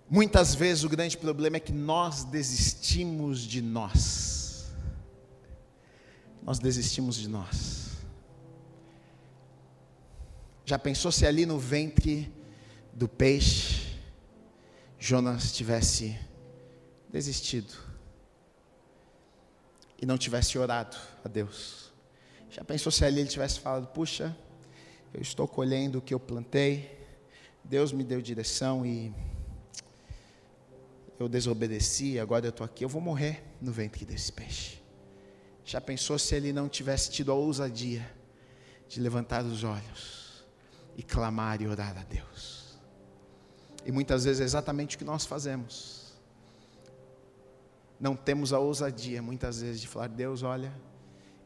Muitas 0.10 0.56
vezes 0.56 0.84
o 0.84 0.90
grande 0.90 1.16
problema 1.16 1.58
é 1.58 1.60
que 1.60 1.72
nós 1.72 2.24
desistimos 2.24 3.42
de 3.42 3.62
nós. 3.62 4.74
Nós 6.42 6.58
desistimos 6.58 7.16
de 7.16 7.30
nós. 7.30 7.92
Já 10.66 10.80
pensou 10.80 11.12
se 11.12 11.28
ali 11.28 11.46
no 11.46 11.60
ventre 11.60 12.34
do 12.92 13.08
peixe 13.08 14.00
Jonas 14.98 15.54
tivesse 15.54 16.20
desistido 17.08 17.72
e 20.02 20.08
não 20.08 20.18
tivesse 20.18 20.58
orado 20.58 20.98
a 21.24 21.28
Deus? 21.28 21.94
Já 22.50 22.64
pensou 22.64 22.92
se 22.92 23.06
ali 23.06 23.20
ele 23.20 23.30
tivesse 23.30 23.60
falado: 23.60 23.88
Puxa, 23.88 24.36
eu 25.16 25.22
estou 25.22 25.48
colhendo 25.48 26.00
o 26.00 26.02
que 26.02 26.14
eu 26.14 26.20
plantei, 26.20 27.00
Deus 27.64 27.94
me 27.94 28.04
deu 28.04 28.22
direção 28.22 28.86
e 28.86 29.14
eu 31.18 31.30
desobedeci, 31.30 32.20
agora 32.20 32.46
eu 32.46 32.50
estou 32.50 32.66
aqui, 32.66 32.84
eu 32.84 32.90
vou 32.90 33.02
morrer 33.02 33.42
no 33.62 33.72
ventre 33.72 34.04
desse 34.04 34.30
peixe. 34.30 34.82
Já 35.64 35.80
pensou 35.80 36.20
se 36.20 36.36
ele 36.36 36.52
não 36.52 36.68
tivesse 36.68 37.10
tido 37.10 37.32
a 37.32 37.34
ousadia 37.34 38.06
de 38.90 39.00
levantar 39.00 39.46
os 39.46 39.64
olhos 39.64 40.46
e 40.98 41.02
clamar 41.02 41.62
e 41.62 41.68
orar 41.68 41.98
a 41.98 42.04
Deus? 42.04 42.78
E 43.86 43.94
muitas 43.94 44.26
vezes 44.26 44.42
é 44.42 44.44
exatamente 44.44 44.98
o 44.98 45.00
que 45.00 45.06
nós 45.06 45.26
fazemos. 45.26 46.14
Não 47.98 48.18
temos 48.18 48.52
a 48.52 48.60
ousadia, 48.60 49.22
muitas 49.22 49.62
vezes, 49.62 49.80
de 49.80 49.88
falar: 49.88 50.10
Deus, 50.10 50.44
olha, 50.44 50.74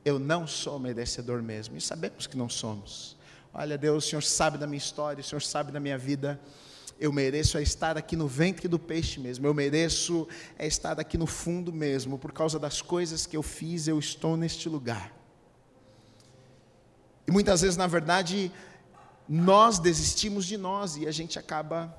eu 0.03 0.17
não 0.17 0.47
sou 0.47 0.79
merecedor 0.79 1.43
mesmo, 1.43 1.77
e 1.77 1.81
sabemos 1.81 2.25
que 2.25 2.35
não 2.35 2.49
somos. 2.49 3.18
Olha, 3.53 3.77
Deus, 3.77 4.05
o 4.05 4.09
Senhor 4.09 4.21
sabe 4.21 4.57
da 4.57 4.67
minha 4.67 4.77
história, 4.77 5.21
o 5.21 5.23
Senhor 5.23 5.41
sabe 5.41 5.71
da 5.71 5.79
minha 5.79 5.97
vida 5.97 6.39
eu 6.99 7.13
mereço 7.13 7.57
é 7.57 7.63
estar 7.63 7.97
aqui 7.97 8.15
no 8.15 8.27
ventre 8.27 8.67
do 8.67 8.77
peixe 8.77 9.19
mesmo, 9.19 9.47
eu 9.47 9.53
mereço 9.53 10.27
é 10.57 10.67
estar 10.67 10.99
aqui 10.99 11.17
no 11.17 11.25
fundo 11.25 11.71
mesmo, 11.71 12.19
por 12.19 12.33
causa 12.33 12.59
das 12.59 12.81
coisas 12.81 13.25
que 13.25 13.37
eu 13.37 13.41
fiz, 13.41 13.87
eu 13.87 13.97
estou 13.97 14.35
neste 14.35 14.67
lugar. 14.67 15.13
E 17.25 17.31
muitas 17.31 17.61
vezes, 17.61 17.77
na 17.77 17.87
verdade, 17.87 18.51
nós 19.27 19.79
desistimos 19.79 20.45
de 20.45 20.57
nós 20.57 20.97
e 20.97 21.07
a 21.07 21.11
gente 21.11 21.39
acaba 21.39 21.95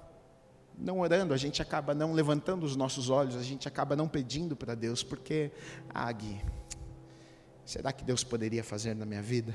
não 0.76 1.00
orando, 1.00 1.32
a 1.32 1.36
gente 1.36 1.62
acaba 1.62 1.94
não 1.94 2.12
levantando 2.12 2.64
os 2.64 2.76
nossos 2.76 3.08
olhos, 3.08 3.36
a 3.36 3.42
gente 3.42 3.66
acaba 3.66 3.96
não 3.96 4.08
pedindo 4.08 4.54
para 4.54 4.74
Deus, 4.74 5.02
porque, 5.02 5.50
ah, 5.94 6.12
será 7.64 7.92
que 7.92 8.04
Deus 8.04 8.22
poderia 8.22 8.64
fazer 8.64 8.94
na 8.94 9.06
minha 9.06 9.22
vida? 9.22 9.54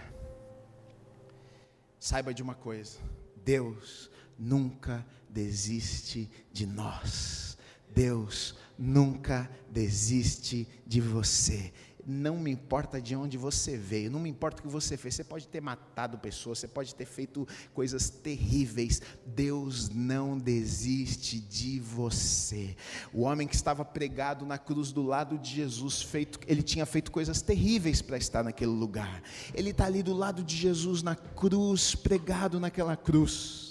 Saiba 2.06 2.36
de 2.36 2.44
uma 2.44 2.54
coisa: 2.54 3.00
Deus 3.44 4.12
nunca 4.38 5.04
desiste 5.28 6.30
de 6.54 6.68
nós. 6.68 7.58
Deus 7.96 8.56
nunca 8.78 9.50
desiste 9.72 10.68
de 10.86 11.02
você. 11.02 11.74
Não 12.06 12.38
me 12.38 12.52
importa 12.52 13.02
de 13.02 13.16
onde 13.16 13.38
você 13.38 13.76
veio, 13.76 14.12
não 14.12 14.20
me 14.20 14.30
importa 14.30 14.60
o 14.60 14.62
que 14.64 14.72
você 14.72 14.96
fez. 14.96 15.16
Você 15.16 15.24
pode 15.24 15.48
ter 15.48 15.60
matado 15.60 16.18
pessoas, 16.20 16.60
você 16.60 16.68
pode 16.68 16.94
ter 16.94 17.06
feito 17.06 17.48
coisas 17.74 18.10
terríveis. 18.10 19.02
Deus 19.26 19.90
não 19.90 20.38
desiste 20.38 21.40
de 21.40 21.80
você. 21.80 22.76
O 23.12 23.22
homem 23.22 23.48
que 23.48 23.56
estava 23.56 23.84
pregado 23.84 24.46
na 24.46 24.58
cruz 24.58 24.92
do 24.92 25.02
lado 25.02 25.40
de 25.40 25.56
Jesus, 25.56 26.02
feito, 26.02 26.40
ele 26.46 26.62
tinha 26.62 26.86
feito 26.86 27.12
coisas 27.12 27.42
terríveis 27.42 28.02
para 28.02 28.18
estar 28.18 28.44
naquele 28.44 28.72
lugar. 28.72 29.24
Ele 29.54 29.72
está 29.72 29.86
ali 29.86 30.04
do 30.04 30.14
lado 30.14 30.44
de 30.44 30.56
Jesus 30.56 31.02
na 31.02 31.16
cruz, 31.16 31.96
pregado 31.96 32.60
naquela 32.60 32.96
cruz. 32.96 33.65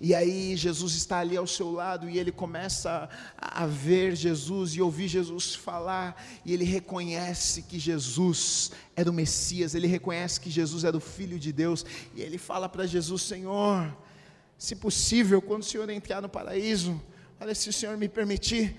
E 0.00 0.14
aí 0.14 0.56
Jesus 0.56 0.94
está 0.94 1.18
ali 1.18 1.36
ao 1.36 1.46
seu 1.46 1.70
lado 1.70 2.08
e 2.08 2.18
ele 2.18 2.32
começa 2.32 3.08
a 3.36 3.66
ver 3.66 4.14
Jesus 4.16 4.74
e 4.74 4.82
ouvir 4.82 5.08
Jesus 5.08 5.54
falar, 5.54 6.22
e 6.44 6.52
ele 6.52 6.64
reconhece 6.64 7.62
que 7.62 7.78
Jesus 7.78 8.70
era 8.96 9.10
o 9.10 9.12
Messias, 9.12 9.74
ele 9.74 9.86
reconhece 9.86 10.40
que 10.40 10.50
Jesus 10.50 10.84
era 10.84 10.96
o 10.96 11.00
Filho 11.00 11.38
de 11.38 11.52
Deus, 11.52 11.84
e 12.14 12.20
ele 12.20 12.38
fala 12.38 12.68
para 12.68 12.86
Jesus: 12.86 13.22
Senhor, 13.22 13.96
se 14.58 14.76
possível, 14.76 15.40
quando 15.40 15.62
o 15.62 15.66
Senhor 15.66 15.88
entrar 15.90 16.20
no 16.20 16.28
paraíso, 16.28 17.00
olha, 17.40 17.54
se 17.54 17.68
o 17.68 17.72
Senhor 17.72 17.96
me 17.96 18.08
permitir, 18.08 18.76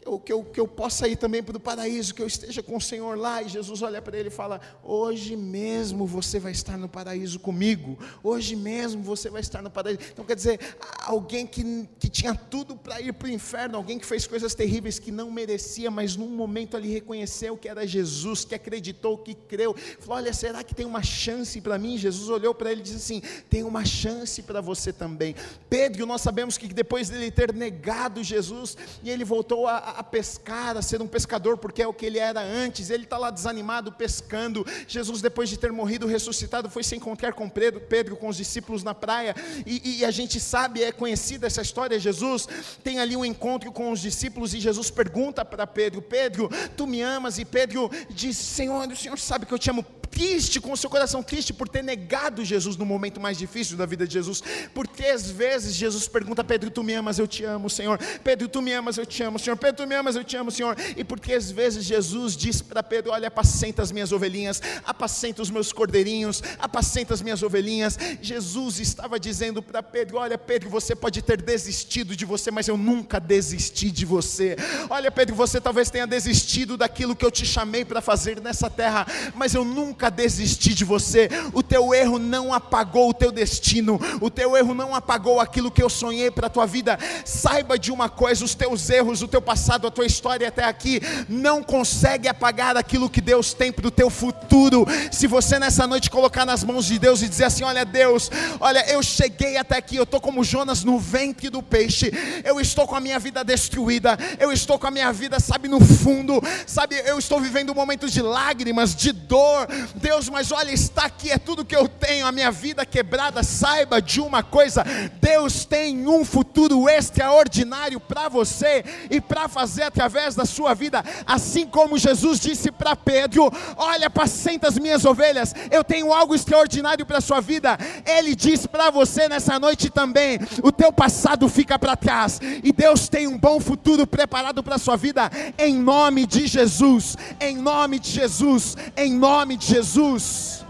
que 0.00 0.08
eu, 0.08 0.18
que 0.18 0.32
eu, 0.32 0.44
que 0.44 0.60
eu 0.60 0.66
possa 0.66 1.06
ir 1.06 1.16
também 1.16 1.42
para 1.42 1.56
o 1.56 1.60
paraíso, 1.60 2.14
que 2.14 2.22
eu 2.22 2.26
esteja 2.26 2.62
com 2.62 2.76
o 2.76 2.80
Senhor 2.80 3.18
lá. 3.18 3.42
E 3.42 3.48
Jesus 3.48 3.82
olha 3.82 4.00
para 4.00 4.18
ele 4.18 4.28
e 4.28 4.32
fala: 4.32 4.60
Hoje 4.82 5.36
mesmo 5.36 6.06
você 6.06 6.38
vai 6.38 6.52
estar 6.52 6.78
no 6.78 6.88
paraíso 6.88 7.38
comigo, 7.38 7.98
hoje 8.22 8.56
mesmo 8.56 9.02
você 9.02 9.28
vai 9.28 9.40
estar 9.40 9.62
no 9.62 9.70
paraíso. 9.70 10.00
Então 10.12 10.24
quer 10.24 10.34
dizer, 10.34 10.58
alguém 11.00 11.46
que, 11.46 11.88
que 11.98 12.08
tinha 12.08 12.34
tudo 12.34 12.76
para 12.76 13.00
ir 13.00 13.12
para 13.12 13.28
o 13.28 13.30
inferno, 13.30 13.76
alguém 13.76 13.98
que 13.98 14.06
fez 14.06 14.26
coisas 14.26 14.54
terríveis 14.54 14.98
que 14.98 15.10
não 15.10 15.30
merecia, 15.30 15.90
mas 15.90 16.16
num 16.16 16.30
momento 16.30 16.76
ali 16.76 16.90
reconheceu 16.90 17.56
que 17.56 17.68
era 17.68 17.86
Jesus, 17.86 18.44
que 18.44 18.54
acreditou, 18.54 19.18
que 19.18 19.34
creu, 19.34 19.74
falou: 19.98 20.16
Olha, 20.16 20.32
será 20.32 20.64
que 20.64 20.74
tem 20.74 20.86
uma 20.86 21.02
chance 21.02 21.60
para 21.60 21.78
mim? 21.78 21.98
Jesus 21.98 22.28
olhou 22.30 22.54
para 22.54 22.72
ele 22.72 22.80
e 22.80 22.84
disse 22.84 22.96
assim: 22.96 23.22
Tem 23.50 23.62
uma 23.62 23.84
chance 23.84 24.42
para 24.42 24.60
você 24.60 24.92
também. 24.92 25.34
Pedro, 25.68 26.06
nós 26.06 26.22
sabemos 26.22 26.56
que 26.56 26.66
depois 26.68 27.10
dele 27.10 27.30
ter 27.30 27.52
negado 27.52 28.24
Jesus, 28.24 28.76
e 29.02 29.10
ele 29.10 29.24
voltou 29.24 29.66
a 29.66 29.89
a, 29.90 30.02
pescar, 30.02 30.76
a 30.76 30.82
ser 30.82 31.00
um 31.02 31.06
pescador, 31.06 31.56
porque 31.56 31.82
é 31.82 31.86
o 31.86 31.92
que 31.92 32.06
ele 32.06 32.18
era 32.18 32.40
antes. 32.40 32.90
Ele 32.90 33.04
está 33.04 33.18
lá 33.18 33.30
desanimado, 33.30 33.92
pescando. 33.92 34.66
Jesus, 34.86 35.20
depois 35.20 35.48
de 35.48 35.58
ter 35.58 35.72
morrido, 35.72 36.06
ressuscitado, 36.06 36.70
foi 36.70 36.82
se 36.82 36.96
encontrar 36.96 37.32
com 37.32 37.48
Pedro, 37.48 37.80
Pedro 37.80 38.16
com 38.16 38.28
os 38.28 38.36
discípulos 38.36 38.82
na 38.82 38.94
praia. 38.94 39.34
E, 39.66 40.00
e 40.00 40.04
a 40.04 40.10
gente 40.10 40.40
sabe, 40.40 40.82
é 40.82 40.92
conhecida 40.92 41.46
essa 41.46 41.62
história. 41.62 41.98
Jesus 41.98 42.48
tem 42.82 42.98
ali 42.98 43.16
um 43.16 43.24
encontro 43.24 43.72
com 43.72 43.92
os 43.92 44.00
discípulos 44.00 44.54
e 44.54 44.60
Jesus 44.60 44.90
pergunta 44.90 45.44
para 45.44 45.66
Pedro: 45.66 46.02
Pedro, 46.02 46.48
tu 46.76 46.86
me 46.86 47.02
amas? 47.02 47.38
E 47.38 47.44
Pedro 47.44 47.90
diz: 48.10 48.36
Senhor, 48.36 48.86
o 48.88 48.96
Senhor 48.96 49.18
sabe 49.18 49.46
que 49.46 49.54
eu 49.54 49.58
te 49.58 49.70
amo 49.70 49.84
triste, 50.20 50.60
com 50.60 50.72
o 50.72 50.76
seu 50.76 50.90
coração 50.90 51.22
triste 51.22 51.50
por 51.50 51.66
ter 51.66 51.82
negado 51.82 52.44
Jesus 52.44 52.76
no 52.76 52.84
momento 52.84 53.18
mais 53.18 53.38
difícil 53.38 53.74
da 53.74 53.86
vida 53.86 54.06
de 54.06 54.12
Jesus. 54.12 54.42
Porque 54.74 55.06
às 55.06 55.30
vezes 55.30 55.74
Jesus 55.74 56.06
pergunta: 56.06 56.44
Pedro, 56.44 56.70
tu 56.70 56.82
me 56.82 56.92
amas, 56.92 57.18
eu 57.18 57.26
te 57.26 57.42
amo, 57.42 57.70
Senhor. 57.70 57.98
Pedro, 58.22 58.46
tu 58.46 58.60
me 58.60 58.70
amas, 58.70 58.98
eu 58.98 59.06
te 59.06 59.22
amo, 59.22 59.38
Senhor. 59.38 59.56
Pedro, 59.56 59.76
tu 59.78 59.88
me 59.88 59.94
amas, 59.94 60.16
eu 60.16 60.22
te 60.22 60.36
amo, 60.36 60.50
Senhor. 60.50 60.76
E 60.94 61.02
porque 61.02 61.32
às 61.32 61.50
vezes 61.50 61.86
Jesus 61.86 62.36
diz 62.36 62.60
para 62.60 62.82
Pedro: 62.82 63.12
Olha, 63.12 63.28
apacenta 63.28 63.80
as 63.80 63.90
minhas 63.90 64.12
ovelhinhas, 64.12 64.60
apacenta 64.84 65.40
os 65.40 65.48
meus 65.48 65.72
cordeirinhos, 65.72 66.42
apacenta 66.58 67.14
as 67.14 67.22
minhas 67.22 67.42
ovelhinhas. 67.42 67.96
Jesus 68.20 68.78
estava 68.78 69.18
dizendo 69.18 69.62
para 69.62 69.82
Pedro: 69.82 70.18
Olha, 70.18 70.36
Pedro, 70.36 70.68
você 70.68 70.94
pode 70.94 71.22
ter 71.22 71.40
desistido 71.40 72.14
de 72.14 72.26
você, 72.26 72.50
mas 72.50 72.68
eu 72.68 72.76
nunca 72.76 73.18
desisti 73.18 73.90
de 73.90 74.04
você. 74.04 74.54
Olha, 74.90 75.10
Pedro, 75.10 75.34
você 75.34 75.58
talvez 75.58 75.88
tenha 75.88 76.06
desistido 76.06 76.76
daquilo 76.76 77.16
que 77.16 77.24
eu 77.24 77.30
te 77.30 77.46
chamei 77.46 77.86
para 77.86 78.02
fazer 78.02 78.38
nessa 78.38 78.68
terra, 78.68 79.06
mas 79.34 79.54
eu 79.54 79.64
nunca 79.64 80.09
nunca 80.10 80.22
desisti 80.22 80.74
de 80.74 80.84
você. 80.84 81.28
O 81.52 81.62
teu 81.62 81.94
erro 81.94 82.18
não 82.18 82.52
apagou 82.52 83.08
o 83.08 83.14
teu 83.14 83.30
destino. 83.30 83.98
O 84.20 84.28
teu 84.28 84.56
erro 84.56 84.74
não 84.74 84.94
apagou 84.94 85.40
aquilo 85.40 85.70
que 85.70 85.82
eu 85.82 85.88
sonhei 85.88 86.30
para 86.30 86.48
a 86.48 86.50
tua 86.50 86.66
vida. 86.66 86.98
Saiba 87.24 87.78
de 87.78 87.92
uma 87.92 88.08
coisa: 88.08 88.44
os 88.44 88.54
teus 88.54 88.90
erros, 88.90 89.22
o 89.22 89.28
teu 89.28 89.40
passado, 89.40 89.86
a 89.86 89.90
tua 89.90 90.04
história 90.04 90.48
até 90.48 90.64
aqui 90.64 91.00
não 91.28 91.62
consegue 91.62 92.28
apagar 92.28 92.76
aquilo 92.76 93.08
que 93.08 93.20
Deus 93.20 93.54
tem 93.54 93.72
para 93.72 93.86
o 93.86 93.90
teu 93.90 94.10
futuro. 94.10 94.84
Se 95.12 95.26
você 95.26 95.58
nessa 95.58 95.86
noite 95.86 96.10
colocar 96.10 96.44
nas 96.44 96.64
mãos 96.64 96.86
de 96.86 96.98
Deus 96.98 97.22
e 97.22 97.28
dizer 97.28 97.44
assim: 97.44 97.64
Olha, 97.64 97.84
Deus, 97.84 98.30
olha, 98.58 98.84
eu 98.90 99.02
cheguei 99.02 99.56
até 99.56 99.76
aqui, 99.76 99.96
eu 99.96 100.02
estou 100.04 100.20
como 100.20 100.42
Jonas 100.42 100.82
no 100.82 100.98
ventre 100.98 101.48
do 101.48 101.62
peixe, 101.62 102.10
eu 102.44 102.60
estou 102.60 102.86
com 102.86 102.96
a 102.96 103.00
minha 103.00 103.18
vida 103.18 103.44
destruída, 103.44 104.18
eu 104.38 104.52
estou 104.52 104.78
com 104.78 104.86
a 104.86 104.90
minha 104.90 105.12
vida, 105.12 105.38
sabe, 105.38 105.68
no 105.68 105.80
fundo, 105.80 106.42
sabe, 106.66 106.96
eu 107.06 107.18
estou 107.18 107.40
vivendo 107.40 107.74
momentos 107.74 108.12
de 108.12 108.22
lágrimas, 108.22 108.94
de 108.94 109.12
dor, 109.12 109.68
Deus, 110.00 110.28
mas 110.30 110.50
olha, 110.50 110.72
está 110.72 111.04
aqui, 111.04 111.30
é 111.30 111.38
tudo 111.38 111.64
que 111.64 111.76
eu 111.76 111.86
tenho, 111.86 112.26
a 112.26 112.32
minha 112.32 112.50
vida 112.50 112.86
quebrada. 112.86 113.42
Saiba 113.42 114.00
de 114.00 114.20
uma 114.20 114.42
coisa: 114.42 114.82
Deus 115.20 115.64
tem 115.66 116.08
um 116.08 116.24
futuro 116.24 116.88
extraordinário 116.88 118.00
para 118.00 118.28
você 118.28 118.82
e 119.10 119.20
para 119.20 119.46
fazer 119.46 119.82
através 119.82 120.34
da 120.34 120.46
sua 120.46 120.72
vida, 120.72 121.04
assim 121.26 121.66
como 121.66 121.98
Jesus 121.98 122.40
disse 122.40 122.70
para 122.70 122.96
Pedro: 122.96 123.52
Olha, 123.76 124.06
apacenta 124.06 124.68
as 124.68 124.78
minhas 124.78 125.04
ovelhas, 125.04 125.54
eu 125.70 125.84
tenho 125.84 126.12
algo 126.12 126.34
extraordinário 126.34 127.04
para 127.04 127.18
a 127.18 127.22
sua 127.22 127.40
vida. 127.40 127.78
Ele 128.06 128.34
diz 128.34 128.66
para 128.66 128.90
você 128.90 129.28
nessa 129.28 129.58
noite 129.58 129.90
também: 129.90 130.38
O 130.62 130.72
teu 130.72 130.90
passado 130.92 131.48
fica 131.48 131.78
para 131.78 131.94
trás 131.94 132.40
e 132.64 132.72
Deus 132.72 133.08
tem 133.08 133.26
um 133.26 133.38
bom 133.38 133.60
futuro 133.60 134.06
preparado 134.06 134.62
para 134.62 134.76
a 134.76 134.78
sua 134.78 134.96
vida, 134.96 135.30
em 135.58 135.74
nome 135.74 136.24
de 136.24 136.46
Jesus, 136.46 137.16
em 137.38 137.56
nome 137.56 137.98
de 137.98 138.10
Jesus, 138.10 138.76
em 138.96 139.12
nome 139.12 139.58
de 139.58 139.66
Jesus. 139.66 139.79
Jesus. 139.80 140.66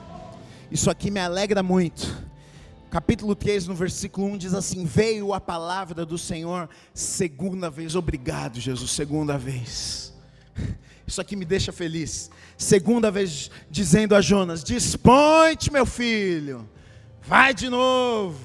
Isso 0.71 0.89
aqui 0.89 1.11
me 1.11 1.19
alegra 1.19 1.65
muito. 1.65 2.17
Capítulo 2.93 3.35
3, 3.35 3.67
no 3.67 3.75
versículo 3.75 4.29
1 4.29 4.39
diz 4.39 4.55
assim: 4.55 4.85
Veio 4.85 5.35
a 5.35 5.41
palavra 5.41 6.07
do 6.07 6.17
Senhor 6.17 6.69
segunda 6.95 7.69
vez. 7.69 7.97
Obrigado, 7.97 8.61
Jesus, 8.61 8.93
segunda 8.93 9.37
vez. 9.37 10.15
Isso 11.05 11.21
aqui 11.21 11.35
me 11.35 11.45
deixa 11.45 11.73
feliz. 11.73 12.31
Segunda 12.57 13.11
vez 13.11 13.51
dizendo 13.69 14.15
a 14.15 14.21
Jonas: 14.21 14.63
Dispõe-te, 14.63 15.73
meu 15.73 15.85
filho. 15.85 16.69
Vai 17.21 17.53
de 17.53 17.69
novo. 17.69 18.39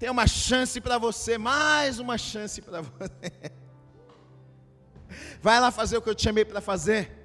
Tem 0.00 0.10
uma 0.10 0.26
chance 0.26 0.80
para 0.80 0.98
você, 0.98 1.38
mais 1.38 2.00
uma 2.00 2.18
chance 2.18 2.60
para 2.60 2.80
você. 2.80 3.32
Vai 5.40 5.60
lá 5.60 5.70
fazer 5.70 5.96
o 5.96 6.02
que 6.02 6.10
eu 6.10 6.14
te 6.14 6.24
chamei 6.24 6.44
para 6.44 6.60
fazer. 6.60 7.17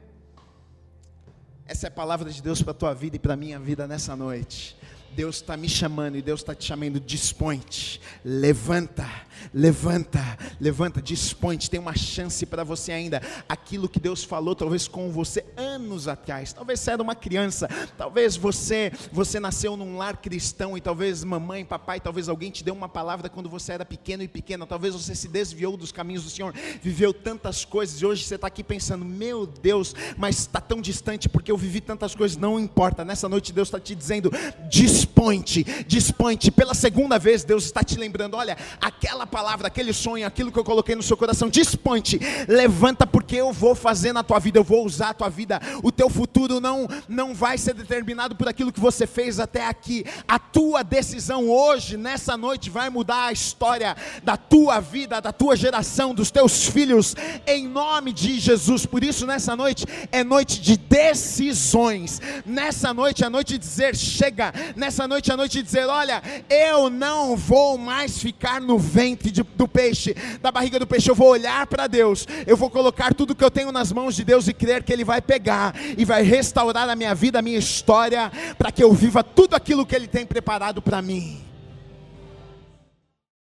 Essa 1.66 1.88
é 1.88 1.90
a 1.90 1.92
palavra 1.92 2.30
de 2.30 2.42
Deus 2.42 2.62
para 2.62 2.72
a 2.72 2.76
tua 2.76 2.94
vida 2.94 3.16
e 3.16 3.20
para 3.20 3.34
a 3.34 3.38
minha 3.38 3.58
vida 3.58 3.88
nessa 3.88 4.16
noite. 4.16 4.76
Deus 5.14 5.38
está 5.38 5.56
me 5.56 5.70
chamando 5.70 6.18
e 6.18 6.22
Deus 6.22 6.42
está 6.42 6.56
te 6.56 6.66
chamando, 6.66 7.00
dispõe-te, 7.00 8.02
levanta, 8.26 9.08
levanta, 9.54 10.38
levanta, 10.60 11.02
dispõe-te, 11.02 11.70
tem 11.70 11.80
uma 11.80 11.96
chance 11.96 12.46
para 12.46 12.64
você 12.64 12.92
ainda. 12.92 13.22
Aquilo 13.48 13.88
que 13.88 14.00
Deus 14.00 14.24
falou, 14.24 14.56
talvez 14.56 14.88
com 14.88 15.12
você 15.12 15.46
anos 15.56 16.08
atrás, 16.08 16.52
talvez 16.52 16.80
você 16.80 16.92
era 16.92 17.02
uma 17.02 17.16
criança, 17.16 17.68
talvez 17.98 18.36
você 18.36 18.92
você 19.12 19.40
nasceu 19.40 19.78
num 19.78 19.98
lar 19.98 20.18
cristão 20.18 20.78
e 20.78 20.82
talvez 20.82 21.24
mamãe, 21.24 21.64
papai, 21.64 22.00
talvez 22.00 22.28
alguém 22.28 22.50
te 22.52 22.64
deu 22.64 22.74
uma 22.74 22.90
palavra 22.90 23.30
quando 23.30 23.50
você 23.50 23.74
era 23.74 23.86
pequeno 23.86 24.24
e 24.24 24.28
pequena, 24.28 24.66
talvez 24.66 24.94
você 24.94 25.14
se 25.14 25.28
desviou 25.28 25.78
dos 25.78 25.92
caminhos 25.92 26.24
do 26.24 26.30
Senhor, 26.30 26.54
viveu 26.82 27.14
tantas 27.14 27.64
coisas 27.64 28.02
e 28.02 28.06
hoje 28.06 28.24
você 28.24 28.36
está 28.36 28.48
aqui 28.48 28.64
pensando, 28.64 29.06
meu 29.06 29.46
Deus, 29.46 29.96
mas 30.18 30.40
está 30.40 30.60
tão 30.60 30.82
distante 30.82 31.30
porque 31.30 31.52
eu 31.52 31.58
vivi 31.58 31.82
tantas 31.82 32.16
coisas, 32.16 32.38
não 32.38 32.60
importa. 32.60 33.06
Nessa 33.06 33.30
noite 33.30 33.54
Deus 33.54 33.68
está 33.68 33.80
te 33.80 33.94
dizendo, 33.94 34.32
dispõe 34.70 35.03
dispõe-te, 35.04 35.64
dispõe-te. 35.88 36.52
Pela 36.52 36.74
segunda 36.74 37.20
vez, 37.20 37.44
Deus 37.44 37.66
está 37.66 37.84
te 37.84 37.98
lembrando: 37.98 38.36
olha, 38.36 38.58
aquela 38.82 39.28
palavra, 39.28 39.68
aquele 39.68 39.94
sonho, 39.94 40.26
aquilo 40.26 40.52
que 40.52 40.60
eu 40.60 40.64
coloquei 40.64 40.96
no 40.96 41.04
seu 41.04 41.18
coração, 41.18 41.50
dispõe-te, 41.50 42.20
levanta, 42.48 43.06
porque 43.06 43.36
eu 43.36 43.52
vou 43.52 43.76
fazer 43.76 44.14
na 44.14 44.24
tua 44.24 44.40
vida, 44.40 44.60
eu 44.60 44.64
vou 44.64 44.86
usar 44.86 45.10
a 45.10 45.14
tua 45.14 45.30
vida. 45.30 45.60
O 45.84 45.92
teu 45.92 46.10
futuro 46.10 46.60
não, 46.60 46.88
não 47.08 47.34
vai 47.34 47.58
ser 47.58 47.74
determinado 47.74 48.36
por 48.36 48.48
aquilo 48.48 48.72
que 48.72 48.80
você 48.80 49.06
fez 49.06 49.40
até 49.40 49.68
aqui. 49.68 50.06
A 50.28 50.40
tua 50.40 50.84
decisão 50.84 51.50
hoje, 51.50 51.98
nessa 51.98 52.38
noite, 52.38 52.70
vai 52.70 52.90
mudar 52.90 53.26
a 53.26 53.32
história 53.32 53.96
da 54.24 54.38
tua 54.38 54.80
vida, 54.80 55.20
da 55.20 55.32
tua 55.32 55.56
geração, 55.56 56.14
dos 56.14 56.32
teus 56.32 56.68
filhos, 56.68 57.16
em 57.46 57.68
nome 57.68 58.14
de 58.14 58.40
Jesus. 58.40 58.86
Por 58.86 59.04
isso, 59.04 59.26
nessa 59.26 59.56
noite, 59.56 59.86
é 60.12 60.24
noite 60.24 60.62
de 60.62 60.78
decisões. 60.78 62.22
Nessa 62.46 62.94
noite 62.94 63.24
é 63.24 63.30
noite 63.30 63.54
de 63.54 63.58
dizer: 63.58 63.96
chega. 63.96 64.54
Nessa 64.76 64.93
nessa 64.94 65.08
noite 65.08 65.32
à 65.32 65.38
noite 65.38 65.60
e 65.60 65.64
dizer: 65.64 65.88
Olha, 65.88 66.22
eu 66.48 66.88
não 66.90 67.36
vou 67.36 67.78
mais 67.80 68.20
ficar 68.20 68.62
no 68.62 68.78
ventre 68.78 69.32
de, 69.32 69.42
do 69.42 69.68
peixe, 69.68 70.16
da 70.40 70.52
barriga 70.52 70.78
do 70.78 70.86
peixe, 70.86 71.10
eu 71.10 71.16
vou 71.16 71.30
olhar 71.30 71.66
para 71.66 71.88
Deus, 71.88 72.28
eu 72.46 72.56
vou 72.56 72.70
colocar 72.70 73.14
tudo 73.14 73.34
que 73.34 73.44
eu 73.44 73.50
tenho 73.50 73.72
nas 73.72 73.92
mãos 73.92 74.16
de 74.16 74.24
Deus 74.24 74.48
e 74.48 74.54
crer 74.54 74.84
que 74.84 74.94
Ele 74.94 75.04
vai 75.04 75.20
pegar 75.20 75.74
e 75.98 76.06
vai 76.06 76.22
restaurar 76.22 76.88
a 76.88 76.96
minha 76.96 77.16
vida, 77.16 77.40
a 77.40 77.42
minha 77.42 77.58
história, 77.58 78.32
para 78.58 78.72
que 78.72 78.84
eu 78.84 78.94
viva 78.94 79.24
tudo 79.24 79.56
aquilo 79.56 79.86
que 79.86 79.96
Ele 79.96 80.08
tem 80.08 80.26
preparado 80.26 80.82
para 80.82 81.02
mim. 81.02 81.53